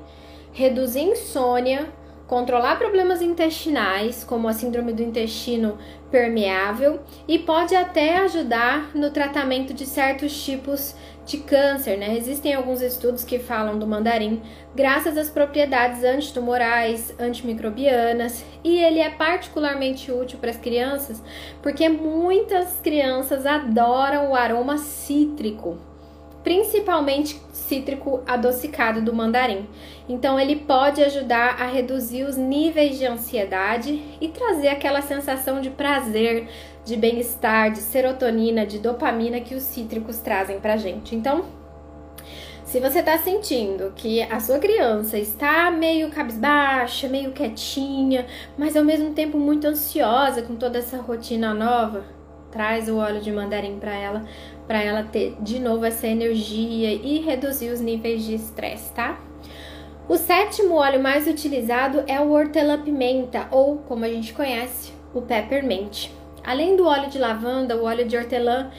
reduzir 0.52 1.00
insônia, 1.00 1.88
controlar 2.32 2.78
problemas 2.78 3.20
intestinais, 3.20 4.24
como 4.24 4.48
a 4.48 4.54
síndrome 4.54 4.94
do 4.94 5.02
intestino 5.02 5.76
permeável, 6.10 7.00
e 7.28 7.38
pode 7.38 7.76
até 7.76 8.16
ajudar 8.20 8.90
no 8.94 9.10
tratamento 9.10 9.74
de 9.74 9.84
certos 9.84 10.42
tipos 10.42 10.94
de 11.26 11.36
câncer, 11.36 11.98
né? 11.98 12.16
Existem 12.16 12.54
alguns 12.54 12.80
estudos 12.80 13.22
que 13.22 13.38
falam 13.38 13.78
do 13.78 13.86
mandarim 13.86 14.40
graças 14.74 15.18
às 15.18 15.28
propriedades 15.28 16.02
antitumorais, 16.02 17.14
antimicrobianas, 17.18 18.42
e 18.64 18.78
ele 18.78 19.00
é 19.00 19.10
particularmente 19.10 20.10
útil 20.10 20.38
para 20.38 20.52
as 20.52 20.56
crianças 20.56 21.22
porque 21.60 21.86
muitas 21.90 22.80
crianças 22.82 23.44
adoram 23.44 24.30
o 24.30 24.34
aroma 24.34 24.78
cítrico 24.78 25.76
principalmente 26.42 27.40
cítrico 27.72 28.22
adocicado 28.26 29.00
do 29.00 29.14
mandarim. 29.14 29.66
Então 30.06 30.38
ele 30.38 30.56
pode 30.56 31.02
ajudar 31.02 31.56
a 31.58 31.64
reduzir 31.64 32.24
os 32.24 32.36
níveis 32.36 32.98
de 32.98 33.06
ansiedade 33.06 34.02
e 34.20 34.28
trazer 34.28 34.68
aquela 34.68 35.00
sensação 35.00 35.58
de 35.58 35.70
prazer, 35.70 36.48
de 36.84 36.96
bem-estar, 36.96 37.70
de 37.70 37.78
serotonina, 37.78 38.66
de 38.66 38.78
dopamina 38.78 39.40
que 39.40 39.54
os 39.54 39.62
cítricos 39.62 40.18
trazem 40.18 40.60
pra 40.60 40.76
gente. 40.76 41.16
Então, 41.16 41.46
se 42.62 42.78
você 42.78 42.98
está 42.98 43.16
sentindo 43.16 43.94
que 43.96 44.22
a 44.22 44.38
sua 44.38 44.58
criança 44.58 45.16
está 45.16 45.70
meio 45.70 46.10
cabisbaixa, 46.10 47.08
meio 47.08 47.32
quietinha, 47.32 48.26
mas 48.58 48.76
ao 48.76 48.84
mesmo 48.84 49.14
tempo 49.14 49.38
muito 49.38 49.66
ansiosa 49.66 50.42
com 50.42 50.56
toda 50.56 50.78
essa 50.78 50.98
rotina 50.98 51.54
nova, 51.54 52.04
traz 52.50 52.86
o 52.90 52.98
óleo 52.98 53.22
de 53.22 53.32
mandarim 53.32 53.78
para 53.78 53.94
ela 53.94 54.24
para 54.66 54.82
ela 54.82 55.02
ter 55.02 55.36
de 55.40 55.58
novo 55.58 55.84
essa 55.84 56.06
energia 56.06 56.92
e 56.92 57.20
reduzir 57.20 57.70
os 57.70 57.80
níveis 57.80 58.24
de 58.24 58.34
estresse, 58.34 58.92
tá? 58.92 59.20
O 60.08 60.16
sétimo 60.16 60.74
óleo 60.74 61.00
mais 61.00 61.26
utilizado 61.26 62.02
é 62.06 62.20
o 62.20 62.32
hortelã-pimenta, 62.32 63.48
ou 63.50 63.78
como 63.78 64.04
a 64.04 64.08
gente 64.08 64.32
conhece, 64.32 64.92
o 65.14 65.22
peppermint. 65.22 66.10
Além 66.44 66.76
do 66.76 66.86
óleo 66.86 67.08
de 67.08 67.18
lavanda, 67.18 67.76
o 67.76 67.84
óleo 67.84 68.06
de 68.06 68.16
hortelã 68.16 68.70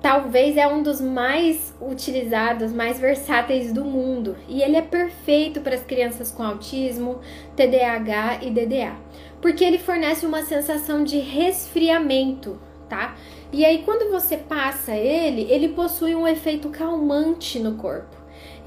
talvez 0.00 0.56
é 0.56 0.66
um 0.66 0.82
dos 0.82 1.00
mais 1.00 1.74
utilizados, 1.80 2.72
mais 2.72 2.98
versáteis 2.98 3.72
do 3.72 3.84
mundo, 3.84 4.36
e 4.48 4.62
ele 4.62 4.76
é 4.76 4.82
perfeito 4.82 5.60
para 5.60 5.74
as 5.74 5.84
crianças 5.84 6.30
com 6.30 6.42
autismo, 6.42 7.20
TDAH 7.54 8.40
e 8.42 8.50
DDA, 8.50 8.94
porque 9.42 9.62
ele 9.62 9.78
fornece 9.78 10.24
uma 10.24 10.42
sensação 10.42 11.04
de 11.04 11.18
resfriamento, 11.18 12.58
tá? 12.90 13.14
E 13.52 13.64
aí, 13.64 13.82
quando 13.84 14.10
você 14.10 14.36
passa 14.36 14.94
ele, 14.94 15.46
ele 15.48 15.68
possui 15.68 16.14
um 16.14 16.26
efeito 16.26 16.68
calmante 16.68 17.58
no 17.58 17.76
corpo. 17.76 18.16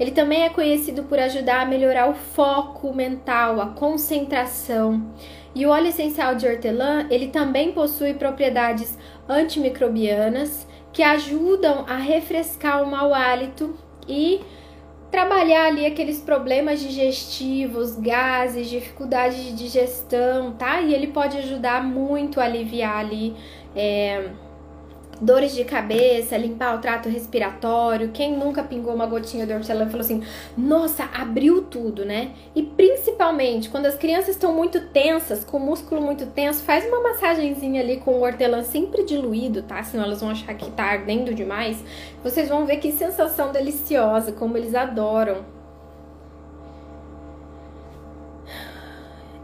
Ele 0.00 0.10
também 0.10 0.42
é 0.42 0.48
conhecido 0.48 1.04
por 1.04 1.18
ajudar 1.20 1.60
a 1.60 1.66
melhorar 1.66 2.10
o 2.10 2.14
foco 2.14 2.92
mental, 2.92 3.60
a 3.60 3.66
concentração. 3.68 5.12
E 5.54 5.64
o 5.64 5.68
óleo 5.68 5.88
essencial 5.88 6.34
de 6.34 6.46
hortelã, 6.48 7.06
ele 7.10 7.28
também 7.28 7.70
possui 7.70 8.14
propriedades 8.14 8.98
antimicrobianas 9.28 10.66
que 10.92 11.02
ajudam 11.02 11.84
a 11.86 11.96
refrescar 11.96 12.82
o 12.82 12.90
mau 12.90 13.14
hálito 13.14 13.76
e 14.08 14.40
trabalhar 15.14 15.66
ali 15.66 15.86
aqueles 15.86 16.18
problemas 16.18 16.80
digestivos, 16.80 17.94
gases, 17.94 18.68
dificuldade 18.68 19.44
de 19.44 19.52
digestão, 19.52 20.52
tá? 20.52 20.80
E 20.80 20.92
ele 20.92 21.06
pode 21.06 21.38
ajudar 21.38 21.84
muito 21.84 22.40
a 22.40 22.44
aliviar 22.44 22.98
ali 22.98 23.36
é, 23.74 24.30
dores 25.20 25.54
de 25.54 25.64
cabeça, 25.64 26.36
limpar 26.36 26.76
o 26.76 26.78
trato 26.78 27.08
respiratório. 27.08 28.10
Quem 28.12 28.36
nunca 28.36 28.62
pingou 28.62 28.94
uma 28.94 29.06
gotinha 29.06 29.46
de 29.46 29.52
hortelã 29.52 29.86
falou 29.86 30.00
assim: 30.00 30.22
"Nossa, 30.56 31.04
abriu 31.14 31.62
tudo", 31.62 32.04
né? 32.04 32.32
E 32.54 32.62
principalmente 32.62 33.68
quando 33.68 33.86
as 33.86 33.96
crianças 33.96 34.30
estão 34.30 34.52
muito 34.52 34.80
tensas, 34.88 35.44
com 35.44 35.56
o 35.56 35.60
músculo 35.60 36.00
muito 36.00 36.26
tenso, 36.26 36.62
faz 36.62 36.84
uma 36.86 37.00
massagenzinha 37.00 37.80
ali 37.80 37.98
com 37.98 38.12
o 38.12 38.22
hortelã 38.22 38.62
sempre 38.62 39.04
diluído, 39.04 39.62
tá? 39.62 39.82
Senão 39.82 40.04
elas 40.04 40.20
vão 40.20 40.30
achar 40.30 40.54
que 40.54 40.70
tá 40.70 40.84
ardendo 40.84 41.34
demais. 41.34 41.82
Vocês 42.22 42.48
vão 42.48 42.66
ver 42.66 42.76
que 42.78 42.92
sensação 42.92 43.52
deliciosa, 43.52 44.32
como 44.32 44.56
eles 44.56 44.74
adoram. 44.74 45.54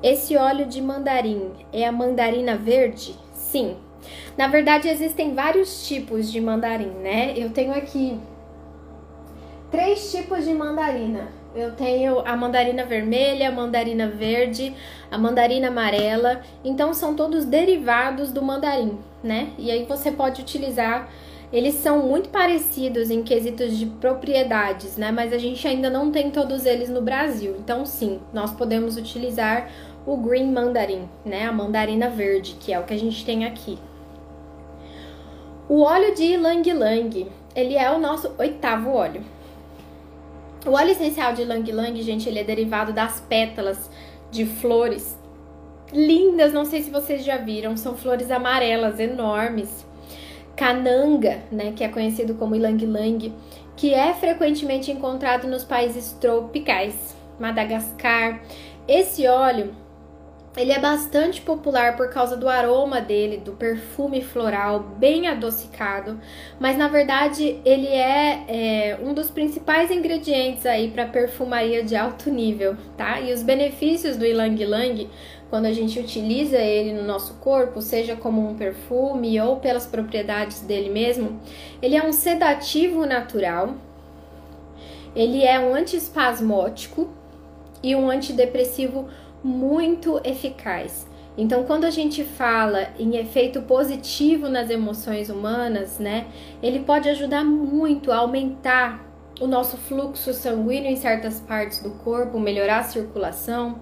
Esse 0.02 0.34
óleo 0.34 0.64
de 0.64 0.80
mandarim 0.80 1.50
é 1.70 1.86
a 1.86 1.92
mandarina 1.92 2.56
verde? 2.56 3.14
Sim, 3.34 3.76
na 4.36 4.48
verdade, 4.48 4.88
existem 4.88 5.34
vários 5.34 5.86
tipos 5.86 6.30
de 6.30 6.40
mandarim, 6.40 6.90
né? 7.02 7.34
Eu 7.36 7.50
tenho 7.50 7.72
aqui 7.72 8.18
três 9.70 10.10
tipos 10.10 10.44
de 10.44 10.54
mandarina. 10.54 11.28
Eu 11.54 11.72
tenho 11.72 12.20
a 12.20 12.36
mandarina 12.36 12.84
vermelha, 12.84 13.48
a 13.48 13.52
mandarina 13.52 14.08
verde, 14.08 14.72
a 15.10 15.18
mandarina 15.18 15.68
amarela. 15.68 16.42
Então 16.64 16.94
são 16.94 17.14
todos 17.14 17.44
derivados 17.44 18.30
do 18.30 18.40
mandarim, 18.40 18.98
né? 19.22 19.50
E 19.58 19.70
aí 19.70 19.84
você 19.84 20.12
pode 20.12 20.40
utilizar. 20.40 21.08
Eles 21.52 21.74
são 21.74 22.06
muito 22.06 22.28
parecidos 22.28 23.10
em 23.10 23.24
quesitos 23.24 23.76
de 23.76 23.84
propriedades, 23.86 24.96
né? 24.96 25.10
Mas 25.10 25.32
a 25.32 25.38
gente 25.38 25.66
ainda 25.66 25.90
não 25.90 26.12
tem 26.12 26.30
todos 26.30 26.64
eles 26.64 26.88
no 26.88 27.02
Brasil. 27.02 27.56
Então 27.58 27.84
sim, 27.84 28.20
nós 28.32 28.52
podemos 28.52 28.96
utilizar 28.96 29.68
o 30.06 30.16
green 30.16 30.52
mandarim, 30.52 31.08
né? 31.24 31.46
A 31.46 31.52
mandarina 31.52 32.08
verde, 32.08 32.56
que 32.60 32.72
é 32.72 32.78
o 32.78 32.84
que 32.84 32.94
a 32.94 32.98
gente 32.98 33.24
tem 33.24 33.44
aqui. 33.44 33.76
O 35.70 35.82
óleo 35.82 36.12
de 36.16 36.36
Lang 36.36 36.72
Lang, 36.72 37.30
ele 37.54 37.76
é 37.76 37.88
o 37.92 38.00
nosso 38.00 38.34
oitavo 38.38 38.90
óleo. 38.90 39.22
O 40.66 40.72
óleo 40.72 40.90
essencial 40.90 41.32
de 41.32 41.44
Lang 41.44 41.70
Lang, 41.70 42.02
gente, 42.02 42.28
ele 42.28 42.40
é 42.40 42.42
derivado 42.42 42.92
das 42.92 43.20
pétalas 43.20 43.88
de 44.32 44.44
flores 44.44 45.16
lindas, 45.92 46.52
não 46.52 46.64
sei 46.64 46.82
se 46.82 46.90
vocês 46.90 47.24
já 47.24 47.36
viram, 47.36 47.76
são 47.76 47.96
flores 47.96 48.32
amarelas 48.32 48.98
enormes. 48.98 49.86
Cananga, 50.56 51.40
né, 51.52 51.72
que 51.76 51.84
é 51.84 51.88
conhecido 51.88 52.34
como 52.34 52.56
Ylang 52.56 52.84
Lang, 52.86 53.32
que 53.76 53.94
é 53.94 54.12
frequentemente 54.12 54.90
encontrado 54.90 55.46
nos 55.46 55.62
países 55.62 56.10
tropicais, 56.20 57.14
Madagascar. 57.38 58.42
Esse 58.88 59.24
óleo 59.28 59.72
ele 60.56 60.72
é 60.72 60.80
bastante 60.80 61.40
popular 61.40 61.96
por 61.96 62.10
causa 62.10 62.36
do 62.36 62.48
aroma 62.48 63.00
dele, 63.00 63.36
do 63.36 63.52
perfume 63.52 64.20
floral 64.20 64.80
bem 64.80 65.28
adocicado, 65.28 66.18
mas 66.58 66.76
na 66.76 66.88
verdade 66.88 67.60
ele 67.64 67.86
é, 67.86 68.44
é 68.48 68.98
um 69.00 69.14
dos 69.14 69.30
principais 69.30 69.92
ingredientes 69.92 70.66
aí 70.66 70.90
para 70.90 71.06
perfumaria 71.06 71.84
de 71.84 71.94
alto 71.94 72.30
nível, 72.30 72.76
tá? 72.96 73.20
E 73.20 73.32
os 73.32 73.44
benefícios 73.44 74.16
do 74.16 74.26
Ylang 74.26 74.60
Ylang, 74.60 75.08
quando 75.48 75.66
a 75.66 75.72
gente 75.72 76.00
utiliza 76.00 76.58
ele 76.58 76.92
no 76.94 77.04
nosso 77.04 77.34
corpo, 77.34 77.80
seja 77.80 78.16
como 78.16 78.48
um 78.48 78.56
perfume 78.56 79.40
ou 79.40 79.56
pelas 79.56 79.86
propriedades 79.86 80.62
dele 80.62 80.90
mesmo, 80.90 81.40
ele 81.80 81.96
é 81.96 82.02
um 82.02 82.12
sedativo 82.12 83.06
natural, 83.06 83.74
ele 85.14 85.44
é 85.44 85.60
um 85.60 85.74
antiespasmótico 85.74 87.08
e 87.82 87.94
um 87.94 88.10
antidepressivo 88.10 89.08
muito 89.42 90.20
eficaz. 90.24 91.08
Então, 91.36 91.64
quando 91.64 91.84
a 91.84 91.90
gente 91.90 92.24
fala 92.24 92.88
em 92.98 93.16
efeito 93.16 93.62
positivo 93.62 94.48
nas 94.48 94.68
emoções 94.68 95.30
humanas, 95.30 95.98
né, 95.98 96.26
ele 96.62 96.80
pode 96.80 97.08
ajudar 97.08 97.44
muito 97.44 98.12
a 98.12 98.16
aumentar 98.16 99.10
o 99.40 99.46
nosso 99.46 99.78
fluxo 99.78 100.34
sanguíneo 100.34 100.90
em 100.90 100.96
certas 100.96 101.40
partes 101.40 101.82
do 101.82 101.90
corpo, 101.92 102.38
melhorar 102.38 102.80
a 102.80 102.82
circulação, 102.82 103.80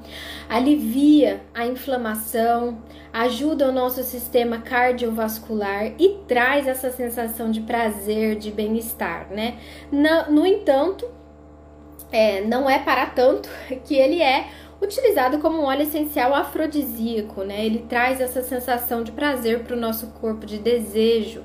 alivia 0.49 1.43
a 1.53 1.67
inflamação, 1.67 2.79
ajuda 3.13 3.69
o 3.69 3.73
nosso 3.73 4.05
sistema 4.05 4.59
cardiovascular 4.59 5.93
e 5.99 6.21
traz 6.29 6.69
essa 6.69 6.93
sensação 6.93 7.51
de 7.51 7.61
prazer, 7.63 8.37
de 8.37 8.53
bem-estar, 8.53 9.27
né? 9.33 9.59
No, 9.91 10.33
no 10.33 10.47
entanto, 10.47 11.11
é, 12.13 12.41
não 12.43 12.71
é 12.71 12.79
para 12.79 13.07
tanto 13.07 13.49
que 13.85 13.97
ele 13.97 14.23
é 14.23 14.47
utilizado 14.81 15.39
como 15.39 15.59
um 15.59 15.65
óleo 15.65 15.83
essencial 15.83 16.35
afrodisíaco, 16.35 17.43
né? 17.43 17.65
Ele 17.65 17.81
traz 17.89 18.21
essa 18.21 18.43
sensação 18.43 19.03
de 19.03 19.13
prazer 19.13 19.61
para 19.61 19.77
o 19.77 19.79
nosso 19.79 20.09
corpo, 20.09 20.47
de 20.47 20.59
desejo. 20.59 21.43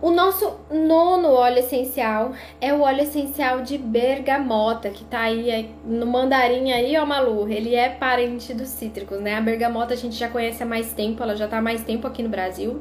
O 0.00 0.12
nosso 0.12 0.60
nono 0.70 1.32
óleo 1.32 1.58
essencial 1.58 2.32
é 2.60 2.72
o 2.72 2.82
óleo 2.82 3.02
essencial 3.02 3.62
de 3.62 3.76
bergamota, 3.76 4.90
que 4.90 5.04
tá 5.04 5.22
aí 5.22 5.74
no 5.84 6.06
mandarim 6.06 6.70
aí, 6.70 6.96
ó, 6.96 7.04
Malu. 7.04 7.48
Ele 7.48 7.74
é 7.74 7.88
parente 7.88 8.54
dos 8.54 8.68
cítricos, 8.68 9.20
né? 9.20 9.34
A 9.34 9.40
bergamota 9.40 9.94
a 9.94 9.96
gente 9.96 10.14
já 10.14 10.28
conhece 10.28 10.62
há 10.62 10.66
mais 10.66 10.92
tempo, 10.92 11.22
ela 11.22 11.34
já 11.34 11.48
tá 11.48 11.58
há 11.58 11.62
mais 11.62 11.82
tempo 11.82 12.06
aqui 12.06 12.22
no 12.22 12.28
Brasil. 12.28 12.80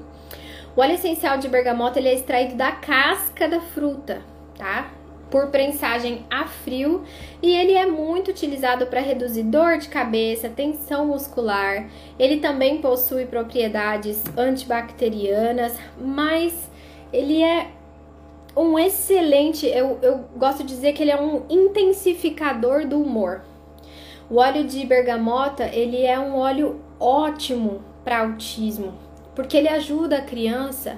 O 0.76 0.82
óleo 0.82 0.94
essencial 0.94 1.40
de 1.40 1.48
bergamota 1.48 1.98
ele 1.98 2.10
é 2.10 2.14
extraído 2.14 2.54
da 2.54 2.72
casca 2.72 3.48
da 3.48 3.62
fruta, 3.62 4.22
tá? 4.56 4.92
Por 5.30 5.48
prensagem 5.48 6.26
a 6.30 6.46
frio 6.46 7.04
e 7.42 7.52
ele 7.52 7.74
é 7.74 7.86
muito 7.86 8.32
utilizado 8.32 8.88
para 8.88 9.02
reduzir 9.02 9.44
dor 9.44 9.78
de 9.78 9.90
cabeça, 9.90 10.50
tensão 10.50 11.08
muscular. 11.08 11.88
Ele 12.18 12.38
também 12.38 12.80
possui 12.80 13.26
propriedades 13.26 14.24
antibacterianas, 14.38 15.76
mas 16.00 16.54
ele 17.12 17.44
é 17.44 17.68
um 18.56 18.78
excelente, 18.80 19.68
eu, 19.68 20.00
eu 20.02 20.26
gosto 20.36 20.64
de 20.64 20.70
dizer 20.70 20.94
que 20.94 21.04
ele 21.04 21.12
é 21.12 21.22
um 21.22 21.44
intensificador 21.50 22.88
do 22.88 23.00
humor. 23.00 23.42
O 24.30 24.38
óleo 24.38 24.64
de 24.64 24.86
bergamota, 24.86 25.66
ele 25.66 26.04
é 26.04 26.20
um 26.20 26.36
óleo 26.36 26.82
ótimo 27.00 27.82
para 28.04 28.20
autismo, 28.20 28.94
porque 29.36 29.56
ele 29.56 29.70
ajuda 29.70 30.18
a 30.18 30.22
criança, 30.22 30.98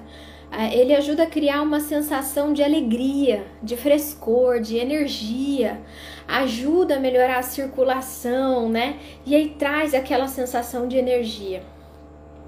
ele 0.72 0.96
ajuda 0.96 1.24
a 1.24 1.28
criar 1.28 1.62
uma 1.62 1.80
sensação 1.80 2.54
de 2.54 2.64
alegria, 2.64 3.46
de 3.62 3.78
frescor, 3.78 4.60
de 4.60 4.78
energia, 4.78 5.80
ajuda 6.28 6.96
a 6.96 7.00
melhorar 7.00 7.38
a 7.40 7.44
circulação, 7.44 8.70
né? 8.70 8.98
E 9.26 9.36
aí 9.36 9.50
traz 9.58 9.94
aquela 9.94 10.28
sensação 10.28 10.88
de 10.88 10.98
energia. 10.98 11.62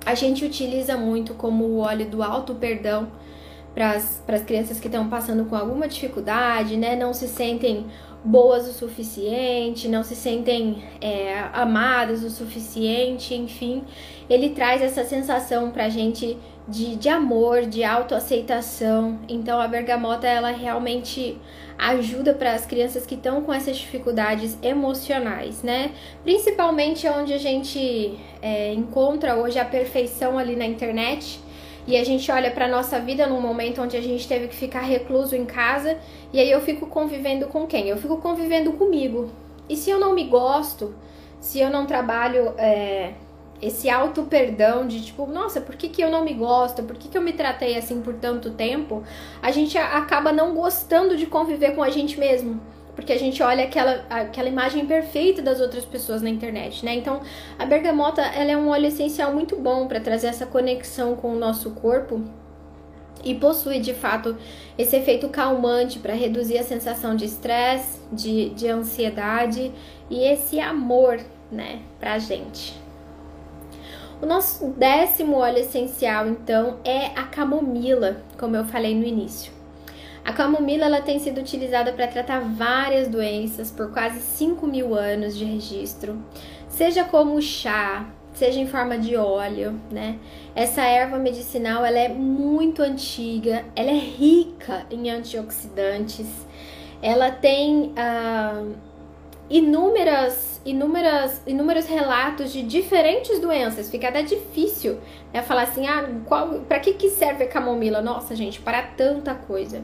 A 0.05 0.15
gente 0.15 0.43
utiliza 0.43 0.97
muito 0.97 1.35
como 1.35 1.63
o 1.63 1.77
óleo 1.77 2.09
do 2.09 2.23
alto 2.23 2.55
perdão 2.55 3.11
para 3.73 3.91
as 3.95 4.43
crianças 4.45 4.79
que 4.79 4.87
estão 4.87 5.07
passando 5.07 5.45
com 5.45 5.55
alguma 5.55 5.87
dificuldade, 5.87 6.75
né? 6.77 6.95
Não 6.95 7.13
se 7.13 7.27
sentem 7.27 7.85
boas 8.23 8.67
o 8.67 8.73
suficiente, 8.73 9.87
não 9.87 10.03
se 10.03 10.15
sentem 10.15 10.83
é, 10.99 11.39
amadas 11.53 12.23
o 12.23 12.29
suficiente, 12.29 13.33
enfim, 13.33 13.83
ele 14.29 14.49
traz 14.49 14.81
essa 14.81 15.03
sensação 15.03 15.71
pra 15.71 15.89
gente 15.89 16.37
de, 16.67 16.95
de 16.95 17.09
amor, 17.09 17.65
de 17.65 17.83
autoaceitação. 17.83 19.19
Então 19.27 19.59
a 19.59 19.67
bergamota 19.67 20.27
ela 20.27 20.51
realmente 20.51 21.37
ajuda 21.77 22.33
para 22.33 22.53
as 22.53 22.65
crianças 22.65 23.05
que 23.05 23.15
estão 23.15 23.41
com 23.41 23.51
essas 23.51 23.75
dificuldades 23.77 24.57
emocionais, 24.61 25.63
né? 25.63 25.91
Principalmente 26.23 27.07
onde 27.07 27.33
a 27.33 27.39
gente 27.39 28.19
é, 28.41 28.71
encontra 28.73 29.35
hoje 29.35 29.57
a 29.57 29.65
perfeição 29.65 30.37
ali 30.37 30.55
na 30.55 30.65
internet 30.65 31.39
e 31.87 31.97
a 31.97 32.03
gente 32.03 32.31
olha 32.31 32.51
para 32.51 32.67
nossa 32.67 32.99
vida 32.99 33.27
num 33.27 33.41
momento 33.41 33.81
onde 33.81 33.97
a 33.97 34.01
gente 34.01 34.27
teve 34.27 34.47
que 34.47 34.55
ficar 34.55 34.81
recluso 34.81 35.35
em 35.35 35.45
casa, 35.45 35.97
e 36.31 36.39
aí 36.39 36.51
eu 36.51 36.61
fico 36.61 36.87
convivendo 36.87 37.47
com 37.47 37.65
quem? 37.67 37.87
Eu 37.87 37.97
fico 37.97 38.17
convivendo 38.17 38.73
comigo. 38.73 39.29
E 39.67 39.75
se 39.75 39.89
eu 39.89 39.99
não 39.99 40.13
me 40.13 40.25
gosto, 40.25 40.93
se 41.39 41.59
eu 41.59 41.69
não 41.69 41.85
trabalho 41.85 42.53
é, 42.57 43.13
esse 43.61 43.89
auto 43.89 44.23
perdão 44.23 44.87
de 44.87 45.01
tipo, 45.01 45.25
nossa, 45.25 45.61
por 45.61 45.75
que, 45.75 45.89
que 45.89 46.01
eu 46.01 46.09
não 46.09 46.23
me 46.23 46.33
gosto? 46.33 46.83
Por 46.83 46.95
que, 46.95 47.07
que 47.07 47.17
eu 47.17 47.21
me 47.21 47.33
tratei 47.33 47.77
assim 47.77 48.01
por 48.01 48.15
tanto 48.15 48.51
tempo? 48.51 49.03
A 49.41 49.51
gente 49.51 49.77
acaba 49.77 50.31
não 50.31 50.53
gostando 50.53 51.15
de 51.15 51.25
conviver 51.25 51.75
com 51.75 51.83
a 51.83 51.89
gente 51.89 52.19
mesmo 52.19 52.59
porque 52.95 53.13
a 53.13 53.17
gente 53.17 53.41
olha 53.41 53.63
aquela, 53.63 54.05
aquela 54.09 54.49
imagem 54.49 54.85
perfeita 54.85 55.41
das 55.41 55.59
outras 55.59 55.85
pessoas 55.85 56.21
na 56.21 56.29
internet, 56.29 56.83
né? 56.85 56.95
Então, 56.95 57.21
a 57.57 57.65
bergamota 57.65 58.21
ela 58.21 58.51
é 58.51 58.57
um 58.57 58.69
óleo 58.69 58.87
essencial 58.87 59.33
muito 59.33 59.55
bom 59.55 59.87
para 59.87 59.99
trazer 59.99 60.27
essa 60.27 60.45
conexão 60.45 61.15
com 61.15 61.33
o 61.33 61.39
nosso 61.39 61.71
corpo 61.71 62.21
e 63.23 63.35
possui 63.35 63.79
de 63.79 63.93
fato 63.93 64.35
esse 64.77 64.95
efeito 64.95 65.29
calmante 65.29 65.99
para 65.99 66.13
reduzir 66.13 66.57
a 66.57 66.63
sensação 66.63 67.15
de 67.15 67.25
estresse, 67.25 67.99
de, 68.11 68.49
de 68.49 68.67
ansiedade 68.67 69.71
e 70.09 70.23
esse 70.23 70.59
amor, 70.59 71.19
né, 71.51 71.79
pra 71.99 72.19
gente. 72.19 72.79
O 74.21 74.25
nosso 74.25 74.67
décimo 74.77 75.37
óleo 75.37 75.59
essencial, 75.59 76.27
então, 76.27 76.77
é 76.83 77.07
a 77.07 77.23
camomila, 77.23 78.21
como 78.37 78.55
eu 78.55 78.63
falei 78.65 78.93
no 78.93 79.03
início. 79.03 79.60
A 80.31 80.33
camomila 80.33 80.85
ela 80.85 81.01
tem 81.01 81.19
sido 81.19 81.41
utilizada 81.41 81.91
para 81.91 82.07
tratar 82.07 82.39
várias 82.39 83.09
doenças 83.09 83.69
por 83.69 83.91
quase 83.91 84.21
5 84.21 84.65
mil 84.65 84.95
anos 84.95 85.35
de 85.37 85.43
registro, 85.43 86.23
seja 86.69 87.03
como 87.03 87.41
chá, 87.41 88.07
seja 88.33 88.57
em 88.57 88.65
forma 88.65 88.97
de 88.97 89.17
óleo, 89.17 89.77
né? 89.91 90.17
Essa 90.55 90.83
erva 90.83 91.17
medicinal 91.17 91.83
ela 91.83 91.99
é 91.99 92.07
muito 92.07 92.81
antiga, 92.81 93.65
ela 93.75 93.89
é 93.91 93.99
rica 93.99 94.85
em 94.89 95.09
antioxidantes, 95.09 96.29
ela 97.01 97.29
tem 97.29 97.91
ah, 97.97 98.63
inúmeras 99.49 100.51
inúmeras, 100.65 101.41
inúmeros 101.47 101.85
relatos 101.85 102.51
de 102.51 102.61
diferentes 102.61 103.39
doenças. 103.39 103.89
Fica 103.89 104.09
até 104.09 104.21
difícil 104.21 104.99
né, 105.33 105.41
falar 105.41 105.63
assim, 105.63 105.87
ah, 105.87 106.07
para 106.67 106.79
que, 106.79 106.93
que 106.93 107.09
serve 107.09 107.45
a 107.45 107.47
camomila? 107.47 108.01
Nossa, 108.01 108.35
gente, 108.35 108.61
para 108.61 108.81
tanta 108.83 109.33
coisa. 109.33 109.81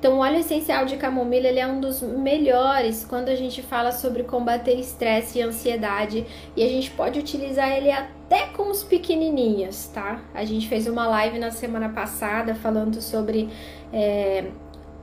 Então, 0.00 0.14
o 0.14 0.20
óleo 0.20 0.38
essencial 0.38 0.86
de 0.86 0.96
camomila 0.96 1.46
ele 1.46 1.60
é 1.60 1.66
um 1.66 1.78
dos 1.78 2.00
melhores 2.00 3.04
quando 3.04 3.28
a 3.28 3.34
gente 3.34 3.60
fala 3.60 3.92
sobre 3.92 4.22
combater 4.22 4.72
estresse 4.80 5.38
e 5.38 5.42
ansiedade. 5.42 6.26
E 6.56 6.64
a 6.64 6.68
gente 6.68 6.90
pode 6.92 7.18
utilizar 7.18 7.70
ele 7.70 7.92
até 7.92 8.46
com 8.46 8.70
os 8.70 8.82
pequenininhos, 8.82 9.88
tá? 9.88 10.22
A 10.32 10.42
gente 10.42 10.66
fez 10.68 10.86
uma 10.86 11.06
live 11.06 11.38
na 11.38 11.50
semana 11.50 11.90
passada 11.90 12.54
falando 12.54 13.00
sobre... 13.02 13.50
É, 13.92 14.46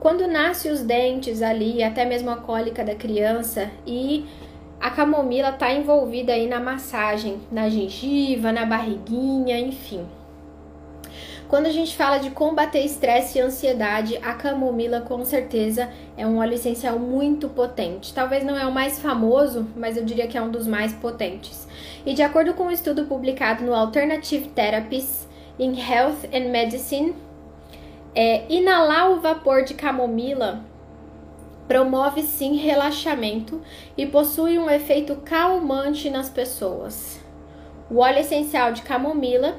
quando 0.00 0.26
nasce 0.26 0.68
os 0.68 0.82
dentes 0.82 1.42
ali, 1.42 1.82
até 1.82 2.04
mesmo 2.04 2.30
a 2.30 2.36
cólica 2.36 2.84
da 2.84 2.94
criança 2.94 3.70
e 3.86 4.26
a 4.80 4.90
camomila 4.90 5.50
está 5.50 5.72
envolvida 5.72 6.32
aí 6.32 6.48
na 6.48 6.60
massagem, 6.60 7.40
na 7.50 7.68
gengiva, 7.68 8.50
na 8.52 8.64
barriguinha, 8.64 9.58
enfim. 9.58 10.06
Quando 11.48 11.64
a 11.64 11.72
gente 11.72 11.96
fala 11.96 12.18
de 12.18 12.30
combater 12.30 12.80
estresse 12.80 13.38
e 13.38 13.40
ansiedade, 13.40 14.18
a 14.18 14.34
camomila 14.34 15.00
com 15.00 15.24
certeza 15.24 15.88
é 16.14 16.26
um 16.26 16.36
óleo 16.40 16.52
essencial 16.52 16.98
muito 16.98 17.48
potente. 17.48 18.12
Talvez 18.12 18.44
não 18.44 18.54
é 18.54 18.66
o 18.66 18.72
mais 18.72 18.98
famoso, 18.98 19.66
mas 19.74 19.96
eu 19.96 20.04
diria 20.04 20.28
que 20.28 20.36
é 20.36 20.42
um 20.42 20.50
dos 20.50 20.66
mais 20.66 20.92
potentes. 20.92 21.66
E 22.04 22.12
de 22.12 22.20
acordo 22.20 22.52
com 22.52 22.64
um 22.64 22.70
estudo 22.70 23.06
publicado 23.06 23.64
no 23.64 23.74
Alternative 23.74 24.46
Therapies 24.48 25.26
in 25.58 25.72
Health 25.80 26.28
and 26.34 26.50
Medicine, 26.50 27.14
é, 28.14 28.44
inalar 28.50 29.10
o 29.10 29.20
vapor 29.20 29.64
de 29.64 29.72
camomila 29.72 30.62
promove 31.66 32.22
sim 32.22 32.56
relaxamento 32.56 33.62
e 33.96 34.04
possui 34.04 34.58
um 34.58 34.68
efeito 34.68 35.16
calmante 35.24 36.10
nas 36.10 36.28
pessoas. 36.28 37.18
O 37.90 38.00
óleo 38.00 38.18
essencial 38.18 38.70
de 38.72 38.82
camomila, 38.82 39.56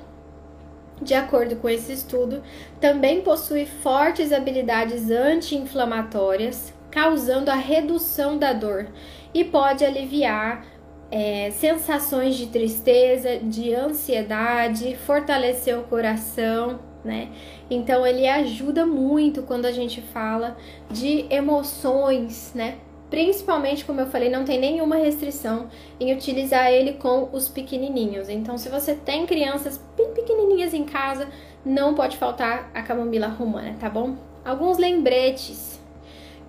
de 1.01 1.13
acordo 1.13 1.55
com 1.55 1.69
esse 1.69 1.93
estudo, 1.93 2.41
também 2.79 3.21
possui 3.21 3.65
fortes 3.65 4.31
habilidades 4.31 5.09
anti-inflamatórias, 5.09 6.73
causando 6.91 7.49
a 7.49 7.55
redução 7.55 8.37
da 8.37 8.53
dor 8.53 8.87
e 9.33 9.43
pode 9.43 9.85
aliviar 9.85 10.65
é, 11.11 11.51
sensações 11.51 12.35
de 12.35 12.47
tristeza, 12.47 13.37
de 13.37 13.73
ansiedade, 13.73 14.95
fortalecer 14.95 15.77
o 15.77 15.83
coração, 15.83 16.79
né? 17.03 17.29
Então 17.69 18.05
ele 18.05 18.27
ajuda 18.27 18.85
muito 18.85 19.43
quando 19.43 19.65
a 19.65 19.71
gente 19.71 20.01
fala 20.01 20.57
de 20.89 21.25
emoções, 21.29 22.51
né? 22.53 22.77
Principalmente, 23.09 23.85
como 23.85 24.01
eu 24.01 24.07
falei, 24.07 24.29
não 24.29 24.45
tem 24.45 24.59
nenhuma 24.59 24.97
restrição 24.97 25.67
em 25.99 26.13
utilizar 26.13 26.71
ele 26.71 26.93
com 26.93 27.29
os 27.31 27.49
pequenininhos. 27.49 28.29
Então, 28.29 28.57
se 28.57 28.69
você 28.69 28.93
tem 28.93 29.25
crianças 29.25 29.81
bem 29.97 30.13
pequenininhas 30.13 30.73
em 30.73 30.83
casa, 30.83 31.27
não 31.65 31.95
pode 31.95 32.17
faltar 32.17 32.69
a 32.73 32.83
camomila 32.83 33.27
romana, 33.27 33.75
tá 33.79 33.89
bom? 33.89 34.15
Alguns 34.45 34.77
lembretes 34.77 35.79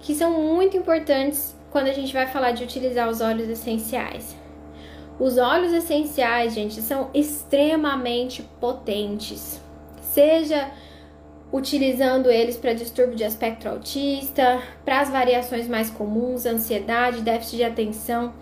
que 0.01 0.15
são 0.15 0.33
muito 0.43 0.77
importantes 0.77 1.57
quando 1.71 1.89
a 1.89 1.93
gente 1.93 2.13
vai 2.13 2.27
falar 2.27 2.53
de 2.53 2.65
utilizar 2.65 3.09
os 3.09 3.21
óleos 3.21 3.49
essenciais. 3.49 4.37
Os 5.19 5.39
óleos 5.39 5.73
essenciais, 5.73 6.55
gente, 6.55 6.81
são 6.81 7.11
extremamente 7.13 8.43
potentes 8.61 9.61
seja 10.13 10.71
utilizando 11.53 12.31
eles 12.31 12.57
para 12.57 12.73
distúrbio 12.73 13.17
de 13.17 13.25
espectro 13.25 13.71
autista, 13.71 14.63
para 14.85 15.01
as 15.01 15.11
variações 15.11 15.67
mais 15.67 15.91
comuns, 15.91 16.47
ansiedade, 16.47 17.23
déficit 17.23 17.57
de 17.57 17.65
atenção. 17.65 18.33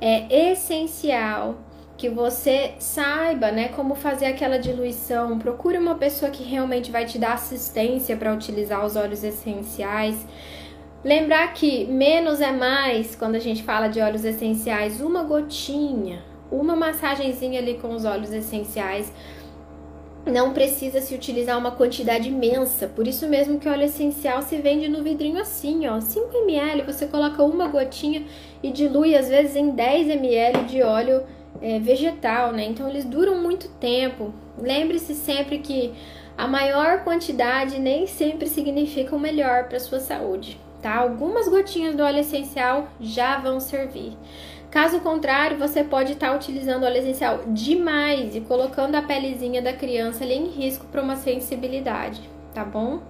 É 0.00 0.50
essencial 0.52 1.56
que 1.96 2.08
você 2.08 2.74
saiba, 2.78 3.50
né, 3.50 3.68
como 3.68 3.96
fazer 3.96 4.26
aquela 4.26 4.58
diluição. 4.58 5.38
Procure 5.38 5.78
uma 5.78 5.96
pessoa 5.96 6.30
que 6.30 6.44
realmente 6.44 6.92
vai 6.92 7.04
te 7.04 7.18
dar 7.18 7.32
assistência 7.32 8.16
para 8.16 8.32
utilizar 8.32 8.84
os 8.86 8.94
óleos 8.94 9.24
essenciais. 9.24 10.24
Lembrar 11.04 11.52
que 11.54 11.86
menos 11.86 12.40
é 12.40 12.52
mais 12.52 13.16
quando 13.16 13.34
a 13.34 13.40
gente 13.40 13.64
fala 13.64 13.88
de 13.88 14.00
óleos 14.00 14.24
essenciais, 14.24 15.00
uma 15.00 15.24
gotinha, 15.24 16.22
uma 16.52 16.76
massagenzinha 16.76 17.58
ali 17.60 17.74
com 17.74 17.94
os 17.94 18.04
óleos 18.04 18.32
essenciais 18.32 19.12
não 20.28 20.52
precisa 20.52 21.00
se 21.00 21.14
utilizar 21.14 21.58
uma 21.58 21.70
quantidade 21.70 22.28
imensa, 22.28 22.86
por 22.86 23.06
isso 23.06 23.26
mesmo 23.26 23.58
que 23.58 23.68
o 23.68 23.72
óleo 23.72 23.84
essencial 23.84 24.42
se 24.42 24.56
vende 24.58 24.88
no 24.88 25.02
vidrinho 25.02 25.40
assim, 25.40 25.86
ó, 25.86 26.00
5 26.00 26.36
ml, 26.38 26.82
você 26.82 27.06
coloca 27.06 27.42
uma 27.42 27.68
gotinha 27.68 28.24
e 28.62 28.70
dilui 28.70 29.16
às 29.16 29.28
vezes 29.28 29.56
em 29.56 29.70
10 29.70 30.08
ml 30.10 30.64
de 30.64 30.82
óleo 30.82 31.22
é, 31.60 31.78
vegetal, 31.78 32.52
né? 32.52 32.64
Então 32.64 32.88
eles 32.88 33.04
duram 33.04 33.40
muito 33.40 33.68
tempo. 33.80 34.32
Lembre-se 34.58 35.14
sempre 35.14 35.58
que 35.58 35.92
a 36.36 36.46
maior 36.46 37.02
quantidade 37.02 37.80
nem 37.80 38.06
sempre 38.06 38.48
significa 38.48 39.16
o 39.16 39.20
melhor 39.20 39.64
para 39.64 39.80
sua 39.80 39.98
saúde, 39.98 40.60
tá? 40.80 40.96
Algumas 40.96 41.48
gotinhas 41.48 41.94
do 41.94 42.02
óleo 42.02 42.20
essencial 42.20 42.88
já 43.00 43.38
vão 43.38 43.58
servir. 43.58 44.16
Caso 44.70 45.00
contrário, 45.00 45.58
você 45.58 45.82
pode 45.82 46.12
estar 46.12 46.28
tá 46.28 46.36
utilizando 46.36 46.84
óleo 46.84 46.98
essencial 46.98 47.40
demais 47.46 48.36
e 48.36 48.40
colocando 48.40 48.94
a 48.96 49.02
pelezinha 49.02 49.62
da 49.62 49.72
criança 49.72 50.24
ali 50.24 50.34
em 50.34 50.48
risco 50.48 50.84
para 50.86 51.02
uma 51.02 51.16
sensibilidade, 51.16 52.20
tá 52.54 52.64
bom? 52.64 53.00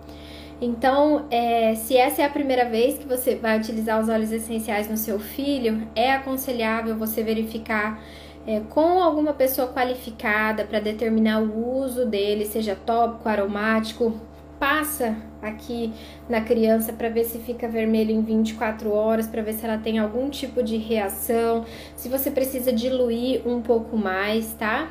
Então, 0.60 1.26
é, 1.30 1.74
se 1.74 1.96
essa 1.96 2.22
é 2.22 2.24
a 2.24 2.30
primeira 2.30 2.68
vez 2.68 2.98
que 2.98 3.06
você 3.06 3.36
vai 3.36 3.58
utilizar 3.58 4.00
os 4.00 4.08
óleos 4.08 4.32
essenciais 4.32 4.88
no 4.88 4.96
seu 4.96 5.18
filho, 5.18 5.86
é 5.94 6.12
aconselhável 6.12 6.96
você 6.96 7.22
verificar 7.22 8.00
é, 8.46 8.60
com 8.60 9.02
alguma 9.02 9.32
pessoa 9.32 9.68
qualificada 9.68 10.64
para 10.64 10.80
determinar 10.80 11.40
o 11.40 11.80
uso 11.80 12.06
dele, 12.06 12.44
seja 12.44 12.74
tópico, 12.74 13.28
aromático. 13.28 14.20
Passa 14.58 15.16
aqui 15.40 15.92
na 16.28 16.40
criança 16.40 16.92
para 16.92 17.08
ver 17.08 17.24
se 17.24 17.38
fica 17.38 17.68
vermelho 17.68 18.10
em 18.10 18.22
24 18.22 18.92
horas, 18.92 19.26
para 19.26 19.40
ver 19.40 19.52
se 19.54 19.64
ela 19.64 19.78
tem 19.78 19.98
algum 19.98 20.28
tipo 20.28 20.62
de 20.62 20.76
reação, 20.76 21.64
se 21.94 22.08
você 22.08 22.30
precisa 22.30 22.72
diluir 22.72 23.46
um 23.46 23.62
pouco 23.62 23.96
mais, 23.96 24.52
tá? 24.54 24.90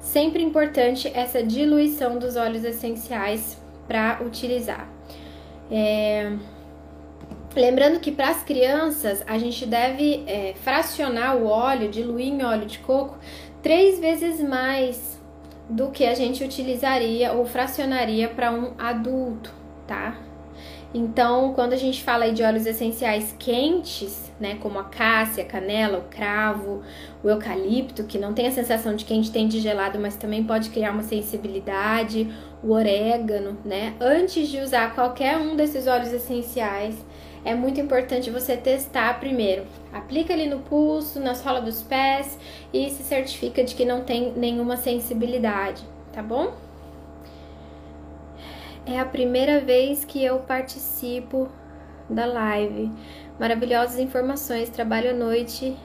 Sempre 0.00 0.42
importante 0.42 1.10
essa 1.14 1.42
diluição 1.42 2.18
dos 2.18 2.36
óleos 2.36 2.64
essenciais 2.64 3.58
para 3.86 4.20
utilizar. 4.24 4.88
É... 5.70 6.32
Lembrando 7.54 8.00
que 8.00 8.10
para 8.10 8.30
as 8.30 8.42
crianças 8.42 9.22
a 9.26 9.38
gente 9.38 9.64
deve 9.64 10.24
é, 10.26 10.54
fracionar 10.54 11.36
o 11.36 11.46
óleo, 11.46 11.88
diluir 11.88 12.28
em 12.28 12.44
óleo 12.44 12.66
de 12.66 12.78
coco, 12.80 13.16
três 13.62 14.00
vezes 14.00 14.40
mais 14.40 15.20
do 15.68 15.90
que 15.90 16.04
a 16.04 16.14
gente 16.14 16.44
utilizaria 16.44 17.32
ou 17.32 17.44
fracionaria 17.46 18.28
para 18.28 18.50
um 18.50 18.72
adulto, 18.78 19.52
tá? 19.86 20.16
Então, 20.94 21.52
quando 21.54 21.72
a 21.72 21.76
gente 21.76 22.04
fala 22.04 22.30
de 22.30 22.44
óleos 22.44 22.66
essenciais 22.66 23.34
quentes, 23.36 24.32
né, 24.38 24.58
como 24.60 24.78
a 24.78 24.84
cássia, 24.84 25.42
a 25.42 25.46
canela, 25.46 25.98
o 25.98 26.02
cravo, 26.02 26.82
o 27.22 27.28
eucalipto, 27.28 28.04
que 28.04 28.16
não 28.16 28.32
tem 28.32 28.46
a 28.46 28.52
sensação 28.52 28.94
de 28.94 29.04
quente, 29.04 29.32
tem 29.32 29.48
de 29.48 29.58
gelado, 29.58 29.98
mas 29.98 30.14
também 30.14 30.44
pode 30.44 30.70
criar 30.70 30.92
uma 30.92 31.02
sensibilidade, 31.02 32.32
o 32.62 32.70
orégano, 32.70 33.58
né? 33.64 33.94
Antes 34.00 34.48
de 34.48 34.60
usar 34.60 34.94
qualquer 34.94 35.36
um 35.36 35.56
desses 35.56 35.88
óleos 35.88 36.12
essenciais, 36.12 36.94
é 37.44 37.54
muito 37.54 37.80
importante 37.80 38.30
você 38.30 38.56
testar 38.56 39.20
primeiro. 39.20 39.66
Aplica 39.92 40.32
ali 40.32 40.46
no 40.46 40.60
pulso, 40.60 41.20
na 41.20 41.34
sola 41.34 41.60
dos 41.60 41.82
pés 41.82 42.38
e 42.72 42.88
se 42.90 43.02
certifica 43.02 43.62
de 43.62 43.74
que 43.74 43.84
não 43.84 44.02
tem 44.02 44.32
nenhuma 44.32 44.76
sensibilidade, 44.76 45.82
tá 46.12 46.22
bom? 46.22 46.54
É 48.86 48.98
a 48.98 49.04
primeira 49.04 49.60
vez 49.60 50.04
que 50.04 50.24
eu 50.24 50.38
participo 50.40 51.48
da 52.08 52.26
live. 52.26 52.90
Maravilhosas 53.38 53.98
informações, 53.98 54.70
trabalho 54.70 55.10
à 55.10 55.14
noite 55.14 55.76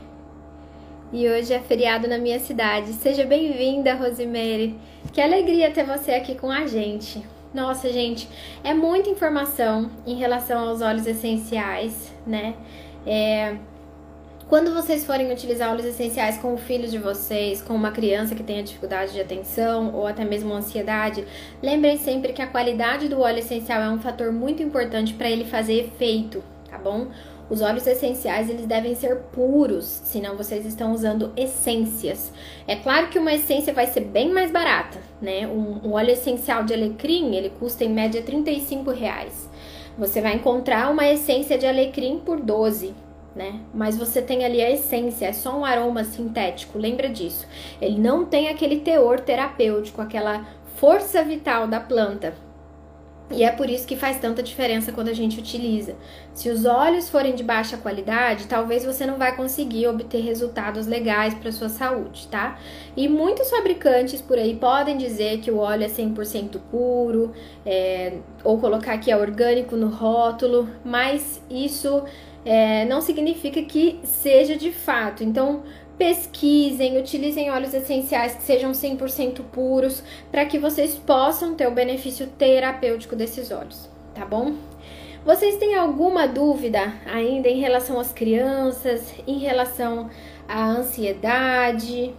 e 1.11 1.27
hoje 1.27 1.53
é 1.53 1.59
feriado 1.59 2.07
na 2.07 2.17
minha 2.17 2.39
cidade. 2.39 2.93
Seja 2.93 3.25
bem-vinda, 3.25 3.95
Rosemary. 3.95 4.75
Que 5.11 5.19
alegria 5.19 5.71
ter 5.71 5.83
você 5.83 6.11
aqui 6.11 6.35
com 6.35 6.51
a 6.51 6.67
gente. 6.67 7.25
Nossa, 7.53 7.91
gente, 7.91 8.29
é 8.63 8.73
muita 8.73 9.09
informação 9.09 9.89
em 10.05 10.15
relação 10.15 10.69
aos 10.69 10.81
óleos 10.81 11.07
essenciais, 11.07 12.13
né? 12.25 12.55
É, 13.07 13.57
quando 14.47 14.73
vocês 14.73 15.05
forem 15.05 15.31
utilizar 15.31 15.69
óleos 15.69 15.85
essenciais 15.85 16.37
com 16.37 16.53
o 16.53 16.57
filho 16.57 16.87
de 16.87 16.97
vocês, 16.97 17.61
com 17.61 17.73
uma 17.73 17.91
criança 17.91 18.35
que 18.35 18.43
tenha 18.43 18.61
dificuldade 18.61 19.13
de 19.13 19.21
atenção 19.21 19.93
ou 19.93 20.05
até 20.05 20.25
mesmo 20.25 20.53
ansiedade, 20.53 21.25
lembrem 21.61 21.97
sempre 21.97 22.33
que 22.33 22.41
a 22.41 22.47
qualidade 22.47 23.07
do 23.07 23.19
óleo 23.19 23.39
essencial 23.39 23.81
é 23.81 23.89
um 23.89 23.99
fator 23.99 24.31
muito 24.31 24.61
importante 24.61 25.13
para 25.13 25.29
ele 25.29 25.45
fazer 25.45 25.79
efeito, 25.85 26.43
tá 26.69 26.77
bom? 26.77 27.07
Os 27.49 27.61
óleos 27.61 27.87
essenciais 27.87 28.47
eles 28.49 28.67
devem 28.67 28.93
ser 28.93 29.15
puros, 29.33 29.85
senão 29.85 30.37
vocês 30.37 30.65
estão 30.65 30.93
usando 30.93 31.33
essências. 31.35 32.31
É 32.67 32.75
claro 32.75 33.07
que 33.07 33.17
uma 33.17 33.33
essência 33.33 33.73
vai 33.73 33.87
ser 33.87 34.01
bem 34.01 34.31
mais 34.31 34.51
barata, 34.51 34.99
né? 35.19 35.47
Um, 35.47 35.87
um 35.87 35.93
óleo 35.93 36.11
essencial 36.11 36.63
de 36.63 36.73
alecrim 36.73 37.35
ele 37.35 37.49
custa 37.49 37.83
em 37.83 37.89
média 37.89 38.21
35 38.21 38.91
reais. 38.91 39.49
Você 39.97 40.21
vai 40.21 40.35
encontrar 40.35 40.91
uma 40.91 41.07
essência 41.07 41.57
de 41.57 41.65
alecrim 41.65 42.19
por 42.19 42.39
12, 42.39 42.93
né? 43.35 43.59
Mas 43.73 43.97
você 43.97 44.21
tem 44.21 44.45
ali 44.45 44.61
a 44.61 44.69
essência, 44.69 45.25
é 45.25 45.33
só 45.33 45.57
um 45.57 45.65
aroma 45.65 46.03
sintético, 46.03 46.77
lembra 46.77 47.09
disso. 47.09 47.47
Ele 47.81 47.97
não 47.97 48.25
tem 48.25 48.47
aquele 48.47 48.81
teor 48.81 49.19
terapêutico, 49.19 50.01
aquela 50.01 50.45
força 50.75 51.23
vital 51.23 51.67
da 51.67 51.79
planta. 51.79 52.33
E 53.31 53.43
é 53.43 53.51
por 53.51 53.69
isso 53.69 53.85
que 53.85 53.95
faz 53.95 54.19
tanta 54.19 54.41
diferença 54.41 54.91
quando 54.91 55.09
a 55.09 55.13
gente 55.13 55.39
utiliza. 55.39 55.95
Se 56.33 56.49
os 56.49 56.65
óleos 56.65 57.09
forem 57.09 57.35
de 57.35 57.43
baixa 57.43 57.77
qualidade, 57.77 58.47
talvez 58.47 58.83
você 58.83 59.05
não 59.05 59.17
vai 59.17 59.35
conseguir 59.35 59.87
obter 59.87 60.21
resultados 60.21 60.87
legais 60.87 61.35
para 61.35 61.51
sua 61.51 61.69
saúde, 61.69 62.27
tá? 62.27 62.57
E 62.97 63.07
muitos 63.07 63.49
fabricantes 63.49 64.19
por 64.19 64.37
aí 64.37 64.55
podem 64.55 64.97
dizer 64.97 65.39
que 65.41 65.51
o 65.51 65.59
óleo 65.59 65.83
é 65.83 65.87
100% 65.87 66.59
puro, 66.71 67.31
é, 67.63 68.17
ou 68.43 68.57
colocar 68.57 68.97
que 68.97 69.11
é 69.11 69.17
orgânico 69.17 69.75
no 69.75 69.89
rótulo, 69.89 70.67
mas 70.83 71.39
isso 71.49 72.03
é, 72.43 72.85
não 72.85 73.01
significa 73.01 73.61
que 73.61 73.99
seja 74.03 74.55
de 74.55 74.71
fato. 74.71 75.23
Então, 75.23 75.63
pesquisem, 75.99 76.97
utilizem 76.97 77.51
óleos 77.51 77.73
essenciais 77.73 78.33
que 78.33 78.43
sejam 78.43 78.71
100% 78.71 79.43
puros, 79.51 80.01
para 80.31 80.45
que 80.45 80.57
vocês 80.57 80.95
possam 80.95 81.53
ter 81.53 81.67
o 81.67 81.71
benefício 81.71 82.25
terapêutico 82.25 83.17
desses 83.17 83.51
óleos, 83.51 83.89
tá 84.15 84.25
bom? 84.25 84.55
Vocês 85.25 85.57
têm 85.57 85.75
alguma 85.75 86.25
dúvida 86.25 86.93
ainda 87.05 87.49
em 87.49 87.59
relação 87.59 87.99
às 87.99 88.13
crianças, 88.13 89.13
em 89.27 89.39
relação 89.39 90.09
à 90.47 90.65
ansiedade? 90.65 92.15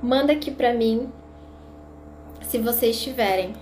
Manda 0.00 0.32
aqui 0.32 0.52
para 0.52 0.72
mim, 0.72 1.10
se 2.42 2.58
vocês 2.58 3.02
tiverem. 3.02 3.52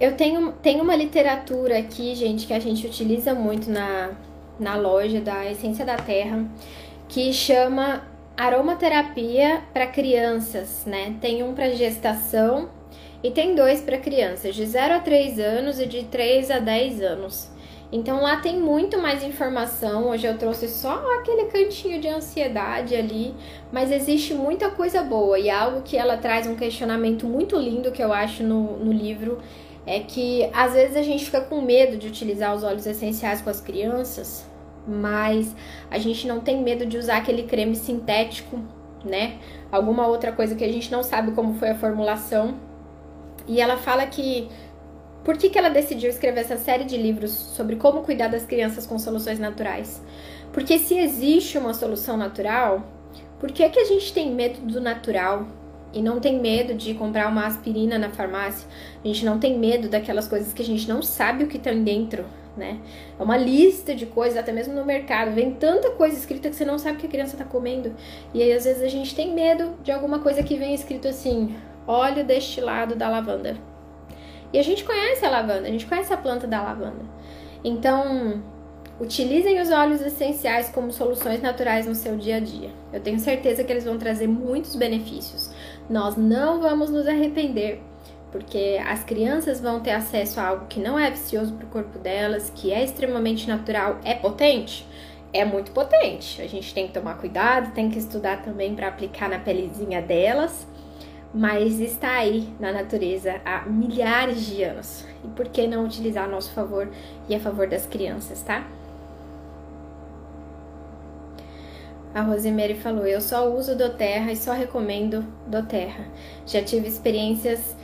Eu 0.00 0.16
tenho, 0.16 0.52
tenho 0.52 0.84
uma 0.84 0.94
literatura 0.94 1.78
aqui, 1.78 2.14
gente, 2.14 2.46
que 2.46 2.52
a 2.52 2.60
gente 2.60 2.86
utiliza 2.86 3.34
muito 3.34 3.68
na, 3.68 4.12
na 4.58 4.76
loja 4.76 5.20
da 5.20 5.50
Essência 5.50 5.84
da 5.84 5.96
Terra, 5.96 6.44
que 7.08 7.32
chama 7.32 8.02
Aromaterapia 8.36 9.62
para 9.72 9.86
Crianças, 9.86 10.84
né? 10.86 11.16
Tem 11.20 11.42
um 11.42 11.54
para 11.54 11.70
gestação 11.70 12.68
e 13.22 13.30
tem 13.30 13.54
dois 13.54 13.80
para 13.80 13.96
crianças, 13.96 14.54
de 14.54 14.66
0 14.66 14.94
a 14.94 15.00
3 15.00 15.38
anos 15.38 15.80
e 15.80 15.86
de 15.86 16.04
3 16.04 16.50
a 16.50 16.58
10 16.58 17.00
anos. 17.00 17.48
Então 17.90 18.20
lá 18.20 18.38
tem 18.38 18.58
muito 18.58 18.98
mais 18.98 19.22
informação. 19.22 20.08
Hoje 20.08 20.26
eu 20.26 20.36
trouxe 20.36 20.68
só 20.68 21.00
aquele 21.20 21.44
cantinho 21.44 22.00
de 22.00 22.08
ansiedade 22.08 22.94
ali, 22.94 23.34
mas 23.72 23.92
existe 23.92 24.34
muita 24.34 24.68
coisa 24.70 25.02
boa 25.02 25.38
e 25.38 25.48
algo 25.48 25.82
que 25.82 25.96
ela 25.96 26.16
traz 26.16 26.46
um 26.46 26.56
questionamento 26.56 27.24
muito 27.24 27.56
lindo 27.56 27.92
que 27.92 28.02
eu 28.02 28.12
acho 28.12 28.42
no, 28.42 28.76
no 28.78 28.92
livro 28.92 29.38
é 29.86 30.00
que 30.00 30.48
às 30.52 30.72
vezes 30.72 30.96
a 30.96 31.02
gente 31.02 31.24
fica 31.24 31.40
com 31.40 31.60
medo 31.60 31.96
de 31.96 32.06
utilizar 32.06 32.54
os 32.54 32.62
óleos 32.62 32.86
essenciais 32.86 33.40
com 33.40 33.50
as 33.50 33.60
crianças, 33.60 34.46
mas 34.86 35.54
a 35.90 35.98
gente 35.98 36.26
não 36.26 36.40
tem 36.40 36.62
medo 36.62 36.86
de 36.86 36.96
usar 36.98 37.18
aquele 37.18 37.44
creme 37.44 37.76
sintético, 37.76 38.60
né? 39.04 39.38
Alguma 39.70 40.06
outra 40.06 40.32
coisa 40.32 40.54
que 40.54 40.64
a 40.64 40.72
gente 40.72 40.90
não 40.90 41.02
sabe 41.02 41.32
como 41.32 41.54
foi 41.54 41.70
a 41.70 41.74
formulação. 41.74 42.56
E 43.46 43.60
ela 43.60 43.76
fala 43.76 44.06
que 44.06 44.48
por 45.24 45.38
que, 45.38 45.48
que 45.48 45.58
ela 45.58 45.70
decidiu 45.70 46.10
escrever 46.10 46.40
essa 46.40 46.58
série 46.58 46.84
de 46.84 46.96
livros 46.96 47.30
sobre 47.30 47.76
como 47.76 48.02
cuidar 48.02 48.28
das 48.28 48.44
crianças 48.44 48.86
com 48.86 48.98
soluções 48.98 49.38
naturais? 49.38 50.02
Porque 50.52 50.78
se 50.78 50.98
existe 50.98 51.56
uma 51.58 51.74
solução 51.74 52.16
natural, 52.16 52.84
por 53.40 53.50
que, 53.50 53.68
que 53.68 53.80
a 53.80 53.84
gente 53.84 54.12
tem 54.12 54.30
medo 54.30 54.60
do 54.60 54.80
natural? 54.80 55.46
E 55.94 56.02
não 56.02 56.18
tem 56.18 56.40
medo 56.40 56.74
de 56.74 56.92
comprar 56.94 57.28
uma 57.28 57.46
aspirina 57.46 57.96
na 57.98 58.10
farmácia. 58.10 58.68
A 59.02 59.06
gente 59.06 59.24
não 59.24 59.38
tem 59.38 59.58
medo 59.58 59.88
daquelas 59.88 60.26
coisas 60.26 60.52
que 60.52 60.60
a 60.60 60.64
gente 60.64 60.88
não 60.88 61.00
sabe 61.00 61.44
o 61.44 61.46
que 61.46 61.58
tem 61.58 61.82
dentro, 61.84 62.24
né? 62.56 62.80
É 63.18 63.22
uma 63.22 63.36
lista 63.36 63.94
de 63.94 64.04
coisas, 64.04 64.36
até 64.36 64.52
mesmo 64.52 64.74
no 64.74 64.84
mercado. 64.84 65.32
Vem 65.32 65.52
tanta 65.52 65.92
coisa 65.92 66.16
escrita 66.16 66.50
que 66.50 66.56
você 66.56 66.64
não 66.64 66.78
sabe 66.78 66.96
o 66.96 67.00
que 67.00 67.06
a 67.06 67.10
criança 67.10 67.36
tá 67.36 67.44
comendo. 67.44 67.94
E 68.34 68.42
aí, 68.42 68.52
às 68.52 68.64
vezes, 68.64 68.82
a 68.82 68.88
gente 68.88 69.14
tem 69.14 69.32
medo 69.32 69.74
de 69.82 69.92
alguma 69.92 70.18
coisa 70.18 70.42
que 70.42 70.56
vem 70.56 70.74
escrito 70.74 71.06
assim: 71.06 71.54
óleo 71.86 72.24
destilado 72.24 72.96
da 72.96 73.08
lavanda. 73.08 73.56
E 74.52 74.58
a 74.58 74.62
gente 74.62 74.84
conhece 74.84 75.24
a 75.24 75.30
lavanda, 75.30 75.68
a 75.68 75.70
gente 75.70 75.86
conhece 75.86 76.12
a 76.12 76.16
planta 76.16 76.46
da 76.46 76.62
lavanda. 76.62 77.02
Então, 77.64 78.42
Utilizem 79.00 79.60
os 79.60 79.70
óleos 79.70 80.00
essenciais 80.00 80.68
como 80.68 80.92
soluções 80.92 81.42
naturais 81.42 81.84
no 81.84 81.96
seu 81.96 82.16
dia 82.16 82.36
a 82.36 82.40
dia. 82.40 82.70
Eu 82.92 83.00
tenho 83.00 83.18
certeza 83.18 83.64
que 83.64 83.72
eles 83.72 83.84
vão 83.84 83.98
trazer 83.98 84.28
muitos 84.28 84.76
benefícios. 84.76 85.43
Nós 85.88 86.16
não 86.16 86.60
vamos 86.60 86.90
nos 86.90 87.06
arrepender, 87.06 87.80
porque 88.32 88.80
as 88.86 89.04
crianças 89.04 89.60
vão 89.60 89.80
ter 89.80 89.92
acesso 89.92 90.40
a 90.40 90.48
algo 90.48 90.66
que 90.66 90.80
não 90.80 90.98
é 90.98 91.10
vicioso 91.10 91.52
para 91.52 91.66
o 91.66 91.68
corpo 91.68 91.98
delas, 91.98 92.50
que 92.54 92.72
é 92.72 92.82
extremamente 92.82 93.46
natural, 93.46 93.98
é 94.04 94.14
potente. 94.14 94.86
É 95.32 95.44
muito 95.44 95.72
potente. 95.72 96.40
A 96.40 96.46
gente 96.46 96.72
tem 96.72 96.86
que 96.86 96.92
tomar 96.92 97.16
cuidado, 97.18 97.74
tem 97.74 97.90
que 97.90 97.98
estudar 97.98 98.42
também 98.42 98.74
para 98.74 98.88
aplicar 98.88 99.28
na 99.28 99.38
pelezinha 99.38 100.00
delas, 100.00 100.66
mas 101.34 101.80
está 101.80 102.12
aí 102.12 102.48
na 102.58 102.72
natureza 102.72 103.40
há 103.44 103.62
milhares 103.66 104.46
de 104.46 104.62
anos. 104.62 105.04
E 105.24 105.28
por 105.28 105.48
que 105.48 105.66
não 105.66 105.84
utilizar 105.84 106.24
a 106.24 106.28
nosso 106.28 106.52
favor 106.52 106.88
e 107.28 107.34
a 107.34 107.40
favor 107.40 107.66
das 107.66 107.84
crianças, 107.84 108.42
tá? 108.42 108.64
A 112.14 112.22
Rosemary 112.22 112.74
falou: 112.74 113.06
Eu 113.06 113.20
só 113.20 113.50
uso 113.52 113.76
do 113.76 113.90
Terra 113.90 114.30
e 114.30 114.36
só 114.36 114.52
recomendo 114.52 115.22
do 115.48 115.66
Terra. 115.66 116.06
Já 116.46 116.62
tive 116.62 116.86
experiências 116.86 117.76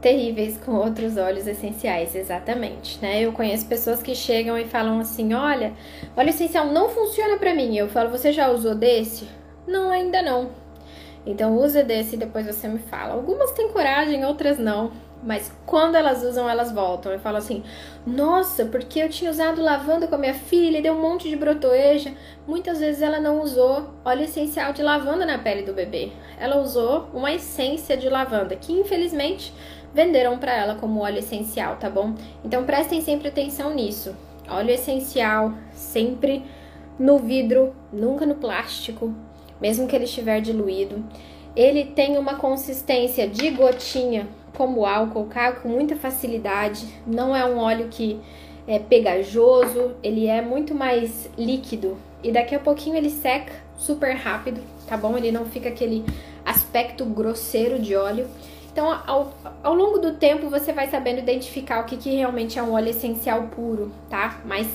terríveis 0.00 0.58
com 0.58 0.72
outros 0.72 1.16
óleos 1.16 1.46
essenciais, 1.46 2.14
exatamente, 2.14 2.98
né? 3.00 3.20
Eu 3.20 3.32
conheço 3.32 3.66
pessoas 3.66 4.02
que 4.02 4.14
chegam 4.14 4.58
e 4.58 4.64
falam 4.64 4.98
assim: 4.98 5.34
"Olha, 5.34 5.72
óleo 6.16 6.30
essencial 6.30 6.66
não 6.66 6.88
funciona 6.88 7.38
para 7.38 7.54
mim". 7.54 7.76
Eu 7.76 7.88
falo: 7.88 8.10
"Você 8.10 8.32
já 8.32 8.50
usou 8.50 8.74
desse?" 8.74 9.28
"Não, 9.68 9.90
ainda 9.90 10.20
não". 10.20 10.50
Então 11.24 11.56
usa 11.56 11.82
desse 11.82 12.16
e 12.16 12.18
depois 12.18 12.46
você 12.46 12.68
me 12.68 12.78
fala. 12.78 13.14
Algumas 13.14 13.52
têm 13.52 13.68
coragem, 13.68 14.24
outras 14.24 14.58
não. 14.58 14.92
Mas 15.26 15.52
quando 15.66 15.96
elas 15.96 16.22
usam, 16.22 16.48
elas 16.48 16.70
voltam 16.70 17.12
e 17.12 17.18
falam 17.18 17.38
assim: 17.38 17.64
Nossa, 18.06 18.64
porque 18.66 19.00
eu 19.00 19.08
tinha 19.08 19.28
usado 19.28 19.60
lavanda 19.60 20.06
com 20.06 20.14
a 20.14 20.18
minha 20.18 20.32
filha 20.32 20.78
e 20.78 20.82
deu 20.82 20.94
um 20.94 21.02
monte 21.02 21.28
de 21.28 21.34
brotoeja. 21.34 22.12
Muitas 22.46 22.78
vezes 22.78 23.02
ela 23.02 23.18
não 23.18 23.42
usou 23.42 23.90
óleo 24.04 24.22
essencial 24.22 24.72
de 24.72 24.84
lavanda 24.84 25.26
na 25.26 25.36
pele 25.36 25.62
do 25.62 25.74
bebê. 25.74 26.12
Ela 26.38 26.58
usou 26.58 27.08
uma 27.12 27.32
essência 27.32 27.96
de 27.96 28.08
lavanda 28.08 28.54
que 28.54 28.72
infelizmente 28.72 29.52
venderam 29.92 30.38
para 30.38 30.54
ela 30.54 30.76
como 30.76 31.00
óleo 31.00 31.18
essencial, 31.18 31.74
tá 31.74 31.90
bom? 31.90 32.14
Então 32.44 32.64
prestem 32.64 33.00
sempre 33.00 33.26
atenção 33.26 33.74
nisso. 33.74 34.14
Óleo 34.48 34.70
essencial 34.70 35.54
sempre 35.72 36.44
no 36.96 37.18
vidro, 37.18 37.74
nunca 37.92 38.24
no 38.24 38.36
plástico, 38.36 39.12
mesmo 39.60 39.88
que 39.88 39.96
ele 39.96 40.04
estiver 40.04 40.40
diluído. 40.40 41.04
Ele 41.56 41.84
tem 41.84 42.16
uma 42.16 42.36
consistência 42.36 43.26
de 43.26 43.50
gotinha 43.50 44.28
como 44.56 44.86
álcool, 44.86 45.26
cai 45.26 45.54
com 45.56 45.68
muita 45.68 45.94
facilidade. 45.94 46.86
Não 47.06 47.36
é 47.36 47.44
um 47.44 47.58
óleo 47.58 47.88
que 47.90 48.18
é 48.66 48.78
pegajoso, 48.78 49.92
ele 50.02 50.26
é 50.26 50.40
muito 50.40 50.74
mais 50.74 51.30
líquido 51.38 51.96
e 52.22 52.32
daqui 52.32 52.54
a 52.54 52.58
pouquinho 52.58 52.96
ele 52.96 53.10
seca 53.10 53.52
super 53.76 54.16
rápido, 54.16 54.60
tá 54.88 54.96
bom? 54.96 55.16
Ele 55.16 55.30
não 55.30 55.44
fica 55.44 55.68
aquele 55.68 56.04
aspecto 56.44 57.04
grosseiro 57.04 57.78
de 57.78 57.94
óleo. 57.94 58.26
Então, 58.72 58.90
ao, 59.06 59.32
ao 59.62 59.74
longo 59.74 59.98
do 59.98 60.14
tempo, 60.14 60.50
você 60.50 60.72
vai 60.72 60.88
sabendo 60.88 61.18
identificar 61.18 61.80
o 61.80 61.84
que, 61.84 61.96
que 61.96 62.10
realmente 62.10 62.58
é 62.58 62.62
um 62.62 62.72
óleo 62.72 62.90
essencial 62.90 63.44
puro, 63.44 63.92
tá? 64.10 64.40
Mas 64.44 64.66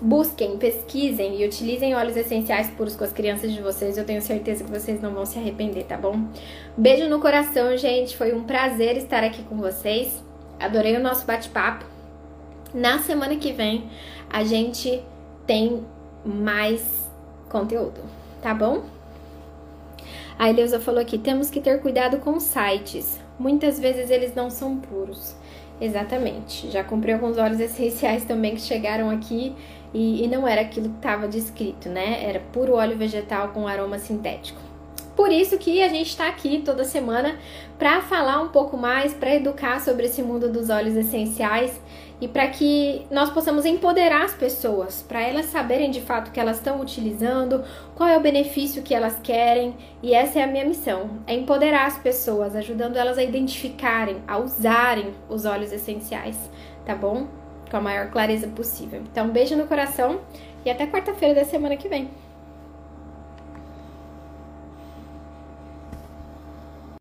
busquem, 0.00 0.56
pesquisem 0.56 1.40
e 1.40 1.46
utilizem 1.46 1.94
óleos 1.94 2.16
essenciais 2.16 2.70
puros 2.70 2.96
com 2.96 3.04
as 3.04 3.12
crianças 3.12 3.52
de 3.52 3.60
vocês. 3.60 3.98
Eu 3.98 4.04
tenho 4.04 4.22
certeza 4.22 4.64
que 4.64 4.70
vocês 4.70 5.00
não 5.00 5.12
vão 5.12 5.26
se 5.26 5.38
arrepender, 5.38 5.84
tá 5.84 5.96
bom? 5.96 6.24
Beijo 6.76 7.08
no 7.08 7.20
coração, 7.20 7.76
gente. 7.76 8.16
Foi 8.16 8.32
um 8.34 8.44
prazer 8.44 8.96
estar 8.96 9.22
aqui 9.22 9.42
com 9.42 9.56
vocês. 9.56 10.22
Adorei 10.58 10.96
o 10.96 11.00
nosso 11.00 11.26
bate-papo. 11.26 11.84
Na 12.72 12.98
semana 13.00 13.36
que 13.36 13.52
vem, 13.52 13.90
a 14.30 14.44
gente 14.44 15.02
tem 15.46 15.84
mais 16.24 17.08
conteúdo, 17.48 18.00
tá 18.40 18.54
bom? 18.54 18.84
A 20.38 20.48
Eleusa 20.48 20.80
falou 20.80 21.00
aqui: 21.00 21.18
temos 21.18 21.50
que 21.50 21.60
ter 21.60 21.80
cuidado 21.82 22.18
com 22.18 22.38
sites. 22.40 23.20
Muitas 23.38 23.78
vezes 23.78 24.10
eles 24.10 24.34
não 24.34 24.48
são 24.48 24.78
puros. 24.78 25.34
Exatamente. 25.80 26.70
Já 26.70 26.84
comprei 26.84 27.14
alguns 27.14 27.38
óleos 27.38 27.58
essenciais 27.58 28.24
também 28.24 28.54
que 28.54 28.60
chegaram 28.60 29.08
aqui 29.10 29.54
e, 29.92 30.24
e 30.24 30.28
não 30.28 30.46
era 30.46 30.60
aquilo 30.60 30.88
que 30.88 30.96
estava 30.96 31.28
descrito, 31.28 31.88
né? 31.88 32.24
Era 32.24 32.40
puro 32.52 32.74
óleo 32.74 32.96
vegetal 32.96 33.48
com 33.48 33.66
aroma 33.66 33.98
sintético. 33.98 34.60
Por 35.16 35.30
isso 35.30 35.58
que 35.58 35.82
a 35.82 35.88
gente 35.88 36.08
está 36.08 36.28
aqui 36.28 36.62
toda 36.64 36.82
semana 36.82 37.36
para 37.78 38.00
falar 38.00 38.40
um 38.40 38.48
pouco 38.48 38.76
mais, 38.76 39.12
para 39.12 39.34
educar 39.34 39.80
sobre 39.80 40.06
esse 40.06 40.22
mundo 40.22 40.50
dos 40.50 40.70
óleos 40.70 40.96
essenciais 40.96 41.78
e 42.20 42.28
para 42.28 42.46
que 42.48 43.06
nós 43.10 43.30
possamos 43.30 43.64
empoderar 43.66 44.24
as 44.24 44.34
pessoas, 44.34 45.02
para 45.02 45.20
elas 45.20 45.46
saberem 45.46 45.90
de 45.90 46.00
fato 46.00 46.28
o 46.28 46.30
que 46.30 46.38
elas 46.38 46.56
estão 46.56 46.80
utilizando, 46.80 47.64
qual 47.94 48.08
é 48.08 48.16
o 48.16 48.20
benefício 48.20 48.82
que 48.82 48.94
elas 48.94 49.18
querem, 49.22 49.74
e 50.02 50.14
essa 50.14 50.38
é 50.38 50.42
a 50.42 50.46
minha 50.46 50.64
missão, 50.64 51.10
é 51.26 51.34
empoderar 51.34 51.86
as 51.86 51.98
pessoas, 51.98 52.54
ajudando 52.54 52.96
elas 52.96 53.16
a 53.16 53.22
identificarem, 53.22 54.22
a 54.28 54.38
usarem 54.38 55.14
os 55.28 55.46
óleos 55.46 55.72
essenciais, 55.72 56.36
tá 56.84 56.94
bom? 56.94 57.39
Com 57.70 57.76
a 57.76 57.80
maior 57.80 58.10
clareza 58.10 58.48
possível. 58.48 59.00
Então, 59.10 59.26
um 59.26 59.30
beijo 59.30 59.56
no 59.56 59.66
coração 59.66 60.20
e 60.64 60.70
até 60.70 60.86
quarta-feira 60.86 61.34
da 61.34 61.44
semana 61.44 61.76
que 61.76 61.88
vem. 61.88 62.10